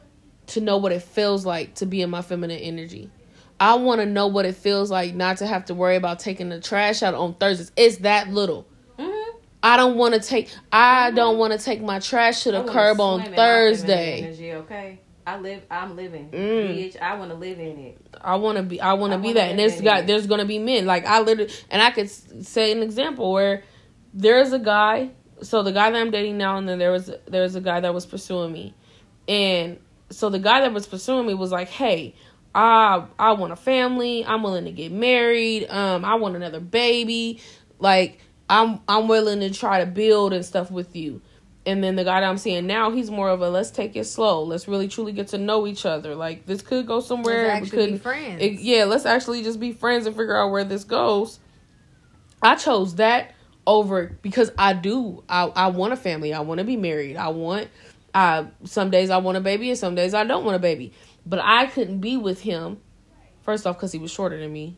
to 0.47 0.61
know 0.61 0.77
what 0.77 0.91
it 0.91 1.01
feels 1.01 1.45
like 1.45 1.75
to 1.75 1.85
be 1.85 2.01
in 2.01 2.09
my 2.09 2.21
feminine 2.21 2.59
energy. 2.59 3.09
I 3.59 3.75
want 3.75 4.01
to 4.01 4.05
know 4.05 4.27
what 4.27 4.45
it 4.45 4.55
feels 4.55 4.91
like 4.91 5.13
not 5.15 5.37
to 5.37 5.47
have 5.47 5.65
to 5.65 5.73
worry 5.73 5.95
about 5.95 6.19
taking 6.19 6.49
the 6.49 6.59
trash 6.59 7.01
out 7.01 7.13
on 7.13 7.35
Thursdays. 7.35 7.71
It's 7.77 7.97
that 7.97 8.29
little. 8.29 8.67
Mm-hmm. 8.99 9.37
I 9.61 9.77
don't 9.77 9.95
want 9.95 10.15
to 10.15 10.19
take. 10.19 10.53
I 10.71 11.11
don't 11.11 11.37
want 11.37 11.53
to 11.53 11.59
take 11.59 11.81
my 11.81 11.99
trash 11.99 12.43
to 12.43 12.51
the 12.51 12.63
curb 12.63 12.99
on 12.99 13.23
Thursday. 13.33 14.23
Energy, 14.23 14.53
okay. 14.53 14.99
I 15.25 15.37
live. 15.37 15.63
I'm 15.69 15.95
living. 15.95 16.29
Mm. 16.29 16.75
Bitch, 16.75 17.01
I 17.01 17.15
want 17.15 17.31
to 17.31 17.37
live 17.37 17.59
in 17.59 17.79
it. 17.79 17.97
I 18.21 18.35
want 18.35 18.57
to 18.57 18.63
be. 18.63 18.81
I 18.81 18.93
want 18.93 19.13
to 19.13 19.19
be 19.19 19.33
that. 19.33 19.49
And 19.49 19.59
there's 19.59 19.79
got. 19.81 20.01
it. 20.01 20.07
There's 20.07 20.27
gonna 20.27 20.45
be 20.45 20.59
men 20.59 20.85
like 20.85 21.05
I 21.05 21.21
literally. 21.21 21.51
And 21.69 21.81
I 21.81 21.91
could 21.91 22.09
say 22.09 22.71
an 22.71 22.83
example 22.83 23.31
where 23.31 23.63
there's 24.13 24.53
a 24.53 24.59
guy. 24.59 25.11
So 25.41 25.63
the 25.63 25.71
guy 25.71 25.91
that 25.91 25.99
I'm 25.99 26.11
dating 26.11 26.37
now, 26.37 26.57
and 26.57 26.67
then 26.67 26.79
there 26.79 26.91
was 26.91 27.11
there 27.27 27.41
was 27.41 27.55
a 27.55 27.61
guy 27.61 27.79
that 27.79 27.93
was 27.93 28.05
pursuing 28.05 28.51
me, 28.51 28.73
and 29.27 29.79
so 30.09 30.29
the 30.29 30.39
guy 30.39 30.61
that 30.61 30.73
was 30.73 30.87
pursuing 30.87 31.25
me 31.25 31.33
was 31.33 31.51
like, 31.51 31.69
"Hey, 31.69 32.15
I 32.53 33.05
I 33.17 33.33
want 33.33 33.53
a 33.53 33.57
family. 33.57 34.25
I'm 34.25 34.43
willing 34.43 34.65
to 34.65 34.71
get 34.71 34.91
married. 34.91 35.69
Um, 35.69 36.05
I 36.05 36.15
want 36.15 36.35
another 36.35 36.59
baby. 36.59 37.41
Like 37.79 38.19
I'm 38.49 38.81
I'm 38.87 39.07
willing 39.07 39.39
to 39.39 39.49
try 39.51 39.79
to 39.79 39.85
build 39.85 40.33
and 40.33 40.45
stuff 40.45 40.69
with 40.69 40.95
you." 40.95 41.21
And 41.65 41.81
then 41.81 41.95
the 41.95 42.03
guy 42.03 42.19
that 42.19 42.27
I'm 42.29 42.37
seeing 42.37 42.67
now, 42.67 42.91
he's 42.91 43.09
more 43.09 43.29
of 43.29 43.41
a 43.41 43.49
let's 43.49 43.71
take 43.71 43.95
it 43.95 44.03
slow. 44.03 44.43
Let's 44.43 44.67
really 44.67 44.89
truly 44.89 45.13
get 45.13 45.29
to 45.29 45.37
know 45.37 45.65
each 45.65 45.85
other. 45.85 46.13
Like 46.13 46.45
this 46.45 46.61
could 46.61 46.85
go 46.85 46.99
somewhere. 46.99 47.47
Let's 47.47 47.71
we 47.71 47.77
actually 47.79 47.91
be 47.93 47.97
friends. 47.99 48.41
it- 48.41 48.59
yeah, 48.59 48.83
let's 48.83 49.05
actually 49.05 49.43
just 49.43 49.59
be 49.59 49.71
friends 49.71 50.05
and 50.05 50.15
figure 50.15 50.35
out 50.35 50.51
where 50.51 50.65
this 50.65 50.83
goes. 50.83 51.39
I 52.41 52.55
chose 52.55 52.95
that 52.95 53.31
over 53.65 54.17
because 54.21 54.51
I 54.57 54.73
do. 54.73 55.23
I 55.29 55.43
I 55.45 55.67
want 55.67 55.93
a 55.93 55.95
family. 55.95 56.33
I 56.33 56.41
want 56.41 56.57
to 56.59 56.65
be 56.65 56.75
married. 56.75 57.15
I 57.15 57.29
want. 57.29 57.69
I 58.13 58.47
some 58.65 58.89
days 58.91 59.09
I 59.09 59.17
want 59.17 59.37
a 59.37 59.41
baby 59.41 59.69
and 59.69 59.79
some 59.79 59.95
days 59.95 60.13
I 60.13 60.25
don't 60.25 60.43
want 60.43 60.57
a 60.57 60.59
baby. 60.59 60.91
But 61.25 61.39
I 61.41 61.67
couldn't 61.67 61.99
be 61.99 62.17
with 62.17 62.41
him. 62.41 62.81
First 63.43 63.65
off, 63.65 63.77
because 63.77 63.91
he 63.93 63.99
was 63.99 64.11
shorter 64.11 64.37
than 64.37 64.51
me. 64.51 64.75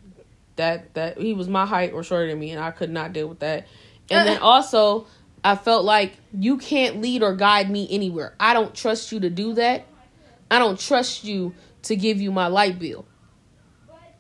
That 0.58 0.93
that 0.93 1.17
he 1.17 1.34
was 1.34 1.50
my 1.50 1.65
height 1.65 1.93
or 1.93 2.04
shorter 2.04 2.28
than 2.28 2.39
me, 2.39 2.52
and 2.52 2.63
I 2.63 2.69
could 2.71 2.91
not 2.91 3.12
deal 3.12 3.28
with 3.28 3.39
that. 3.39 3.65
And 4.12 4.28
then 4.28 4.38
also, 4.41 5.08
I 5.45 5.55
felt 5.55 5.86
like 5.86 6.17
you 6.34 6.58
can't 6.58 7.01
lead 7.01 7.21
or 7.21 7.36
guide 7.36 7.69
me 7.69 7.88
anywhere. 7.91 8.34
I 8.39 8.53
don't 8.53 8.73
trust 8.73 9.12
you 9.12 9.19
to 9.19 9.29
do 9.29 9.53
that. 9.53 9.86
I 10.49 10.58
don't 10.60 10.79
trust 10.79 11.23
you 11.23 11.53
to 11.84 11.95
give 11.95 12.19
you 12.19 12.31
my 12.31 12.47
light 12.47 12.79
bill. 12.79 13.05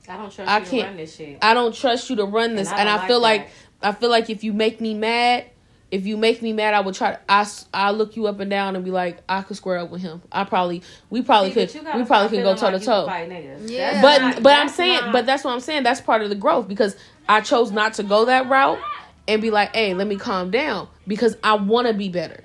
I 0.07 0.17
don't 0.17 0.31
trust 0.31 0.39
I 0.51 0.59
you 0.59 0.65
to 0.65 0.69
can't- 0.71 0.87
run 0.89 0.97
this 0.97 1.15
shit. 1.15 1.39
I 1.41 1.53
don't 1.55 1.73
trust 1.73 2.09
you 2.11 2.15
to 2.17 2.25
run 2.25 2.55
this, 2.55 2.69
And 2.69 2.77
I 2.77 2.81
and 2.81 2.89
I, 2.89 2.97
don't 2.97 3.07
feel 3.07 3.19
like 3.19 3.41
like 3.41 3.49
I 3.81 3.91
feel 3.93 4.09
like 4.11 4.29
if 4.29 4.43
you 4.43 4.53
make 4.53 4.79
me 4.79 4.93
mad, 4.93 5.45
if 5.89 6.05
you 6.05 6.15
make 6.15 6.43
me 6.43 6.53
mad, 6.53 6.75
I 6.75 6.81
would 6.81 6.93
try. 6.93 7.13
To, 7.13 7.19
I 7.27 7.47
I 7.73 7.89
look 7.91 8.15
you 8.15 8.27
up 8.27 8.39
and 8.39 8.49
down 8.51 8.75
and 8.75 8.85
be 8.85 8.91
like, 8.91 9.17
I 9.27 9.41
could 9.41 9.57
square 9.57 9.79
up 9.79 9.89
with 9.89 10.01
him. 10.01 10.21
I 10.31 10.43
probably 10.43 10.83
we 11.09 11.23
probably 11.23 11.49
See, 11.53 11.65
could 11.65 11.73
you 11.73 11.81
gotta 11.81 11.97
we 11.97 12.05
probably 12.05 12.37
stop 12.37 12.37
could 12.37 12.43
go 12.43 12.55
toe 12.55 12.77
to 12.77 13.05
like 13.05 13.29
you 13.29 13.29
can 13.29 13.29
toe. 13.29 13.65
niggas. 13.65 13.71
Yeah. 13.71 14.01
But 14.03 14.21
not- 14.21 14.43
but 14.43 14.59
I'm 14.59 14.69
saying, 14.69 15.01
not- 15.05 15.11
but 15.11 15.25
that's 15.25 15.43
what 15.43 15.53
I'm 15.53 15.59
saying. 15.59 15.81
That's 15.81 16.01
part 16.01 16.21
of 16.21 16.29
the 16.29 16.35
growth 16.35 16.67
because 16.67 16.95
I 17.27 17.41
chose 17.41 17.71
not 17.71 17.95
to 17.95 18.03
go 18.03 18.25
that 18.25 18.47
route 18.47 18.77
and 19.27 19.41
be 19.41 19.51
like, 19.51 19.75
hey, 19.75 19.93
let 19.93 20.07
me 20.07 20.17
calm 20.17 20.51
down 20.51 20.87
because 21.07 21.35
I 21.43 21.55
want 21.55 21.87
to 21.87 21.93
be 21.93 22.09
better. 22.09 22.43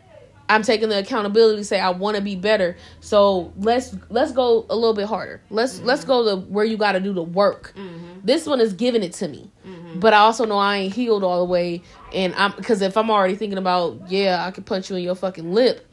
I'm 0.48 0.62
taking 0.62 0.88
the 0.88 0.98
accountability 0.98 1.58
to 1.58 1.64
say 1.64 1.78
I 1.78 1.90
want 1.90 2.16
to 2.16 2.22
be 2.22 2.34
better. 2.34 2.76
So 3.00 3.52
let's 3.56 3.94
let's 4.08 4.32
go 4.32 4.66
a 4.68 4.74
little 4.74 4.94
bit 4.94 5.06
harder. 5.06 5.40
Let's 5.50 5.76
Mm-hmm. 5.76 5.86
let's 5.86 6.04
go 6.04 6.24
to 6.24 6.36
where 6.46 6.64
you 6.64 6.76
got 6.76 6.92
to 6.92 7.00
do 7.00 7.12
the 7.12 7.22
work. 7.22 7.72
Mhm. 7.76 8.22
This 8.24 8.46
one 8.46 8.60
is 8.60 8.72
giving 8.72 9.02
it 9.04 9.12
to 9.14 9.28
me, 9.28 9.48
Mhm. 9.64 10.00
but 10.00 10.12
I 10.12 10.18
also 10.18 10.44
know 10.44 10.58
I 10.58 10.78
ain't 10.78 10.94
healed 10.94 11.22
all 11.22 11.38
the 11.38 11.50
way. 11.50 11.82
And 12.12 12.34
I'm 12.34 12.52
because 12.56 12.82
if 12.82 12.96
I'm 12.96 13.10
already 13.10 13.36
thinking 13.36 13.58
about 13.58 13.98
yeah, 14.08 14.44
I 14.44 14.50
could 14.50 14.66
punch 14.66 14.90
you 14.90 14.96
in 14.96 15.04
your 15.04 15.14
fucking 15.14 15.52
lip. 15.54 15.86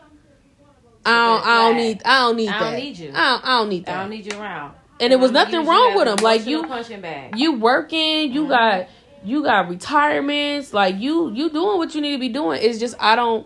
I 1.05 1.25
don't, 1.27 1.45
I 1.47 1.55
don't 1.67 1.75
need 1.77 2.01
I 2.03 2.19
don't 2.21 2.35
need 2.37 2.49
I 2.49 2.59
don't 2.59 2.75
need 2.75 2.97
you. 2.97 3.09
I 3.09 3.11
don't, 3.11 3.45
I 3.45 3.47
don't 3.59 3.69
need 3.69 3.85
that. 3.85 3.95
I 3.95 4.01
don't 4.01 4.09
need 4.09 4.33
you 4.33 4.39
around. 4.39 4.73
and 4.99 5.13
it 5.13 5.19
was 5.19 5.31
nothing 5.31 5.65
wrong 5.65 5.93
with 5.95 6.07
him. 6.07 6.17
Like 6.21 6.47
you 6.47 6.67
you 7.33 7.53
working, 7.53 8.33
you 8.33 8.45
Mhm. 8.45 8.49
got 8.49 8.87
you 9.27 9.43
got 9.43 9.69
retirements, 9.69 10.73
like 10.73 10.95
you 10.97 11.31
you 11.33 11.49
doing 11.49 11.77
what 11.77 11.93
you 11.93 12.01
need 12.01 12.13
to 12.13 12.17
be 12.19 12.29
doing. 12.29 12.59
It's 12.61 12.79
just 12.79 12.95
I 12.99 13.15
don't 13.15 13.45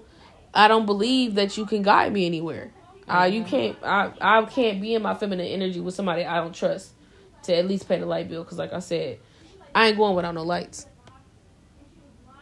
I 0.53 0.67
don't 0.67 0.85
believe 0.85 1.35
that 1.35 1.57
you 1.57 1.65
can 1.65 1.81
guide 1.81 2.13
me 2.13 2.25
anywhere. 2.25 2.71
Uh, 3.07 3.23
you 3.23 3.43
can't 3.43 3.75
I 3.83 4.11
I 4.21 4.45
can't 4.45 4.79
be 4.79 4.93
in 4.93 5.01
my 5.01 5.15
feminine 5.15 5.47
energy 5.47 5.79
with 5.79 5.95
somebody 5.95 6.23
I 6.23 6.37
don't 6.37 6.53
trust 6.55 6.93
to 7.43 7.55
at 7.55 7.67
least 7.67 7.87
pay 7.87 7.99
the 7.99 8.05
light 8.05 8.29
bill 8.29 8.43
because 8.43 8.57
like 8.57 8.73
I 8.73 8.79
said, 8.79 9.19
I 9.73 9.87
ain't 9.87 9.97
going 9.97 10.15
without 10.15 10.35
no 10.35 10.43
lights. 10.43 10.85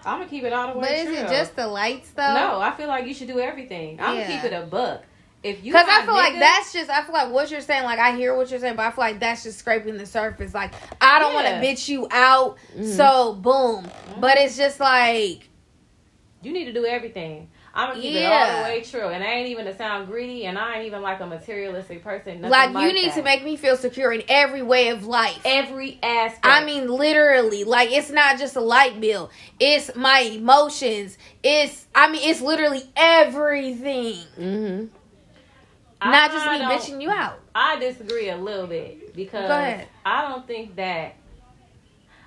I'm 0.05 0.19
gonna 0.19 0.29
keep 0.29 0.43
it 0.43 0.53
all 0.53 0.73
the 0.73 0.79
way 0.79 0.87
But 0.87 0.91
is 0.91 1.05
true. 1.05 1.15
it 1.15 1.29
just 1.29 1.55
the 1.55 1.67
lights 1.67 2.11
though? 2.11 2.33
No, 2.33 2.59
I 2.59 2.71
feel 2.71 2.87
like 2.87 3.05
you 3.07 3.13
should 3.13 3.27
do 3.27 3.39
everything. 3.39 3.99
I'm 3.99 4.15
Yeah. 4.17 4.27
gonna 4.27 4.41
keep 4.41 4.51
it 4.51 4.55
a 4.55 4.65
buck. 4.65 5.03
If 5.41 5.63
you 5.63 5.71
Because 5.71 5.87
I 5.87 5.99
got 5.99 6.05
feel 6.05 6.13
like 6.15 6.33
niggas- 6.33 6.39
that's 6.39 6.73
just, 6.73 6.89
I 6.89 7.03
feel 7.03 7.13
like 7.13 7.31
what 7.31 7.49
you're 7.49 7.61
saying, 7.61 7.83
like 7.83 7.97
I 7.99 8.15
hear 8.15 8.35
what 8.35 8.49
you're 8.51 8.59
saying, 8.59 8.75
but 8.75 8.85
I 8.85 8.91
feel 8.91 9.03
like 9.05 9.19
that's 9.19 9.43
just 9.43 9.57
scraping 9.59 9.95
the 9.97 10.05
surface. 10.05 10.53
Like, 10.53 10.73
I 10.99 11.19
don't 11.19 11.33
want 11.33 11.47
to 11.47 11.53
bitch 11.53 11.87
you 11.87 12.07
out, 12.11 12.57
Mhm. 12.77 12.95
so 12.97 13.33
boom. 13.35 13.89
But 14.19 14.37
it's 14.37 14.57
just 14.57 14.79
like, 14.81 15.47
you 16.41 16.51
need 16.51 16.65
to 16.65 16.73
do 16.73 16.85
everything. 16.85 17.49
I'm 17.73 17.89
gonna 17.91 18.01
keep 18.01 18.15
it 18.15 18.25
all 18.25 18.57
the 18.57 18.63
way 18.63 18.81
true, 18.81 19.07
and 19.09 19.23
I 19.23 19.27
ain't 19.27 19.47
even 19.49 19.65
to 19.65 19.77
sound 19.77 20.07
greedy, 20.07 20.45
and 20.45 20.57
I 20.57 20.77
ain't 20.77 20.87
even 20.87 21.01
like 21.01 21.19
a 21.21 21.25
materialistic 21.25 22.03
person. 22.03 22.41
nothing 22.41 22.49
like, 22.49 22.73
like 22.73 22.83
you 22.87 22.93
need 22.93 23.09
that. 23.11 23.15
to 23.17 23.23
make 23.23 23.43
me 23.43 23.55
feel 23.55 23.77
secure 23.77 24.11
in 24.11 24.23
every 24.27 24.61
way 24.63 24.89
of 24.89 25.05
life. 25.05 25.39
every 25.45 25.99
aspect. 26.03 26.45
I 26.45 26.65
mean, 26.65 26.87
literally, 26.89 27.63
like 27.63 27.91
it's 27.91 28.09
not 28.09 28.39
just 28.39 28.55
a 28.57 28.61
light 28.61 28.99
bill. 28.99 29.29
It's 29.59 29.95
my 29.95 30.19
emotions. 30.21 31.17
It's, 31.43 31.85
I 31.95 32.09
mean, 32.11 32.21
it's 32.29 32.41
literally 32.41 32.83
everything. 32.97 34.15
Mm-hmm. 34.37 34.85
Not 36.01 36.31
just 36.31 36.47
I 36.47 36.57
me 36.57 36.65
bitching 36.65 37.01
you 37.01 37.11
out. 37.11 37.39
I 37.53 37.77
disagree 37.77 38.29
a 38.29 38.37
little 38.37 38.67
bit 38.67 39.13
because 39.15 39.47
Go 39.47 39.55
ahead. 39.55 39.87
I 40.05 40.27
don't 40.27 40.47
think 40.47 40.75
that 40.77 41.15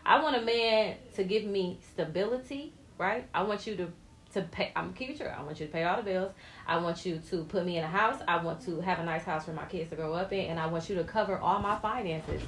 I 0.04 0.22
want 0.22 0.36
a 0.36 0.42
man 0.42 0.96
to 1.14 1.24
give 1.24 1.44
me 1.44 1.78
stability, 1.92 2.74
right? 2.98 3.26
I 3.34 3.42
want 3.42 3.66
you 3.66 3.76
to 3.76 3.92
to 4.34 4.42
pay. 4.42 4.72
I'm 4.74 4.92
keep 4.92 5.10
it 5.10 5.18
true. 5.18 5.26
I 5.26 5.42
want 5.42 5.60
you 5.60 5.66
to 5.66 5.72
pay 5.72 5.84
all 5.84 5.96
the 5.96 6.02
bills. 6.02 6.32
I 6.66 6.78
want 6.78 7.04
you 7.06 7.20
to 7.30 7.44
put 7.44 7.64
me 7.64 7.78
in 7.78 7.84
a 7.84 7.88
house. 7.88 8.20
I 8.26 8.42
want 8.42 8.62
to 8.62 8.80
have 8.80 8.98
a 8.98 9.04
nice 9.04 9.24
house 9.24 9.44
for 9.44 9.52
my 9.52 9.64
kids 9.64 9.90
to 9.90 9.96
grow 9.96 10.12
up 10.14 10.32
in, 10.32 10.46
and 10.46 10.58
I 10.58 10.66
want 10.66 10.88
you 10.88 10.96
to 10.96 11.04
cover 11.04 11.38
all 11.38 11.60
my 11.60 11.78
finances. 11.78 12.42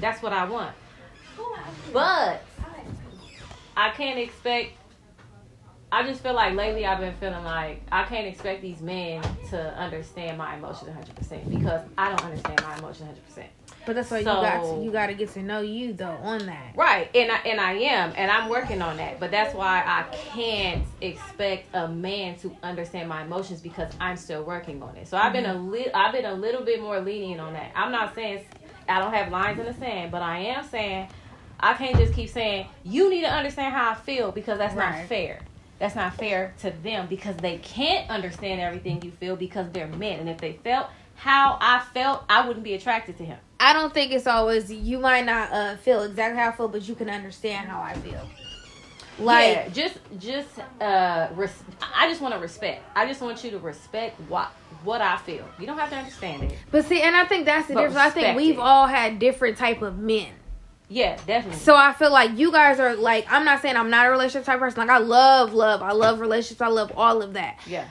That's 0.00 0.22
what 0.22 0.32
I 0.32 0.44
want. 0.44 0.74
But 1.92 2.42
I 3.76 3.90
can't 3.90 4.18
expect 4.18 4.72
I 5.92 6.02
just 6.02 6.20
feel 6.20 6.34
like 6.34 6.54
lately 6.54 6.84
I've 6.84 6.98
been 6.98 7.14
feeling 7.14 7.44
like 7.44 7.80
I 7.92 8.02
can't 8.04 8.26
expect 8.26 8.60
these 8.60 8.80
men 8.80 9.22
to 9.50 9.74
understand 9.78 10.36
my 10.36 10.56
emotions 10.56 10.90
100% 10.90 11.48
because 11.48 11.80
I 11.96 12.08
don't 12.08 12.24
understand 12.24 12.60
my 12.62 12.76
emotions 12.76 13.18
100%. 13.36 13.44
But 13.86 13.94
that's 13.94 14.10
why 14.10 14.24
So- 14.24 14.34
you 14.34 14.42
got 14.42 14.62
to, 14.62 14.84
you 14.84 14.90
got 14.90 15.06
to 15.06 15.14
get 15.14 15.30
to 15.34 15.42
know 15.42 15.60
you 15.60 15.92
though 15.92 16.18
on 16.22 16.44
that. 16.46 16.72
Right, 16.74 17.08
and 17.14 17.30
I 17.30 17.36
and 17.36 17.60
I 17.60 17.72
am, 17.74 18.12
and 18.16 18.32
I'm 18.32 18.48
working 18.48 18.82
on 18.82 18.96
that. 18.96 19.20
But 19.20 19.30
that's 19.30 19.54
why 19.54 19.84
I 19.86 20.12
can't 20.12 20.84
expect 21.00 21.68
a 21.72 21.86
man 21.86 22.36
to 22.38 22.54
understand 22.64 23.08
my 23.08 23.22
emotions 23.22 23.60
because 23.60 23.92
I'm 24.00 24.16
still 24.16 24.42
working 24.42 24.82
on 24.82 24.96
it. 24.96 25.06
So 25.06 25.16
I've 25.16 25.32
been 25.32 25.46
a 25.46 25.54
mm-hmm. 25.54 25.70
little, 25.70 25.92
I've 25.94 26.12
been 26.12 26.24
a 26.24 26.34
little 26.34 26.64
bit 26.64 26.82
more 26.82 26.98
lenient 26.98 27.40
on 27.40 27.52
that. 27.52 27.70
I'm 27.76 27.92
not 27.92 28.12
saying 28.16 28.44
I 28.88 28.98
don't 28.98 29.14
have 29.14 29.30
lines 29.30 29.60
in 29.60 29.66
the 29.66 29.74
sand, 29.74 30.10
but 30.10 30.20
I 30.20 30.38
am 30.38 30.66
saying 30.66 31.08
I 31.60 31.74
can't 31.74 31.96
just 31.96 32.12
keep 32.12 32.28
saying 32.28 32.66
you 32.82 33.08
need 33.08 33.22
to 33.22 33.32
understand 33.32 33.72
how 33.72 33.92
I 33.92 33.94
feel 33.94 34.32
because 34.32 34.58
that's 34.58 34.74
Right. 34.74 34.98
not 34.98 35.06
fair. 35.06 35.40
That's 35.78 35.94
not 35.94 36.14
fair 36.16 36.54
to 36.60 36.70
them 36.82 37.06
because 37.06 37.36
they 37.36 37.58
can't 37.58 38.08
understand 38.10 38.60
everything 38.60 39.02
you 39.02 39.10
feel 39.10 39.36
because 39.36 39.70
they're 39.72 39.86
men, 39.86 40.20
and 40.20 40.28
if 40.28 40.38
they 40.38 40.54
felt 40.64 40.88
how 41.16 41.58
I 41.60 41.82
felt, 41.94 42.24
I 42.28 42.46
wouldn't 42.46 42.64
be 42.64 42.74
attracted 42.74 43.16
to 43.18 43.24
him. 43.24 43.38
I 43.58 43.72
don't 43.72 43.92
think 43.92 44.12
it's 44.12 44.26
always 44.26 44.70
you 44.70 44.98
might 44.98 45.24
not 45.24 45.50
uh, 45.52 45.76
feel 45.76 46.02
exactly 46.02 46.38
how 46.40 46.48
I 46.48 46.52
feel, 46.52 46.68
but 46.68 46.86
you 46.88 46.94
can 46.94 47.08
understand 47.08 47.68
how 47.68 47.80
I 47.80 47.94
feel. 47.94 48.28
Like 49.18 49.56
yeah, 49.56 49.68
just 49.70 49.98
just 50.18 50.48
uh 50.78 51.28
res- 51.34 51.62
I 51.94 52.06
just 52.08 52.20
want 52.20 52.34
to 52.34 52.40
respect. 52.40 52.82
I 52.94 53.06
just 53.06 53.22
want 53.22 53.42
you 53.42 53.50
to 53.52 53.58
respect 53.58 54.20
what 54.28 54.48
what 54.84 55.00
I 55.00 55.16
feel. 55.16 55.48
You 55.58 55.66
don't 55.66 55.78
have 55.78 55.88
to 55.90 55.96
understand 55.96 56.42
it. 56.42 56.58
But 56.70 56.84
see, 56.84 57.00
and 57.00 57.16
I 57.16 57.24
think 57.24 57.46
that's 57.46 57.66
the 57.68 57.74
But 57.74 57.88
difference. 57.88 58.06
I 58.06 58.10
think 58.10 58.36
we've 58.36 58.58
it. 58.58 58.60
all 58.60 58.86
had 58.86 59.18
different 59.18 59.56
type 59.56 59.80
of 59.80 59.98
men. 59.98 60.28
Yeah, 60.88 61.16
definitely. 61.26 61.58
So 61.58 61.74
I 61.74 61.92
feel 61.92 62.12
like 62.12 62.38
you 62.38 62.52
guys 62.52 62.78
are 62.78 62.94
like 62.94 63.26
I'm 63.30 63.44
not 63.44 63.60
saying 63.62 63.76
I'm 63.76 63.90
not 63.90 64.06
a 64.06 64.10
relationship 64.10 64.46
type 64.46 64.58
person. 64.60 64.78
Like 64.80 64.90
I 64.90 64.98
love 64.98 65.52
love. 65.52 65.82
I 65.82 65.92
love 65.92 66.20
relationships. 66.20 66.60
I 66.60 66.68
love 66.68 66.92
all 66.96 67.22
of 67.22 67.32
that. 67.34 67.58
yeah. 67.66 67.86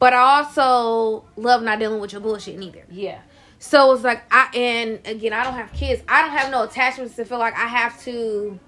But 0.00 0.12
I 0.12 0.18
also 0.38 1.24
love 1.36 1.62
not 1.62 1.78
dealing 1.80 2.00
with 2.00 2.12
your 2.12 2.20
bullshit 2.20 2.56
neither. 2.58 2.84
Yeah. 2.90 3.20
So 3.60 3.92
it's 3.92 4.04
like 4.04 4.22
I 4.32 4.48
and 4.54 5.00
again 5.04 5.32
I 5.32 5.42
don't 5.44 5.54
have 5.54 5.72
kids. 5.72 6.02
I 6.08 6.22
don't 6.22 6.30
have 6.30 6.50
no 6.50 6.62
attachments 6.64 7.16
to 7.16 7.24
feel 7.24 7.38
like 7.38 7.54
I 7.54 7.66
have 7.66 8.00
to. 8.04 8.58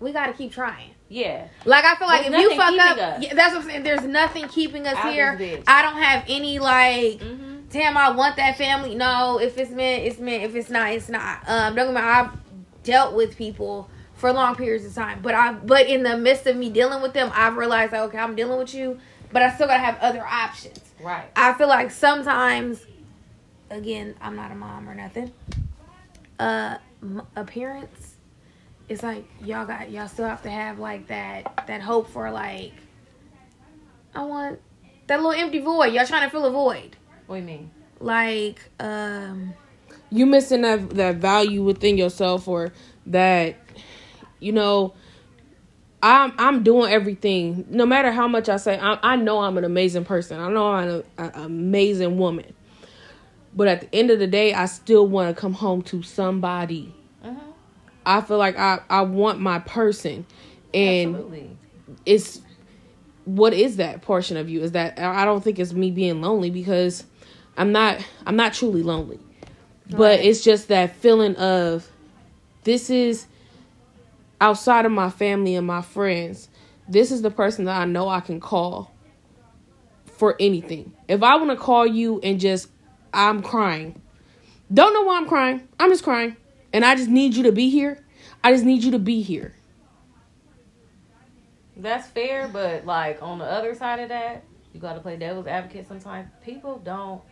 We 0.00 0.12
got 0.12 0.26
to 0.26 0.32
keep 0.32 0.52
trying. 0.52 0.90
Yeah. 1.08 1.46
Like 1.64 1.84
I 1.84 1.94
feel 1.96 2.08
like 2.08 2.28
There's 2.30 2.44
if 2.44 2.50
you 2.52 2.56
fuck 2.56 2.78
up, 2.78 2.98
us. 2.98 3.22
yeah, 3.22 3.34
that's 3.34 3.54
what 3.54 3.62
I'm 3.64 3.70
saying. 3.70 3.82
There's 3.82 4.02
nothing 4.02 4.48
keeping 4.48 4.86
us 4.86 4.96
Out 4.96 5.12
here. 5.12 5.62
I 5.66 5.82
don't 5.82 6.00
have 6.00 6.24
any 6.28 6.58
like. 6.58 7.18
Mhm. 7.20 7.68
Damn, 7.70 7.96
I 7.96 8.10
want 8.10 8.36
that 8.36 8.58
family. 8.58 8.94
No, 8.94 9.38
if 9.40 9.56
it's 9.56 9.70
meant, 9.70 10.04
it's 10.04 10.18
meant. 10.18 10.44
If 10.44 10.54
it's 10.54 10.68
not, 10.70 10.92
it's 10.92 11.08
not. 11.08 11.38
Um, 11.46 11.74
don't 11.74 11.92
get 11.92 11.94
me 11.94 12.00
wrong. 12.00 12.38
Dealt 12.82 13.14
with 13.14 13.36
people 13.36 13.88
for 14.14 14.32
long 14.32 14.54
periods 14.56 14.84
of 14.84 14.94
time, 14.94 15.20
but 15.22 15.34
I, 15.34 15.52
but 15.52 15.86
in 15.88 16.02
the 16.02 16.16
midst 16.16 16.46
of 16.46 16.56
me 16.56 16.70
dealing 16.70 17.02
with 17.02 17.12
them, 17.12 17.30
I've 17.34 17.56
realized 17.56 17.92
that 17.92 18.02
okay, 18.04 18.18
I'm 18.18 18.34
dealing 18.36 18.58
with 18.58 18.74
you, 18.74 18.98
but 19.32 19.42
I 19.42 19.52
still 19.54 19.66
gotta 19.66 19.80
have 19.82 19.98
other 20.00 20.24
options. 20.24 20.78
Right. 21.00 21.24
I 21.34 21.52
feel 21.54 21.66
like 21.68 21.90
sometimes, 21.90 22.84
again, 23.70 24.14
I'm 24.20 24.36
not 24.36 24.52
a 24.52 24.54
mom 24.54 24.88
or 24.88 24.94
nothing. 24.94 25.32
Uh, 26.38 26.76
m- 27.02 27.22
appearance, 27.36 28.14
it's 28.88 29.02
like 29.02 29.24
y'all 29.44 29.66
got 29.66 29.90
y'all 29.90 30.08
still 30.08 30.26
have 30.26 30.42
to 30.42 30.50
have 30.50 30.78
like 30.78 31.06
that 31.08 31.64
that 31.66 31.80
hope 31.80 32.08
for 32.10 32.30
like, 32.30 32.72
I 34.14 34.22
want 34.22 34.60
that 35.06 35.16
little 35.22 35.32
empty 35.40 35.60
void. 35.60 35.92
Y'all 35.94 36.06
trying 36.06 36.22
to 36.22 36.30
fill 36.30 36.44
a 36.46 36.50
void, 36.50 36.96
What 37.26 37.36
do 37.36 37.40
you 37.40 37.46
mean? 37.46 37.70
like 38.00 38.60
um, 38.80 39.54
you 40.12 40.26
missing 40.26 40.62
that 40.62 40.90
that 40.90 41.16
value 41.16 41.62
within 41.62 41.96
yourself 41.96 42.46
or 42.46 42.72
that 43.06 43.56
you 44.40 44.52
know 44.52 44.92
i'm 46.02 46.32
i'm 46.38 46.62
doing 46.62 46.92
everything. 46.92 47.64
No 47.70 47.86
matter 47.86 48.12
how 48.12 48.28
much 48.28 48.48
i 48.48 48.56
say 48.58 48.78
i, 48.78 48.98
I 49.02 49.16
know 49.16 49.40
i'm 49.40 49.56
an 49.58 49.64
amazing 49.64 50.04
person. 50.04 50.38
I 50.38 50.50
know 50.50 50.66
i'm 50.72 51.02
an 51.18 51.30
amazing 51.34 52.18
woman. 52.18 52.52
But 53.54 53.68
at 53.68 53.80
the 53.82 53.94
end 53.94 54.10
of 54.10 54.18
the 54.18 54.26
day 54.26 54.54
i 54.54 54.66
still 54.66 55.06
want 55.06 55.34
to 55.34 55.40
come 55.40 55.54
home 55.54 55.82
to 55.82 56.02
somebody. 56.02 56.94
Mhm. 57.24 57.40
i 58.04 58.20
feel 58.20 58.38
like 58.38 58.58
i 58.58 58.80
i 58.90 59.02
want 59.02 59.40
my 59.40 59.58
person. 59.60 60.26
And 60.74 61.14
Absolutely. 61.14 61.56
it's 62.06 62.40
what 63.24 63.52
is 63.52 63.76
that 63.76 64.02
portion 64.02 64.36
of 64.36 64.48
you? 64.50 64.62
Is 64.62 64.72
that 64.72 64.98
i 64.98 65.24
don't 65.24 65.42
think 65.42 65.58
it's 65.58 65.72
me 65.72 65.90
being 65.90 66.20
lonely 66.20 66.50
because 66.50 67.04
i'm 67.56 67.72
not 67.72 68.04
i'm 68.26 68.36
not 68.36 68.52
truly 68.52 68.82
lonely 68.82 69.20
but 69.96 70.18
Right. 70.18 70.24
it's 70.24 70.42
just 70.42 70.68
that 70.68 70.96
feeling 70.96 71.36
of 71.36 71.88
this 72.64 72.90
is 72.90 73.26
outside 74.40 74.86
of 74.86 74.92
my 74.92 75.10
family 75.10 75.54
and 75.54 75.66
my 75.66 75.82
friends. 75.82 76.48
This 76.88 77.10
is 77.10 77.22
the 77.22 77.30
person 77.30 77.64
that 77.66 77.80
i 77.80 77.84
know 77.84 78.08
i 78.08 78.20
can 78.20 78.40
call 78.40 78.92
for 80.04 80.36
anything. 80.40 80.92
If 81.08 81.22
i 81.22 81.36
want 81.36 81.50
to 81.50 81.56
call 81.56 81.86
you 81.86 82.20
and 82.22 82.40
just 82.40 82.68
i'm 83.12 83.42
crying. 83.42 84.00
Don't 84.72 84.94
know 84.94 85.02
why 85.02 85.16
i'm 85.18 85.28
crying. 85.28 85.68
I'm 85.78 85.90
just 85.90 86.04
crying. 86.04 86.36
And 86.72 86.84
i 86.84 86.94
just 86.94 87.08
need 87.10 87.34
you 87.34 87.44
to 87.44 87.52
be 87.52 87.70
here. 87.70 88.04
I 88.44 88.52
just 88.52 88.64
need 88.64 88.82
you 88.82 88.90
to 88.92 88.98
be 88.98 89.22
here. 89.22 89.54
That's 91.76 92.06
fair, 92.08 92.48
but 92.48 92.84
like 92.84 93.22
on 93.22 93.38
the 93.38 93.44
other 93.44 93.74
side 93.74 94.00
of 94.00 94.08
that, 94.10 94.44
you 94.72 94.80
got 94.80 94.94
to 94.94 95.00
play 95.00 95.16
devil's 95.16 95.46
advocate 95.46 95.86
sometimes. 95.88 96.28
People 96.44 96.78
don't 96.78 97.22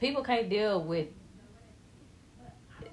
people 0.00 0.22
can't 0.22 0.48
deal 0.48 0.82
with 0.82 1.08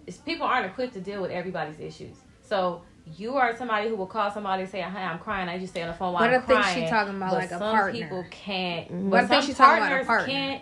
it's, 0.07 0.17
people 0.17 0.45
aren't 0.45 0.65
equipped 0.65 0.93
to 0.93 1.01
deal 1.01 1.21
with 1.21 1.31
everybody's 1.31 1.79
issues. 1.79 2.15
So 2.41 2.81
you 3.17 3.35
are 3.35 3.55
somebody 3.55 3.89
who 3.89 3.95
will 3.95 4.07
call 4.07 4.31
somebody 4.31 4.63
and 4.63 4.71
say, 4.71 4.81
"Hey, 4.81 4.87
I'm 5.01 5.19
crying. 5.19 5.47
I 5.49 5.57
just 5.59 5.73
stay 5.73 5.81
on 5.83 5.87
the 5.89 5.93
phone 5.93 6.13
while 6.13 6.23
I'm 6.23 6.29
I 6.29 6.33
think 6.39 6.59
crying." 6.59 6.83
she 6.85 6.89
talking 6.89 7.15
about 7.15 7.31
But 7.31 7.37
like 7.37 7.51
a 7.51 7.59
some 7.59 7.75
partner. 7.75 7.91
people 7.91 8.25
can't. 8.31 9.09
But 9.09 9.23
I 9.23 9.27
think 9.27 9.43
some 9.43 9.51
she 9.51 9.55
talking 9.57 9.77
about 9.77 9.87
a 9.87 10.05
partners 10.05 10.07
partner. 10.07 10.27
can't. 10.27 10.61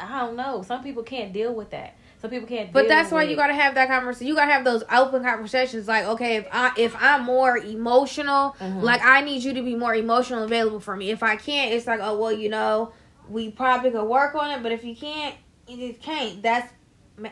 I 0.00 0.20
don't 0.20 0.36
know. 0.36 0.62
Some 0.62 0.82
people 0.82 1.02
can't 1.02 1.32
deal 1.32 1.54
with 1.54 1.70
that. 1.70 1.94
Some 2.20 2.30
people 2.30 2.46
can't. 2.48 2.72
But 2.72 2.86
that's 2.88 3.10
why 3.10 3.24
you 3.24 3.34
gotta 3.36 3.54
have 3.54 3.74
that 3.74 3.88
conversation. 3.88 4.28
You 4.28 4.34
gotta 4.36 4.52
have 4.52 4.64
those 4.64 4.84
open 4.92 5.22
conversations. 5.24 5.88
Like, 5.88 6.04
okay, 6.06 6.36
if 6.36 6.46
I 6.52 6.72
if 6.76 6.94
I'm 7.00 7.24
more 7.24 7.56
emotional, 7.58 8.56
Mhm. 8.60 8.82
like 8.82 9.04
I 9.04 9.22
need 9.22 9.42
you 9.42 9.54
to 9.54 9.62
be 9.62 9.74
more 9.74 9.94
emotional 9.94 10.44
available 10.44 10.80
for 10.80 10.96
me. 10.96 11.10
If 11.10 11.22
I 11.22 11.36
can't, 11.36 11.72
it's 11.72 11.86
like, 11.86 12.00
oh 12.02 12.16
well, 12.18 12.32
you 12.32 12.48
know, 12.48 12.92
we 13.28 13.50
probably 13.50 13.90
could 13.90 14.04
work 14.04 14.34
on 14.36 14.50
it. 14.50 14.62
But 14.62 14.70
if 14.72 14.84
you 14.84 14.94
can't, 14.94 15.34
you 15.66 15.88
just 15.88 16.00
can't. 16.02 16.42
That's 16.42 16.72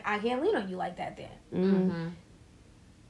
I 0.05 0.19
can't 0.19 0.41
lean 0.43 0.55
on 0.55 0.69
you 0.69 0.75
like 0.75 0.97
that. 0.97 1.17
Then 1.17 1.29
Mhm. 1.53 2.11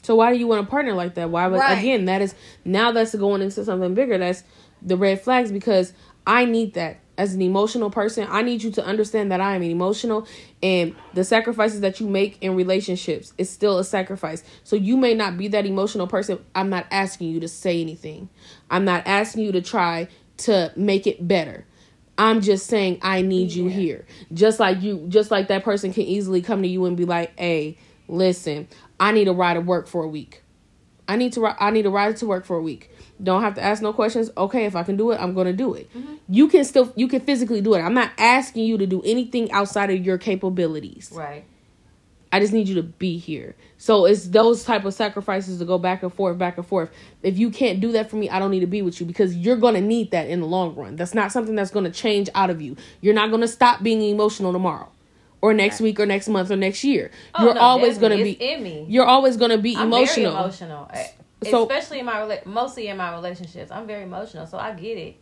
So 0.03 0.15
why 0.15 0.33
do 0.33 0.39
you 0.39 0.47
want 0.47 0.65
a 0.65 0.69
partner 0.69 0.93
like 0.93 1.13
that? 1.15 1.29
Why 1.29 1.47
would 1.47 1.59
Right. 1.59 1.77
again 1.77 2.05
that 2.05 2.21
is 2.21 2.33
now 2.65 2.91
that's 2.91 3.13
going 3.13 3.41
into 3.41 3.63
something 3.63 3.93
bigger. 3.93 4.17
That's 4.17 4.43
the 4.81 4.97
red 4.97 5.21
flags 5.21 5.51
because 5.51 5.93
I 6.25 6.45
need 6.45 6.73
that 6.73 6.97
as 7.17 7.35
an 7.35 7.41
emotional 7.41 7.91
person. 7.91 8.27
I 8.29 8.41
need 8.41 8.63
you 8.63 8.71
to 8.71 8.85
understand 8.85 9.31
that 9.31 9.41
I 9.41 9.55
am 9.55 9.61
emotional 9.61 10.25
and 10.63 10.95
the 11.13 11.23
sacrifices 11.23 11.81
that 11.81 11.99
you 11.99 12.07
make 12.07 12.37
in 12.41 12.55
relationships 12.55 13.33
is 13.37 13.49
still 13.49 13.77
a 13.77 13.83
sacrifice. 13.83 14.43
So 14.63 14.75
you 14.75 14.97
may 14.97 15.13
not 15.13 15.37
be 15.37 15.47
that 15.49 15.65
emotional 15.67 16.07
person. 16.07 16.39
I'm 16.55 16.69
not 16.69 16.87
asking 16.89 17.29
you 17.29 17.39
to 17.41 17.47
say 17.47 17.79
anything. 17.79 18.29
I'm 18.71 18.85
not 18.85 19.03
asking 19.05 19.43
you 19.43 19.51
to 19.51 19.61
try 19.61 20.07
to 20.37 20.71
make 20.75 21.05
it 21.05 21.27
better. 21.27 21.65
I'm 22.21 22.39
just 22.41 22.67
saying 22.67 22.99
I 23.01 23.23
need 23.23 23.51
you 23.51 23.67
Yeah. 23.67 23.75
here. 23.75 24.05
Just 24.31 24.59
like 24.59 24.81
you 24.83 25.05
just 25.09 25.31
like 25.31 25.47
that 25.47 25.63
person 25.63 25.91
can 25.91 26.03
easily 26.03 26.41
come 26.41 26.61
to 26.61 26.67
you 26.67 26.85
and 26.85 26.95
be 26.95 27.03
like, 27.05 27.37
"Hey, 27.37 27.77
listen, 28.07 28.67
I 28.99 29.11
need 29.11 29.27
a 29.27 29.33
ride 29.33 29.55
to 29.55 29.61
work 29.61 29.87
for 29.87 30.03
a 30.03 30.07
week. 30.07 30.43
I 31.07 31.15
need 31.15 31.33
to 31.33 31.45
I 31.59 31.71
need 31.71 31.85
a 31.87 31.89
ride 31.89 32.15
to 32.17 32.27
work 32.27 32.45
for 32.45 32.57
a 32.57 32.61
week. 32.61 32.91
Don't 33.21 33.41
have 33.41 33.55
to 33.55 33.63
ask 33.63 33.81
no 33.81 33.91
questions. 33.91 34.29
Okay, 34.37 34.65
if 34.65 34.75
I 34.75 34.83
can 34.83 34.97
do 34.97 35.11
it, 35.11 35.19
I'm 35.21 35.33
going 35.33 35.47
to 35.47 35.53
do 35.53 35.73
it. 35.73 35.89
Mm-hmm. 35.97 36.13
You 36.29 36.47
can 36.47 36.63
still 36.63 36.93
you 36.95 37.07
can 37.07 37.21
physically 37.21 37.59
do 37.59 37.73
it. 37.73 37.79
I'm 37.79 37.93
not 37.95 38.11
asking 38.19 38.65
you 38.65 38.77
to 38.77 38.85
do 38.85 39.01
anything 39.03 39.51
outside 39.51 39.89
of 39.89 40.05
your 40.05 40.17
capabilities. 40.17 41.11
Right. 41.13 41.43
I 42.31 42.39
just 42.39 42.53
need 42.53 42.67
you 42.69 42.75
to 42.75 42.83
be 42.83 43.17
here. 43.17 43.55
So 43.77 44.05
it's 44.05 44.27
those 44.27 44.63
type 44.63 44.85
of 44.85 44.93
sacrifices 44.93 45.59
to 45.59 45.65
go 45.65 45.77
back 45.77 46.01
and 46.03 46.13
forth, 46.13 46.37
back 46.37 46.57
and 46.57 46.65
forth. 46.65 46.89
If 47.23 47.37
you 47.37 47.49
can't 47.49 47.81
do 47.81 47.91
that 47.93 48.09
for 48.09 48.15
me, 48.15 48.29
I 48.29 48.39
don't 48.39 48.51
need 48.51 48.61
to 48.61 48.67
be 48.67 48.81
with 48.81 48.99
you 49.01 49.05
because 49.05 49.35
you're 49.35 49.57
going 49.57 49.73
to 49.73 49.81
need 49.81 50.11
that 50.11 50.29
in 50.29 50.39
the 50.39 50.47
long 50.47 50.75
run. 50.75 50.95
That's 50.95 51.13
not 51.13 51.31
something 51.31 51.55
that's 51.55 51.71
going 51.71 51.85
to 51.85 51.91
change 51.91 52.29
out 52.33 52.49
of 52.49 52.61
you. 52.61 52.77
You're 53.01 53.13
not 53.13 53.29
going 53.29 53.41
to 53.41 53.47
stop 53.47 53.83
being 53.83 54.01
emotional 54.01 54.53
tomorrow 54.53 54.89
or 55.41 55.53
next 55.53 55.81
week 55.81 55.99
or 55.99 56.05
next 56.05 56.29
month 56.29 56.51
or 56.51 56.55
next 56.55 56.83
year. 56.83 57.11
Oh, 57.35 57.45
you're 57.45 57.55
no, 57.55 57.59
always 57.59 57.97
going 57.97 58.17
to 58.17 58.23
be 58.23 58.31
in 58.31 58.63
me. 58.63 58.85
you're 58.87 59.05
always 59.05 59.35
going 59.35 59.51
to 59.51 59.57
be 59.57 59.75
I'm 59.75 59.87
emotional. 59.87 60.31
very 60.31 60.43
emotional. 60.43 60.91
So- 61.43 61.63
Especially 61.63 61.99
in 61.99 62.05
my 62.05 62.41
mostly 62.45 62.87
in 62.87 62.97
my 62.97 63.11
relationships. 63.13 63.71
I'm 63.71 63.87
very 63.87 64.03
emotional, 64.03 64.45
so 64.45 64.57
I 64.57 64.73
get 64.73 64.97
it. 64.97 65.15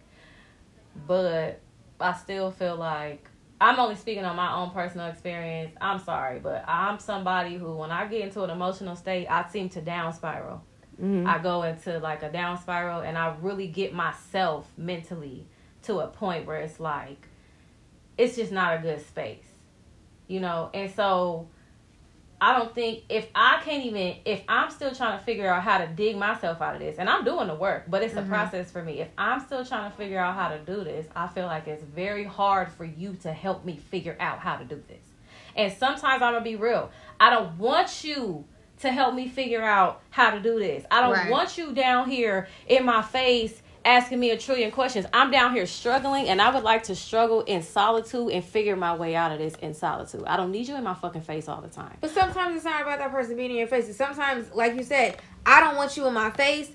But 1.07 1.61
I 1.99 2.13
still 2.13 2.51
feel 2.51 2.75
like 2.75 3.28
I'm 3.61 3.79
only 3.79 3.95
speaking 3.95 4.23
on 4.23 4.35
my 4.35 4.53
own 4.53 4.71
personal 4.71 5.07
experience. 5.07 5.75
I'm 5.81 5.99
sorry, 5.99 6.39
but 6.39 6.63
I'm 6.67 6.99
somebody 6.99 7.57
who 7.57 7.75
when 7.75 7.91
I 7.91 8.07
get 8.07 8.21
into 8.21 8.43
an 8.43 8.49
emotional 8.49 8.95
state, 8.95 9.27
I 9.27 9.47
seem 9.49 9.69
to 9.69 9.81
down 9.81 10.13
spiral. 10.13 10.63
Mhm. 11.01 11.25
I 11.27 11.39
go 11.39 11.63
into 11.63 11.99
like 11.99 12.23
a 12.23 12.31
down 12.31 12.57
spiral 12.57 13.01
and 13.01 13.17
I 13.17 13.35
really 13.41 13.67
get 13.67 13.93
myself 13.93 14.71
mentally 14.77 15.45
to 15.83 15.99
a 15.99 16.07
point 16.07 16.45
where 16.45 16.57
it's 16.57 16.79
like 16.79 17.27
it's 18.17 18.35
just 18.35 18.51
not 18.51 18.77
a 18.77 18.81
good 18.81 19.05
space. 19.05 19.45
You 20.27 20.39
know, 20.41 20.69
and 20.73 20.91
so 20.91 21.47
I 22.41 22.57
don't 22.57 22.73
think 22.73 23.03
if 23.09 23.27
I 23.35 23.61
can't 23.63 23.85
even 23.85 24.15
if 24.25 24.43
I'm 24.47 24.71
still 24.71 24.91
trying 24.95 25.19
to 25.19 25.23
figure 25.25 25.47
out 25.53 25.61
how 25.61 25.77
to 25.79 25.87
dig 25.87 26.15
myself 26.17 26.61
out 26.61 26.75
of 26.75 26.79
this, 26.81 26.97
and 26.97 27.09
I'm 27.09 27.25
doing 27.25 27.47
the 27.47 27.55
work, 27.55 27.85
but 27.87 28.01
it's 28.03 28.13
a 28.15 28.17
Mm-hmm. 28.21 28.29
process 28.29 28.71
for 28.71 28.81
me. 28.83 28.99
If 29.01 29.09
I'm 29.17 29.39
still 29.41 29.65
trying 29.65 29.91
to 29.91 29.97
figure 29.97 30.19
out 30.19 30.35
how 30.35 30.49
to 30.49 30.59
do 30.59 30.83
this, 30.83 31.05
I 31.15 31.27
feel 31.27 31.45
like 31.47 31.67
it's 31.67 31.83
very 31.83 32.23
hard 32.23 32.71
for 32.71 32.85
you 32.85 33.15
to 33.23 33.31
help 33.33 33.65
me 33.65 33.77
figure 33.77 34.15
out 34.19 34.39
how 34.39 34.55
to 34.57 34.63
do 34.65 34.81
this. 34.87 35.03
And 35.55 35.71
sometimes 35.73 36.21
I'm 36.21 36.33
gonna 36.33 36.41
be 36.41 36.55
real. 36.55 36.91
I 37.19 37.29
don't 37.29 37.57
want 37.57 38.03
you 38.03 38.45
to 38.79 38.91
help 38.91 39.13
me 39.13 39.27
figure 39.27 39.61
out 39.61 40.01
how 40.09 40.29
to 40.31 40.39
do 40.39 40.57
this. 40.59 40.85
I 40.89 41.01
don't 41.01 41.11
Right. 41.11 41.29
want 41.29 41.57
you 41.57 41.73
down 41.73 42.09
here 42.09 42.47
in 42.67 42.85
my 42.85 43.01
face 43.01 43.61
asking 43.85 44.19
me 44.19 44.31
a 44.31 44.37
trillion 44.37 44.71
questions. 44.71 45.05
I'm 45.13 45.31
down 45.31 45.53
here 45.53 45.65
struggling 45.65 46.27
and 46.27 46.41
I 46.41 46.53
would 46.53 46.63
like 46.63 46.83
to 46.83 46.95
struggle 46.95 47.41
in 47.41 47.63
solitude 47.63 48.31
and 48.31 48.43
figure 48.43 48.75
my 48.75 48.95
way 48.95 49.15
out 49.15 49.31
of 49.31 49.39
this 49.39 49.55
in 49.55 49.73
solitude. 49.73 50.23
I 50.27 50.37
don't 50.37 50.51
need 50.51 50.67
you 50.67 50.75
in 50.75 50.83
my 50.83 50.93
fucking 50.93 51.21
face 51.21 51.47
all 51.47 51.61
the 51.61 51.69
time. 51.69 51.97
But 52.01 52.11
sometimes 52.11 52.55
it's 52.55 52.65
not 52.65 52.81
about 52.81 52.99
that 52.99 53.11
person 53.11 53.35
being 53.35 53.51
in 53.51 53.57
your 53.57 53.67
face. 53.67 53.95
Sometimes, 53.95 54.53
like 54.53 54.75
you 54.75 54.83
said, 54.83 55.17
I 55.45 55.61
don't 55.61 55.75
want 55.77 55.95
you 55.97 56.05
in 56.07 56.13
my 56.13 56.29
face. 56.31 56.69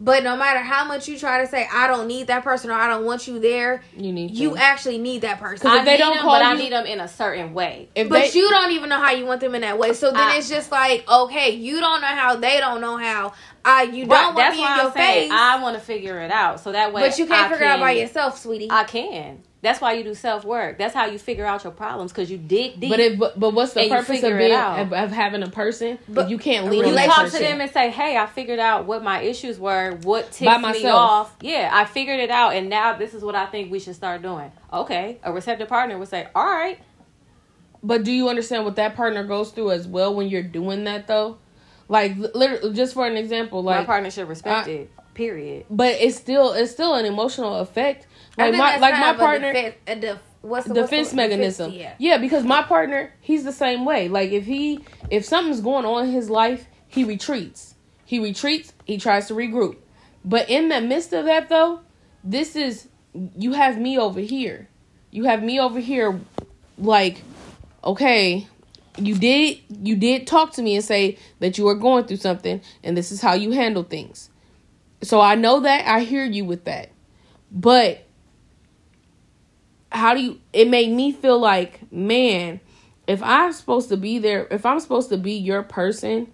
But 0.00 0.22
no 0.22 0.36
matter 0.36 0.60
how 0.60 0.84
much 0.84 1.08
you 1.08 1.18
try 1.18 1.40
to 1.40 1.48
say 1.48 1.66
I 1.74 1.88
don't 1.88 2.06
need 2.06 2.28
that 2.28 2.44
person 2.44 2.70
or 2.70 2.74
I 2.74 2.86
don't 2.86 3.04
want 3.04 3.26
you 3.26 3.40
there, 3.40 3.82
You 3.96 4.12
need 4.12 4.30
you 4.30 4.50
to. 4.50 4.56
actually 4.56 4.96
need 4.98 5.22
that 5.22 5.40
person. 5.40 5.66
'Cause 5.68 5.74
if 5.74 5.82
I 5.82 5.84
they 5.84 5.90
need 5.94 5.98
don't 5.98 6.14
them, 6.14 6.22
call 6.22 6.38
but 6.38 6.42
I 6.46 6.54
need 6.54 6.70
them 6.70 6.86
in 6.86 7.00
a 7.00 7.08
certain 7.08 7.52
way. 7.52 7.88
But 7.96 8.10
they, 8.10 8.30
you 8.30 8.48
don't 8.48 8.70
even 8.70 8.90
know 8.90 9.00
how 9.00 9.10
you 9.10 9.26
want 9.26 9.40
them 9.40 9.56
in 9.56 9.62
that 9.62 9.76
way. 9.76 9.92
So 9.94 10.12
then 10.12 10.20
I- 10.20 10.36
it's 10.36 10.48
just 10.48 10.70
like, 10.70 11.02
okay, 11.10 11.50
you 11.50 11.80
don't 11.80 12.00
know 12.00 12.06
how, 12.06 12.36
they 12.36 12.58
don't 12.60 12.80
know 12.80 12.96
how. 12.96 13.32
Uh, 13.68 13.82
you 13.82 14.06
don't 14.06 14.10
Right, 14.10 14.24
want 14.24 14.36
that's 14.36 14.56
me 14.56 14.62
why 14.62 14.72
in 14.72 14.76
your 14.78 14.86
I'm 14.86 14.92
saying 14.92 15.30
face. 15.30 15.38
I 15.38 15.62
want 15.62 15.76
to 15.76 15.82
figure 15.82 16.20
it 16.20 16.30
out 16.30 16.60
so 16.60 16.72
that 16.72 16.92
way. 16.92 17.02
but 17.08 17.18
you 17.18 17.26
can't 17.26 17.46
I 17.46 17.50
figure 17.50 17.66
it 17.66 17.68
out 17.68 17.80
by 17.80 17.92
yourself, 17.92 18.38
sweetie. 18.38 18.68
I 18.70 18.84
can. 18.84 19.42
That's 19.60 19.80
why 19.80 19.94
you 19.94 20.04
do 20.04 20.14
self 20.14 20.44
work. 20.44 20.78
That's 20.78 20.94
how 20.94 21.06
you 21.06 21.18
figure 21.18 21.44
out 21.44 21.64
your 21.64 21.72
problems 21.72 22.12
because 22.12 22.30
you 22.30 22.38
dig 22.38 22.78
deep. 22.78 22.90
but 22.90 23.00
it, 23.00 23.18
but, 23.18 23.38
but 23.40 23.52
what's 23.54 23.72
the 23.72 23.88
purpose 23.88 24.22
of 24.22 24.38
being 24.38 24.54
of, 24.54 24.92
of 24.92 25.10
having 25.10 25.42
a 25.42 25.48
person 25.50 25.98
But 26.08 26.26
if 26.26 26.30
you 26.30 26.38
can't 26.38 26.68
a 26.68 26.70
lean 26.70 26.84
on 26.84 26.92
you 26.92 26.98
talk 27.06 27.24
person? 27.24 27.40
to 27.40 27.46
them 27.46 27.60
and 27.60 27.70
say, 27.72 27.90
"Hey, 27.90 28.16
I 28.16 28.26
figured 28.26 28.60
out 28.60 28.86
what 28.86 29.02
my 29.02 29.20
issues 29.20 29.58
were. 29.58 29.98
What 30.04 30.30
ticks 30.30 30.62
me 30.62 30.86
off. 30.86 31.34
Yeah, 31.40 31.70
I 31.72 31.84
figured 31.86 32.20
it 32.20 32.30
out, 32.30 32.54
and 32.54 32.70
now 32.70 32.96
this 32.96 33.14
is 33.14 33.22
what 33.24 33.34
I 33.34 33.46
think 33.46 33.72
we 33.72 33.80
should 33.80 33.96
start 33.96 34.22
doing." 34.22 34.50
Okay, 34.72 35.18
a 35.24 35.32
receptive 35.32 35.68
partner 35.68 35.98
would 35.98 36.08
say, 36.08 36.28
"All 36.36 36.46
right, 36.46 36.78
But 37.82 38.04
do 38.04 38.12
you 38.12 38.28
understand 38.28 38.64
what 38.64 38.76
that 38.76 38.94
partner 38.94 39.24
goes 39.24 39.50
through 39.50 39.72
as 39.72 39.88
well 39.88 40.14
when 40.14 40.28
you're 40.28 40.42
doing 40.42 40.84
that 40.84 41.08
though? 41.08 41.38
Like 41.88 42.16
literally, 42.16 42.74
just 42.74 42.94
for 42.94 43.06
an 43.06 43.16
example, 43.16 43.62
like 43.62 43.80
my 43.80 43.84
partner 43.86 44.10
should 44.10 44.28
respect 44.28 44.68
I- 44.68 44.70
it." 44.70 44.92
Period. 45.14 45.66
but 45.68 45.94
it's 45.94 46.16
still 46.16 46.52
it's 46.52 46.70
still 46.70 46.94
an 46.94 47.04
emotional 47.04 47.56
effect. 47.56 48.06
Like 48.36 48.54
my 48.54 48.76
like 48.76 48.94
my 49.00 49.14
partner. 49.14 49.52
defen- 49.52 49.74
a 49.88 49.96
def- 49.96 50.18
what's 50.42 50.68
the, 50.68 50.74
defense 50.74 50.92
what's 50.92 51.10
the, 51.10 51.16
mechanism. 51.16 51.70
defense- 51.72 51.96
yeah. 51.98 52.18
because 52.18 52.44
my 52.44 52.62
partner, 52.62 53.12
he's 53.20 53.42
the 53.42 53.50
same 53.52 53.84
way. 53.84 54.08
Like 54.08 54.30
if 54.30 54.44
he 54.46 54.84
if 55.10 55.24
something's 55.24 55.60
going 55.60 55.84
on 55.84 56.04
in 56.06 56.12
his 56.12 56.30
life, 56.30 56.68
he 56.86 57.02
retreats. 57.02 57.74
He 58.04 58.20
retreats, 58.20 58.72
he 58.84 58.96
tries 58.96 59.26
to 59.26 59.34
regroup. 59.34 59.78
But 60.24 60.48
in 60.48 60.68
the 60.68 60.80
midst 60.80 61.12
of 61.12 61.24
that 61.24 61.48
though, 61.48 61.80
this 62.22 62.54
is 62.54 62.86
you 63.36 63.54
have 63.54 63.76
me 63.76 63.98
over 63.98 64.20
here. 64.20 64.68
You 65.10 65.24
have 65.24 65.42
me 65.42 65.58
over 65.58 65.80
here 65.80 66.20
like 66.78 67.22
okay, 67.82 68.46
you 68.98 69.14
did 69.14 69.58
you 69.82 69.96
did 69.96 70.26
talk 70.26 70.52
to 70.54 70.62
me 70.62 70.74
and 70.76 70.84
say 70.84 71.18
that 71.40 71.58
you 71.58 71.64
were 71.64 71.74
going 71.74 72.04
through 72.04 72.16
something 72.18 72.60
and 72.82 72.96
this 72.96 73.10
is 73.12 73.20
how 73.20 73.34
you 73.34 73.50
handle 73.52 73.82
things. 73.84 74.30
So 75.02 75.20
I 75.20 75.34
know 75.34 75.60
that 75.60 75.86
I 75.86 76.00
hear 76.00 76.24
you 76.24 76.44
with 76.44 76.64
that. 76.64 76.90
But 77.50 78.04
how 79.90 80.14
do 80.14 80.20
you 80.20 80.40
it 80.52 80.68
made 80.68 80.90
me 80.90 81.12
feel 81.12 81.38
like 81.38 81.80
man 81.90 82.60
if 83.06 83.22
i'm 83.22 83.52
supposed 83.52 83.88
to 83.88 83.96
be 83.96 84.18
there 84.18 84.46
if 84.50 84.66
i'm 84.66 84.78
supposed 84.80 85.08
to 85.08 85.16
be 85.16 85.32
your 85.32 85.62
person 85.62 86.30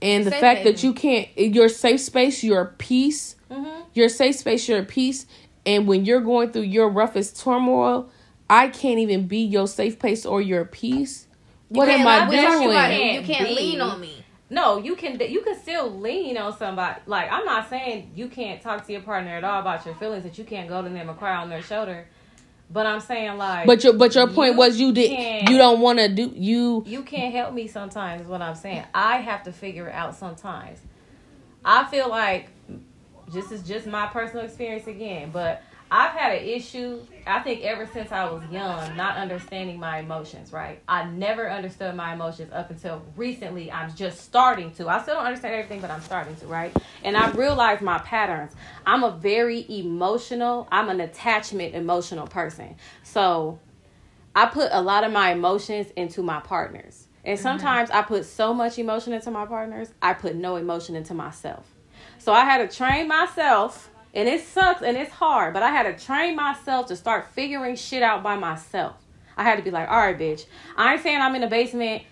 and 0.00 0.26
the 0.26 0.30
Safe 0.32 0.40
fact 0.40 0.64
that 0.64 0.82
you 0.82 0.92
can't 0.92 1.28
your 1.36 1.68
safe 1.68 2.00
space 2.00 2.42
your 2.42 2.74
peace 2.78 3.36
Mm-hmm. 3.50 3.82
your 3.92 4.08
safe 4.08 4.36
space 4.36 4.66
your 4.66 4.82
peace 4.82 5.26
and 5.66 5.86
when 5.86 6.06
you're 6.06 6.22
going 6.22 6.50
through 6.52 6.62
your 6.62 6.88
roughest 6.88 7.38
turmoil 7.38 8.10
i 8.48 8.68
can't 8.68 8.98
even 8.98 9.28
be 9.28 9.44
your 9.44 9.68
safe 9.68 9.98
place 9.98 10.24
or 10.24 10.40
your 10.40 10.64
peace 10.64 11.26
what 11.72 11.88
am 11.88 12.06
i 12.06 12.18
lie- 12.24 12.28
we 12.28 12.36
talking 12.36 12.70
about 12.70 12.88
doing. 12.88 13.14
You 13.14 13.22
can't 13.22 13.50
lean 13.50 13.80
on 13.80 14.00
me. 14.00 14.24
No, 14.50 14.76
you 14.76 14.96
can. 14.96 15.18
You 15.18 15.40
can 15.40 15.58
still 15.58 15.90
lean 15.98 16.36
on 16.36 16.54
somebody. 16.56 17.00
Like 17.06 17.32
I'm 17.32 17.44
not 17.46 17.70
saying 17.70 18.12
you 18.14 18.28
can't 18.28 18.60
talk 18.60 18.86
to 18.86 18.92
your 18.92 19.00
partner 19.00 19.30
at 19.30 19.44
all 19.44 19.60
about 19.60 19.86
your 19.86 19.94
feelings. 19.94 20.24
That 20.24 20.36
you 20.36 20.44
can't 20.44 20.68
go 20.68 20.82
to 20.82 20.88
them 20.88 21.08
and 21.08 21.18
cry 21.18 21.36
on 21.36 21.48
their 21.48 21.62
shoulder. 21.62 22.06
But 22.70 22.86
I'm 22.86 23.00
saying 23.00 23.36
like. 23.38 23.66
but 23.66 23.82
your 23.84 23.94
but 23.94 24.14
your 24.14 24.26
point 24.26 24.52
You 24.52 24.58
was 24.58 24.80
you 24.80 24.92
did 24.92 25.48
you 25.48 25.56
don't 25.58 25.80
want 25.80 25.98
to 25.98 26.08
do 26.08 26.32
you 26.34 26.84
you 26.86 27.02
can't 27.02 27.34
help 27.34 27.52
me 27.54 27.66
sometimes 27.66 28.22
is 28.22 28.26
what 28.26 28.40
i'm 28.40 28.54
saying 28.54 28.84
i 28.94 29.18
have 29.18 29.42
to 29.42 29.52
figure 29.52 29.88
it 29.88 29.94
out 29.94 30.14
sometimes 30.14 30.78
i 31.64 31.84
feel 31.90 32.08
like 32.08 32.48
this 33.30 33.52
is 33.52 33.62
just 33.62 33.86
my 33.86 34.06
personal 34.06 34.42
experience 34.44 34.86
again 34.86 35.30
but 35.30 35.62
i've 35.92 36.12
had 36.12 36.32
an 36.38 36.44
issue 36.44 37.00
i 37.26 37.38
think 37.40 37.62
ever 37.62 37.88
since 37.92 38.10
i 38.10 38.24
was 38.24 38.42
young 38.50 38.96
not 38.96 39.16
understanding 39.16 39.78
my 39.78 39.98
emotions 39.98 40.52
right? 40.52 40.80
I 40.88 41.04
never 41.04 41.50
understood 41.50 41.94
my 41.94 42.14
emotions 42.14 42.52
up 42.52 42.70
until 42.70 43.02
recently. 43.16 43.70
I'm 43.70 43.94
just 43.94 44.20
starting 44.20 44.70
to. 44.72 44.88
I 44.88 45.02
still 45.02 45.14
don't 45.14 45.26
understand 45.26 45.54
everything 45.54 45.80
but 45.80 45.90
i'm 45.90 46.02
starting 46.02 46.36
to 46.36 46.46
right? 46.46 46.76
And 47.04 47.16
i 47.16 47.30
realized 47.30 47.82
my 47.82 47.98
patterns. 47.98 48.52
I'm 48.86 49.02
a 49.04 49.10
very 49.10 49.66
emotional 49.68 50.68
i'm 50.70 50.88
an 50.88 51.00
attachment 51.00 51.74
emotional 51.74 52.26
person. 52.26 52.76
So 53.02 53.58
I 54.34 54.46
put 54.46 54.70
a 54.72 54.80
lot 54.80 55.04
of 55.04 55.12
my 55.12 55.32
emotions 55.32 55.88
into 55.96 56.22
my 56.22 56.40
partners. 56.40 57.08
And 57.24 57.38
mm-hmm. 57.38 57.42
sometimes 57.42 57.90
I 57.90 58.02
put 58.02 58.24
so 58.24 58.54
much 58.54 58.78
emotion 58.78 59.12
into 59.12 59.30
my 59.30 59.46
partners, 59.46 59.92
I 60.00 60.14
put 60.14 60.34
no 60.34 60.56
emotion 60.56 60.96
into 60.96 61.14
myself. 61.14 61.66
So 62.18 62.32
I 62.32 62.44
had 62.44 62.68
to 62.68 62.74
train 62.74 63.08
myself, 63.08 63.90
and 64.14 64.28
it 64.28 64.42
sucks 64.42 64.82
and 64.82 64.96
it's 64.96 65.12
hard, 65.12 65.54
but 65.54 65.62
I 65.62 65.70
had 65.70 65.84
to 65.84 66.04
train 66.04 66.36
myself 66.36 66.86
to 66.86 66.96
start 66.96 67.28
figuring 67.32 67.76
shit 67.76 68.02
out 68.02 68.22
by 68.22 68.36
myself. 68.36 68.96
I 69.36 69.44
had 69.44 69.56
to 69.56 69.62
be 69.62 69.70
like, 69.70 69.88
all 69.88 69.96
right, 69.96 70.18
bitch, 70.18 70.46
I 70.76 70.94
ain't 70.94 71.02
saying 71.02 71.20
I'm 71.20 71.34
in 71.34 71.40
the 71.40 71.46
basement 71.46 72.02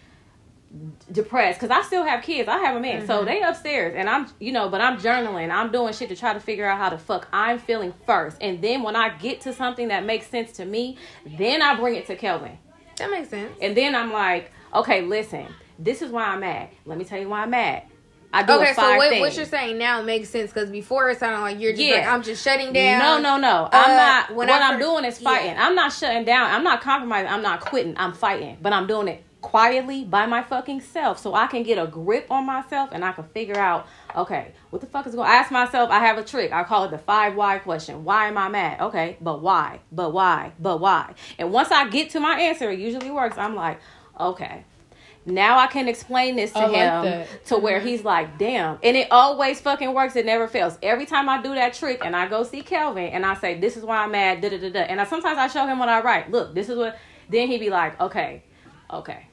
depressed 1.11 1.61
because 1.61 1.77
I 1.77 1.83
still 1.83 2.05
have 2.05 2.23
kids. 2.23 2.49
I 2.49 2.59
have 2.59 2.77
a 2.77 2.81
man, 2.81 3.07
so 3.07 3.17
mm-hmm. 3.17 3.27
they 3.27 3.43
upstairs, 3.43 3.95
and 3.97 4.09
I'm, 4.09 4.29
you 4.39 4.53
know, 4.53 4.69
but 4.69 4.81
I'm 4.81 4.99
journaling. 4.99 5.51
I'm 5.51 5.73
doing 5.73 5.93
shit 5.93 6.09
to 6.11 6.17
try 6.17 6.33
to 6.33 6.41
figure 6.41 6.65
out 6.67 6.79
how 6.79 6.91
the 6.91 6.99
fuck 6.99 7.29
I'm 7.33 7.59
feeling 7.59 7.93
first, 8.07 8.37
and 8.41 8.63
then 8.63 8.83
when 8.83 8.97
I 8.97 9.11
get 9.11 9.41
to 9.43 9.53
something 9.53 9.89
that 9.89 10.05
makes 10.05 10.27
sense 10.29 10.53
to 10.53 10.65
me, 10.65 10.97
then 11.27 11.61
I 11.61 11.75
bring 11.75 11.97
it 11.97 12.07
to 12.07 12.17
Kelvin, 12.17 12.57
That 12.97 13.11
makes 13.11 13.31
sense. 13.31 13.53
and 13.61 13.77
then 13.77 13.95
I'm 13.95 14.13
like, 14.13 14.53
okay, 14.73 15.03
listen, 15.03 15.47
this 15.79 16.03
is 16.03 16.11
why 16.11 16.25
I'm 16.25 16.41
mad. 16.41 16.69
Let 16.87 16.99
me 16.99 17.05
tell 17.05 17.21
you 17.21 17.29
why 17.29 17.43
I'm 17.43 17.51
mad. 17.51 17.83
I 18.33 18.43
do 18.45 18.53
Okay, 18.55 18.71
a 18.71 18.75
so 18.75 18.97
what, 18.97 19.09
things. 19.11 19.21
what 19.21 19.37
you're 19.37 19.45
saying 19.47 19.79
now 19.79 20.03
makes 20.03 20.29
sense 20.29 20.53
because 20.53 20.71
before 20.71 21.11
it 21.11 21.19
sounded 21.19 21.41
like 21.41 21.59
you're 21.59 21.73
just 21.73 21.83
Yeah. 21.83 21.97
like 21.97 22.07
I'm 22.07 22.23
just 22.23 22.45
shutting 22.45 22.73
down. 22.73 23.01
No, 23.01 23.19
no, 23.19 23.37
no. 23.39 23.69
I'm 23.73 23.91
Uh, 23.91 23.95
not. 23.97 24.35
when 24.37 24.49
what 24.49 24.63
I'm 24.63 24.75
first- 24.79 24.87
doing 24.89 25.05
is 25.05 25.19
fighting. 25.19 25.53
yeah. 25.57 25.67
I'm 25.67 25.75
not 25.75 25.93
shutting 25.93 26.25
down. 26.25 26.49
I'm 26.51 26.63
not 26.63 26.81
compromising. 26.81 27.29
I'm 27.33 27.43
not 27.43 27.61
quitting. 27.61 27.95
I'm 27.97 28.13
fighting. 28.13 28.59
But 28.63 28.73
I'm 28.73 28.87
doing 28.87 29.09
it 29.09 29.25
quietly 29.41 30.05
by 30.05 30.27
my 30.27 30.43
fucking 30.43 30.81
self 30.83 31.19
so 31.19 31.35
I 31.35 31.47
can 31.49 31.63
get 31.65 31.79
a 31.79 31.87
grip 31.87 32.27
on 32.31 32.45
myself 32.47 32.91
and 32.93 33.05
I 33.05 33.11
can 33.13 33.25
figure 33.25 33.59
out, 33.59 33.87
okay, 34.15 34.53
what 34.69 34.81
the 34.81 34.87
fuck 34.87 35.07
is 35.07 35.15
going 35.15 35.29
I 35.29 35.35
ask 35.37 35.51
myself, 35.51 35.91
I 35.91 35.99
have 36.01 36.19
a 36.19 36.23
trick. 36.23 36.53
I 36.53 36.63
call 36.63 36.85
it 36.85 36.91
the 36.91 36.99
five 36.99 37.35
why 37.35 37.59
question. 37.59 38.05
Why 38.05 38.29
am 38.29 38.37
I 38.39 38.49
mad? 38.49 38.81
Okay, 38.81 39.17
but 39.21 39.41
why? 39.41 39.81
But 39.91 40.13
why? 40.13 40.53
But 40.61 40.79
why? 40.79 41.15
And 41.39 41.51
once 41.51 41.73
I 41.73 41.89
get 41.89 42.11
to 42.11 42.21
my 42.21 42.39
answer, 42.39 42.71
it 42.71 42.79
usually 42.79 43.11
works. 43.11 43.39
I'm 43.39 43.57
like, 43.57 43.81
okay. 44.21 44.65
Now 45.27 45.59
I 45.59 45.67
can 45.67 45.87
explain 45.87 46.37
this 46.37 46.53
to 46.53 46.59
I 46.61 46.69
him 46.69 47.05
that. 47.05 47.47
to 47.47 47.59
where 47.59 47.79
mm-hmm. 47.79 47.89
he's 47.89 48.05
like, 48.05 48.39
damn. 48.39 48.79
And 48.83 48.97
it 48.97 49.09
always 49.11 49.61
fucking 49.61 49.93
works. 49.93 50.17
It 50.17 50.25
never 50.25 50.49
fails. 50.49 50.79
Every 50.83 51.05
time 51.07 51.29
I 51.29 51.43
do 51.43 51.55
that 51.55 51.75
trick 51.75 52.01
and 52.05 52.17
I 52.17 52.27
go 52.27 52.43
see 52.43 52.63
Kelvin 52.63 53.09
and 53.09 53.27
I 53.27 53.35
say, 53.35 53.61
this 53.61 53.77
is 53.77 53.85
why 53.85 53.99
I'm 53.99 54.13
mad, 54.13 54.41
da 54.41 54.49
da 54.49 54.59
da 54.59 54.71
da. 54.71 54.81
And 54.81 55.01
I, 55.01 55.05
sometimes 55.05 55.37
I 55.39 55.47
show 55.49 55.67
him 55.67 55.79
what 55.79 55.89
I 55.89 56.01
write. 56.01 56.31
Look, 56.31 56.55
this 56.55 56.69
is 56.69 56.77
what. 56.77 56.99
Then 57.29 57.49
he'd 57.49 57.61
be 57.61 57.71
like, 57.71 58.01
okay, 58.01 58.43
okay. 58.91 59.27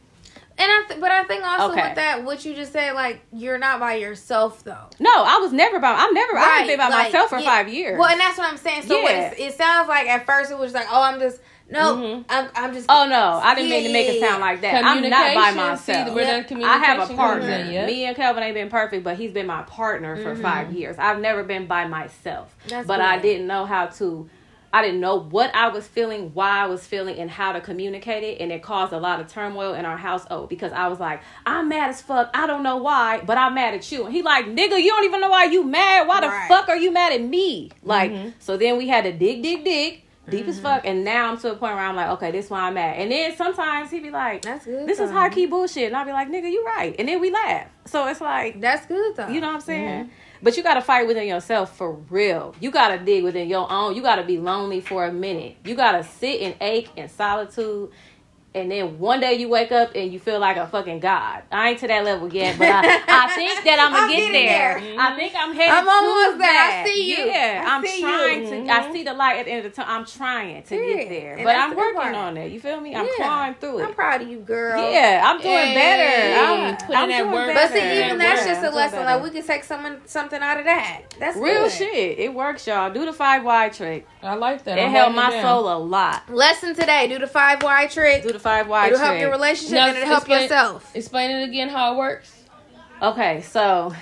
And 0.59 0.71
I, 0.71 0.85
th- 0.88 0.99
but 0.99 1.11
I 1.11 1.23
think 1.23 1.43
also 1.43 1.71
Okay. 1.71 1.83
with 1.88 1.95
that, 1.95 2.23
what 2.23 2.43
you 2.43 2.55
just 2.55 2.73
said, 2.73 2.93
like 2.93 3.21
you're 3.31 3.59
not 3.59 3.79
by 3.79 3.95
yourself 3.95 4.63
though. 4.63 4.89
No, 4.99 5.11
I 5.11 5.38
was 5.38 5.53
never 5.53 5.79
by. 5.79 5.93
I'm 5.93 6.13
never. 6.13 6.35
I 6.35 6.41
haven't 6.41 6.67
been 6.67 6.77
by 6.79 6.89
like, 6.89 7.05
myself 7.13 7.29
for 7.29 7.38
yeah. 7.38 7.45
five 7.45 7.69
years. 7.69 7.99
Well, 7.99 8.09
and 8.09 8.19
that's 8.19 8.38
what 8.39 8.47
I'm 8.51 8.57
saying. 8.57 8.81
So 8.83 8.97
Yeah. 8.97 9.27
it's- 9.27 9.35
it 9.38 9.53
sounds 9.55 9.88
like 9.88 10.07
at 10.07 10.25
first 10.25 10.49
it 10.51 10.57
was 10.57 10.73
like, 10.73 10.88
oh, 10.91 11.01
I'm 11.01 11.19
just 11.19 11.39
no, 11.70 11.95
Mhm. 11.97 12.26
I'm, 12.30 12.49
I'm 12.55 12.74
just. 12.74 12.86
Oh 12.89 13.05
no, 13.09 13.39
I 13.43 13.55
didn't 13.55 13.70
mean 13.70 13.84
to 13.86 13.93
make 13.93 14.07
it 14.09 14.20
sound 14.22 14.41
like 14.41 14.61
that. 14.61 14.84
I'm 14.86 15.01
not 15.01 15.11
by 15.36 15.49
Communication, 15.51 15.78
see, 15.78 15.91
myself. 15.93 16.15
where 16.15 16.24
Yeah. 16.24 16.30
I 16.32 16.36
have 16.36 16.47
communication 16.47 16.93
a 16.93 16.97
comes 17.07 17.11
partner. 17.18 17.49
in, 17.49 17.72
yeah. 17.74 17.86
Me 17.86 18.05
and 18.05 18.15
Kelvin 18.15 18.43
ain't 18.43 18.53
been 18.55 18.70
perfect, 18.70 19.03
but 19.03 19.18
he's 19.18 19.32
been 19.32 19.47
my 19.47 19.63
partner 19.63 20.15
for 20.18 20.36
five 20.36 20.72
years. 20.74 20.95
I've 20.97 21.20
never 21.20 21.43
been 21.43 21.68
by 21.68 21.88
myself. 21.88 22.55
That's 22.68 22.88
but 22.88 23.01
I 23.01 23.20
didn't 23.20 23.47
know 23.47 23.65
how 23.65 23.88
to 23.88 24.30
I 24.74 24.82
didn't 24.82 24.99
know 24.99 25.15
what 25.18 25.55
I 25.55 25.70
was 25.70 25.88
feeling, 25.88 26.32
why 26.34 26.49
I 26.59 26.65
was 26.68 26.86
feeling, 26.86 27.18
and 27.18 27.32
how 27.32 27.53
to 27.53 27.61
communicate 27.61 28.24
it. 28.24 28.41
And 28.41 28.51
it 28.51 28.61
caused 28.61 28.91
a 28.91 28.97
lot 28.99 29.22
of 29.22 29.28
turmoil 29.30 29.74
in 29.74 29.86
our 29.86 29.95
household 29.97 30.49
because 30.49 30.74
I 30.74 30.88
was 30.89 30.99
like, 30.99 31.22
I'm 31.45 31.70
mad 31.70 31.89
as 31.89 32.01
fuck. 32.01 32.30
I 32.34 32.45
don't 32.47 32.63
know 32.63 32.76
why, 32.76 33.22
but 33.26 33.38
I'm 33.38 33.53
mad 33.55 33.74
at 33.76 33.89
you. 33.93 34.03
And 34.05 34.13
he 34.13 34.22
like, 34.24 34.45
nigga, 34.45 34.78
you 34.82 34.89
don't 34.89 35.05
even 35.05 35.22
know 35.22 35.30
why 35.30 35.45
you 35.45 35.63
mad. 35.63 36.05
Why 36.05 36.20
the 36.20 36.28
Right. 36.28 36.47
fuck 36.49 36.68
are 36.68 36.76
you 36.76 36.91
mad 36.91 37.13
at 37.13 37.22
me? 37.22 37.72
Like, 37.82 38.11
Mm-hmm. 38.11 38.30
so 38.39 38.57
then 38.57 38.78
we 38.78 38.89
had 38.89 39.05
to 39.05 39.13
dig, 39.13 39.41
dig, 39.41 39.63
dig. 39.63 40.03
Deep 40.30 40.41
Mm-hmm. 40.41 40.49
as 40.49 40.59
fuck. 40.59 40.86
And 40.86 41.03
now 41.03 41.32
I'm 41.32 41.38
to 41.39 41.51
a 41.51 41.55
point 41.55 41.75
where 41.75 41.84
I'm 41.86 41.95
like, 41.95 42.09
okay, 42.11 42.32
this 42.32 42.45
is 42.45 42.51
where 42.51 42.61
I'm 42.61 42.78
at. 42.78 42.97
And 42.97 43.11
then 43.11 43.36
sometimes 43.36 43.89
he 43.91 43.99
be 43.99 44.09
like, 44.11 44.41
That's 44.43 44.65
good. 44.65 44.88
this 44.88 44.99
is 44.99 45.09
though. 45.09 45.15
high 45.15 45.30
key 45.30 45.45
bullshit. 45.45 45.88
And 45.88 45.95
I'll 45.95 46.05
be 46.05 46.11
like, 46.11 46.30
nigga, 46.30 46.51
you 46.51 46.63
right. 46.65 46.95
And 46.99 47.07
then 47.07 47.19
we 47.21 47.32
laugh. 47.32 47.67
So 47.86 48.07
it's 48.07 48.21
like, 48.21 48.59
That's 48.61 48.86
good 48.86 49.15
though. 49.15 49.28
you 49.30 49.39
know 49.41 49.47
what 49.47 49.55
I'm 49.55 49.61
saying? 49.61 50.05
Mm-hmm. 50.05 50.11
But 50.43 50.55
you 50.55 50.61
gotta 50.61 50.82
fight 50.82 51.07
within 51.07 51.28
yourself 51.28 51.75
for 51.75 51.93
real. 52.09 52.53
You 52.59 52.69
gotta 52.69 53.03
dig 53.03 53.23
within 53.23 53.47
your 53.49 53.71
own. 53.71 53.95
You 53.95 54.03
gotta 54.03 54.23
be 54.23 54.38
lonely 54.38 54.82
for 54.82 55.05
a 55.05 55.11
minute. 55.11 55.55
You 55.65 55.73
gotta 55.75 56.03
sit 56.03 56.41
and 56.41 56.55
ache 56.61 56.91
in 56.95 57.09
solitude. 57.09 57.89
And 58.56 58.72
then 58.72 58.98
one 58.98 59.20
day 59.20 59.34
you 59.36 59.50
wake 59.50 59.72
up 59.72 59.91
and 59.93 60.12
you 60.12 60.18
feel 60.20 60.39
like 60.39 60.58
a 60.58 60.66
fucking 60.66 61.00
god. 61.00 61.43
I 61.52 61.70
ain't 61.70 61.80
to 61.80 61.88
that 61.89 62.04
level 62.04 62.34
yet, 62.34 62.58
but 62.58 62.68
I, 62.68 62.80
I 63.08 63.36
think 63.36 63.64
that 63.66 63.78
I'm 63.80 63.91
gonna 63.93 64.08
get 64.12 64.18
getting 64.18 64.32
there. 64.48 64.80
there. 64.80 65.00
I 65.00 65.16
think 65.16 65.34
I'm 65.38 65.54
headed 65.54 65.70
I'm 65.70 65.88
almost 65.88 66.39
there. 66.39 66.50
I 66.50 66.84
see 66.84 67.10
you. 67.12 67.26
Yeah, 67.26 67.64
I 67.68 67.76
I'm 67.76 67.86
see 67.86 67.98
you. 67.98 68.02
trying 68.08 68.50
to. 68.50 68.72
I 68.74 68.80
mm-hmm. 68.80 68.93
see 68.93 69.04
the 69.04 69.14
light 69.14 69.38
at 69.38 69.45
the 69.45 69.52
end 69.52 69.66
of 69.66 69.72
the 69.72 69.76
tunnel. 69.76 69.93
I'm 69.93 70.06
trying 70.06 70.64
to 70.64 70.70
Period. 70.70 70.98
get 70.98 71.10
there, 71.10 71.34
And 71.36 71.43
but 71.43 71.56
I'm 71.56 71.70
the 71.72 71.76
working 71.76 72.02
part. 72.02 72.16
on 72.16 72.38
it. 72.38 72.52
You 72.52 72.60
feel 72.60 72.82
me? 72.82 72.95
I'm 72.95 73.06
Yeah. 73.06 73.12
clawing 73.18 73.54
through 73.56 73.80
it. 73.80 73.84
I'm 73.84 73.93
proud 73.93 74.22
of 74.24 74.28
you, 74.28 74.39
girl. 74.39 74.91
Yeah, 74.91 75.22
I'm 75.24 75.39
doing 75.39 75.54
Hey, 75.54 75.76
better. 75.76 76.39
I'm, 76.39 76.78
putting 76.78 76.95
I'm 76.95 77.10
that 77.10 77.18
doing 77.20 77.32
work. 77.34 77.48
better. 77.54 77.74
But 77.74 77.80
see, 77.80 78.06
even 78.06 78.18
that's 78.18 78.41
Yeah, 78.41 78.48
just 78.54 78.66
I'm 78.66 78.74
a 78.74 78.76
lesson. 78.76 79.04
Like 79.04 79.24
we 79.24 79.30
can 79.30 79.45
take 79.45 79.64
someone 79.66 80.02
something 80.06 80.41
out 80.41 80.58
of 80.58 80.66
that. 80.66 81.02
That's 81.20 81.38
Real 81.38 81.64
good. 81.64 81.72
shit. 81.74 82.18
It 82.20 82.34
works, 82.34 82.66
y'all. 82.66 82.91
Do 82.91 83.06
the 83.06 83.14
five 83.14 83.43
Y 83.43 83.70
trick. 83.70 84.08
I 84.24 84.34
like 84.34 84.64
that. 84.64 84.80
It 84.80 84.86
I'm 84.86 84.91
helped 84.91 85.16
my 85.16 85.30
down. 85.30 85.43
soul 85.43 85.72
a 85.72 85.78
lot. 85.78 86.28
Lesson 86.34 86.74
today: 86.74 87.08
do 87.08 87.20
the 87.20 87.28
five 87.28 87.62
Y 87.62 87.86
trick. 87.88 88.24
Do 88.24 88.32
the 88.32 88.39
five 88.48 88.68
why 88.68 88.88
It'll 88.88 88.98
trick. 88.98 89.10
help 89.10 89.20
your 89.20 89.32
relationship 89.32 89.76
No, 89.76 89.88
and 89.88 89.98
it'll 89.98 90.08
help 90.08 90.20
explain- 90.20 90.41
yourself. 90.43 90.95
Explain 90.95 91.32
it 91.32 91.43
again 91.50 91.70
how 91.70 91.93
it 91.93 91.98
works. 91.98 92.34
Okay, 93.02 93.41
so 93.41 93.93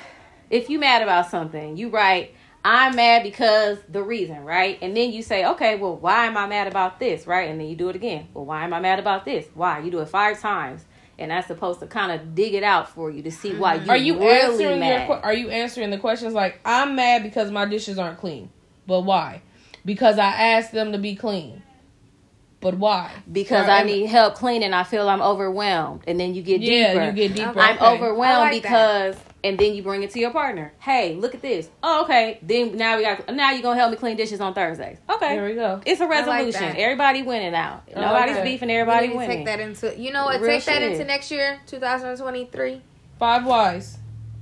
if 0.50 0.70
you 0.70 0.80
mad 0.80 1.02
about 1.02 1.30
something, 1.30 1.76
you 1.78 1.90
write, 1.90 2.36
I'm 2.64 2.96
mad 2.96 3.24
because 3.24 3.78
the 3.90 4.02
reason, 4.02 4.44
right? 4.44 4.80
And 4.82 4.96
then 4.96 5.12
you 5.12 5.22
say, 5.22 5.46
okay, 5.46 5.76
well, 5.76 5.98
why 5.98 6.26
am 6.26 6.38
I 6.38 6.48
mad 6.48 6.68
about 6.68 7.00
this, 7.00 7.28
right? 7.28 7.50
And 7.50 7.60
then 7.60 7.68
you 7.68 7.76
do 7.76 7.90
it 7.90 7.96
again. 7.96 8.28
Well, 8.34 8.46
why 8.46 8.64
am 8.64 8.74
I 8.74 8.80
mad 8.80 9.00
about 9.00 9.26
this? 9.26 9.46
Why? 9.54 9.80
You 9.80 9.92
do 9.92 10.00
it 10.00 10.10
five 10.10 10.40
times. 10.40 10.86
And 11.20 11.32
that's 11.32 11.48
supposed 11.48 11.80
to 11.82 11.88
kind 11.88 12.12
of 12.12 12.36
dig 12.36 12.54
it 12.54 12.64
out 12.64 12.90
for 12.90 13.10
you 13.10 13.22
to 13.24 13.32
see 13.32 13.56
why 13.56 13.78
mm-hmm. 13.78 13.86
you 13.86 13.92
Are 13.92 13.98
you 13.98 14.14
really 14.20 14.42
answering 14.42 14.80
mad. 14.80 15.08
your? 15.08 15.18
Are 15.24 15.34
you 15.34 15.50
answering 15.50 15.90
the 15.90 15.98
questions 15.98 16.34
like 16.34 16.60
I'm 16.66 16.96
mad 16.96 17.24
because 17.24 17.52
my 17.52 17.66
dishes 17.66 17.98
aren't 17.98 18.18
clean, 18.18 18.50
but 18.86 19.02
why? 19.02 19.42
Because 19.86 20.18
I 20.18 20.26
asked 20.28 20.72
them 20.74 20.92
to 20.92 20.98
be 20.98 21.16
clean, 21.16 21.62
but 22.66 22.80
why? 22.80 23.12
because 23.32 23.68
Or 23.68 23.70
I 23.70 23.84
need 23.84 24.08
help 24.08 24.34
cleaning. 24.34 24.74
I 24.74 24.84
feel 24.84 25.08
I'm 25.08 25.22
overwhelmed. 25.22 26.02
And 26.08 26.20
then 26.20 26.34
you 26.34 26.42
get 26.42 26.62
Yeah, 26.62 26.94
deeper. 26.94 27.06
you 27.06 27.12
get 27.12 27.36
deeper. 27.36 27.60
I'm 27.60 27.76
okay. 27.76 27.86
Overwhelmed 27.86 28.52
like 28.54 28.64
because, 28.64 29.16
and 29.44 29.60
then 29.60 29.76
you 29.76 29.84
bring 29.84 30.02
it 30.02 30.10
to 30.12 30.20
your 30.20 30.32
partner. 30.32 30.74
Hey, 30.80 31.14
look 31.14 31.36
at 31.36 31.44
this. 31.44 31.70
Oh, 31.84 32.06
okay. 32.06 32.40
Then 32.42 32.76
now 32.76 32.98
we 32.98 33.04
got. 33.04 33.32
Now 33.36 33.52
you're 33.52 33.62
gonna 33.62 33.80
help 33.80 33.92
me 33.92 33.98
clean 33.98 34.18
dishes 34.18 34.42
on 34.42 34.56
Thursdays. 34.56 34.98
Okay. 35.08 35.36
There 35.36 35.46
we 35.46 35.54
go. 35.54 35.80
It's 35.86 36.02
a 36.02 36.08
resolution. 36.08 36.60
that. 36.62 36.76
everybody 36.80 37.22
winning 37.22 37.52
now. 37.52 37.84
I 37.96 38.02
Nobody's 38.02 38.38
that. 38.38 38.44
beefing. 38.44 38.72
Everybody 38.72 39.10
need 39.10 39.14
to 39.14 39.18
winning. 39.20 39.38
take 39.38 39.46
that 39.46 39.60
into 39.60 40.00
you 40.00 40.12
know 40.12 40.26
what? 40.26 40.42
Real 40.42 40.50
take 40.50 40.66
that 40.66 40.82
into 40.82 41.06
next 41.06 41.30
year, 41.30 41.60
2023. 41.68 42.82
Five 43.20 43.46
whys. 43.46 44.00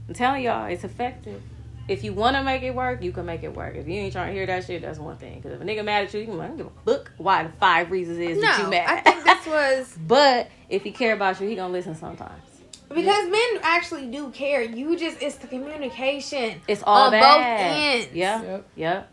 I'm 0.08 0.14
telling 0.14 0.44
y'all, 0.44 0.68
it's 0.68 0.86
effective. 0.86 1.42
If 1.88 2.04
you 2.06 2.14
want 2.14 2.38
to 2.38 2.44
make 2.44 2.64
it 2.64 2.74
work, 2.74 3.04
you 3.04 3.12
can 3.12 3.26
make 3.26 3.44
it 3.44 3.54
work. 3.54 3.76
If 3.76 3.88
you 3.88 3.96
ain't 3.96 4.14
trying 4.14 4.28
to 4.28 4.34
hear 4.34 4.46
that 4.46 4.66
shit, 4.66 4.82
that's 4.82 5.00
one 5.00 5.18
thing. 5.18 5.36
Because 5.36 5.52
if 5.52 5.62
a 5.62 5.66
nigga 5.66 5.84
mad 5.84 6.06
at 6.06 6.14
you, 6.14 6.22
you 6.22 6.26
can 6.28 6.38
like, 6.38 6.56
give 6.56 6.68
a 6.68 6.70
fuck 6.86 7.12
why 7.18 7.44
the 7.44 7.50
five 7.60 7.92
reasons 7.92 8.20
is 8.20 8.40
that 8.42 8.58
you 8.60 8.64
No, 8.66 8.70
mad. 8.70 8.90
I 8.90 9.02
think 9.02 9.24
this 9.26 9.46
was 9.48 9.98
but 10.08 10.50
if 10.70 10.84
he 10.84 10.92
care 10.92 11.14
about 11.14 11.42
you, 11.42 11.48
he 11.50 11.56
gonna 11.56 11.74
listen 11.74 11.94
sometimes. 11.96 12.42
because 12.88 13.30
men 13.30 13.60
actually 13.64 14.08
do 14.08 14.30
care. 14.32 14.62
You 14.62 14.96
just 14.98 15.22
it's 15.22 15.36
the 15.36 15.48
communication. 15.48 16.62
It's 16.70 16.84
all 16.84 17.08
On 17.08 17.12
that. 17.12 17.22
both 17.22 18.02
ends. 18.06 18.14
Yeah. 18.16 18.42
Yep. 18.42 18.66
Yeah. 18.76 19.04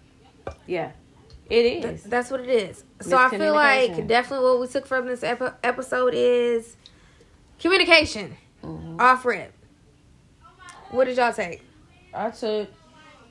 Yeah. 0.66 0.92
it 1.50 1.66
is. 1.66 1.82
Th- 2.02 2.10
That's 2.10 2.30
what 2.30 2.40
it 2.40 2.50
is. 2.50 2.84
So 3.00 3.16
I 3.16 3.30
feel 3.30 3.52
like 3.52 4.06
definitely 4.06 4.46
what 4.48 4.60
we 4.60 4.68
took 4.68 4.86
from 4.86 5.06
this 5.08 5.24
epi- 5.24 5.56
episode 5.64 6.14
is 6.14 6.76
communication. 7.58 8.36
Mhm. 8.62 9.00
Off 9.00 9.24
rip. 9.24 9.52
What 10.90 11.06
did 11.06 11.16
y'all 11.16 11.32
take? 11.32 11.62
I 12.12 12.30
took 12.30 12.68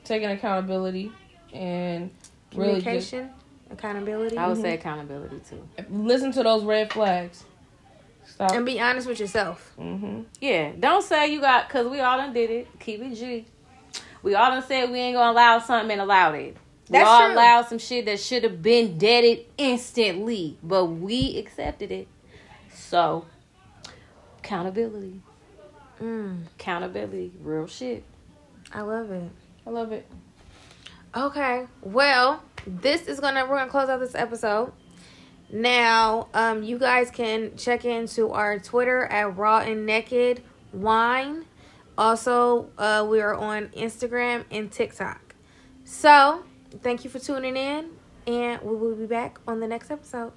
taking 0.04 0.30
accountability 0.30 1.12
and 1.52 2.10
really 2.54 2.80
just 2.80 3.10
Communication, 3.10 3.30
accountability, 3.70 4.36
I 4.38 4.48
would 4.48 4.60
say 4.60 4.74
accountability 4.74 5.40
too. 5.48 5.66
listen 5.90 6.32
to 6.32 6.42
those 6.42 6.64
red 6.64 6.92
flags. 6.92 7.44
Stop. 8.26 8.52
and 8.54 8.64
be 8.64 8.80
honest 8.80 9.06
with 9.08 9.18
yourself. 9.20 9.72
hmm 9.76 10.22
Yeah. 10.40 10.72
Don't 10.78 11.02
say 11.02 11.32
you 11.32 11.40
got 11.40 11.68
because 11.68 11.88
we 11.88 12.00
all 12.00 12.16
done 12.18 12.32
did 12.32 12.50
it. 12.50 12.68
Keep 12.80 13.02
it 13.02 13.14
G. 13.14 13.44
We 14.22 14.34
all 14.34 14.50
done 14.50 14.62
said 14.62 14.90
we 14.90 14.98
ain't 14.98 15.16
gonna 15.16 15.32
allow 15.32 15.58
something 15.58 15.90
and 15.90 16.00
allowed 16.00 16.34
it. 16.36 16.56
We 16.88 16.98
That's 16.98 17.08
all 17.08 17.26
true. 17.26 17.32
allowed 17.34 17.66
some 17.66 17.78
shit 17.78 18.04
that 18.06 18.20
should 18.20 18.42
have 18.44 18.62
been 18.62 18.98
deaded 18.98 19.46
instantly, 19.58 20.56
but 20.62 20.86
we 20.86 21.38
accepted 21.38 21.90
it. 21.92 22.08
So 22.72 23.26
accountability, 24.38 25.20
Mm, 26.00 26.46
accountability, 26.58 27.32
real 27.42 27.66
shit. 27.66 28.04
I 28.72 28.82
love 28.82 29.10
it. 29.10 29.30
I 29.66 29.70
love 29.70 29.92
it. 29.92 30.06
Okay. 31.14 31.66
Well, 31.82 32.42
this 32.66 33.06
is 33.06 33.20
gonna 33.20 33.46
we're 33.46 33.58
gonna 33.58 33.70
close 33.70 33.88
out 33.88 34.00
this 34.00 34.14
episode. 34.14 34.72
Now, 35.52 36.28
um, 36.32 36.62
you 36.62 36.78
guys 36.78 37.10
can 37.10 37.56
check 37.56 37.84
into 37.84 38.30
our 38.30 38.60
Twitter 38.60 39.06
at 39.06 39.36
Raw 39.36 39.58
and 39.58 39.84
Naked 39.84 40.42
Wine. 40.72 41.44
Also, 41.98 42.70
uh, 42.78 43.06
we 43.08 43.20
are 43.20 43.34
on 43.34 43.68
Instagram 43.68 44.44
and 44.50 44.70
TikTok. 44.70 45.34
So, 45.84 46.44
thank 46.82 47.02
you 47.02 47.10
for 47.10 47.18
tuning 47.18 47.56
in, 47.56 47.90
and 48.28 48.62
we 48.62 48.76
will 48.76 48.94
be 48.94 49.06
back 49.06 49.40
on 49.48 49.58
the 49.58 49.66
next 49.66 49.90
episode. 49.90 50.32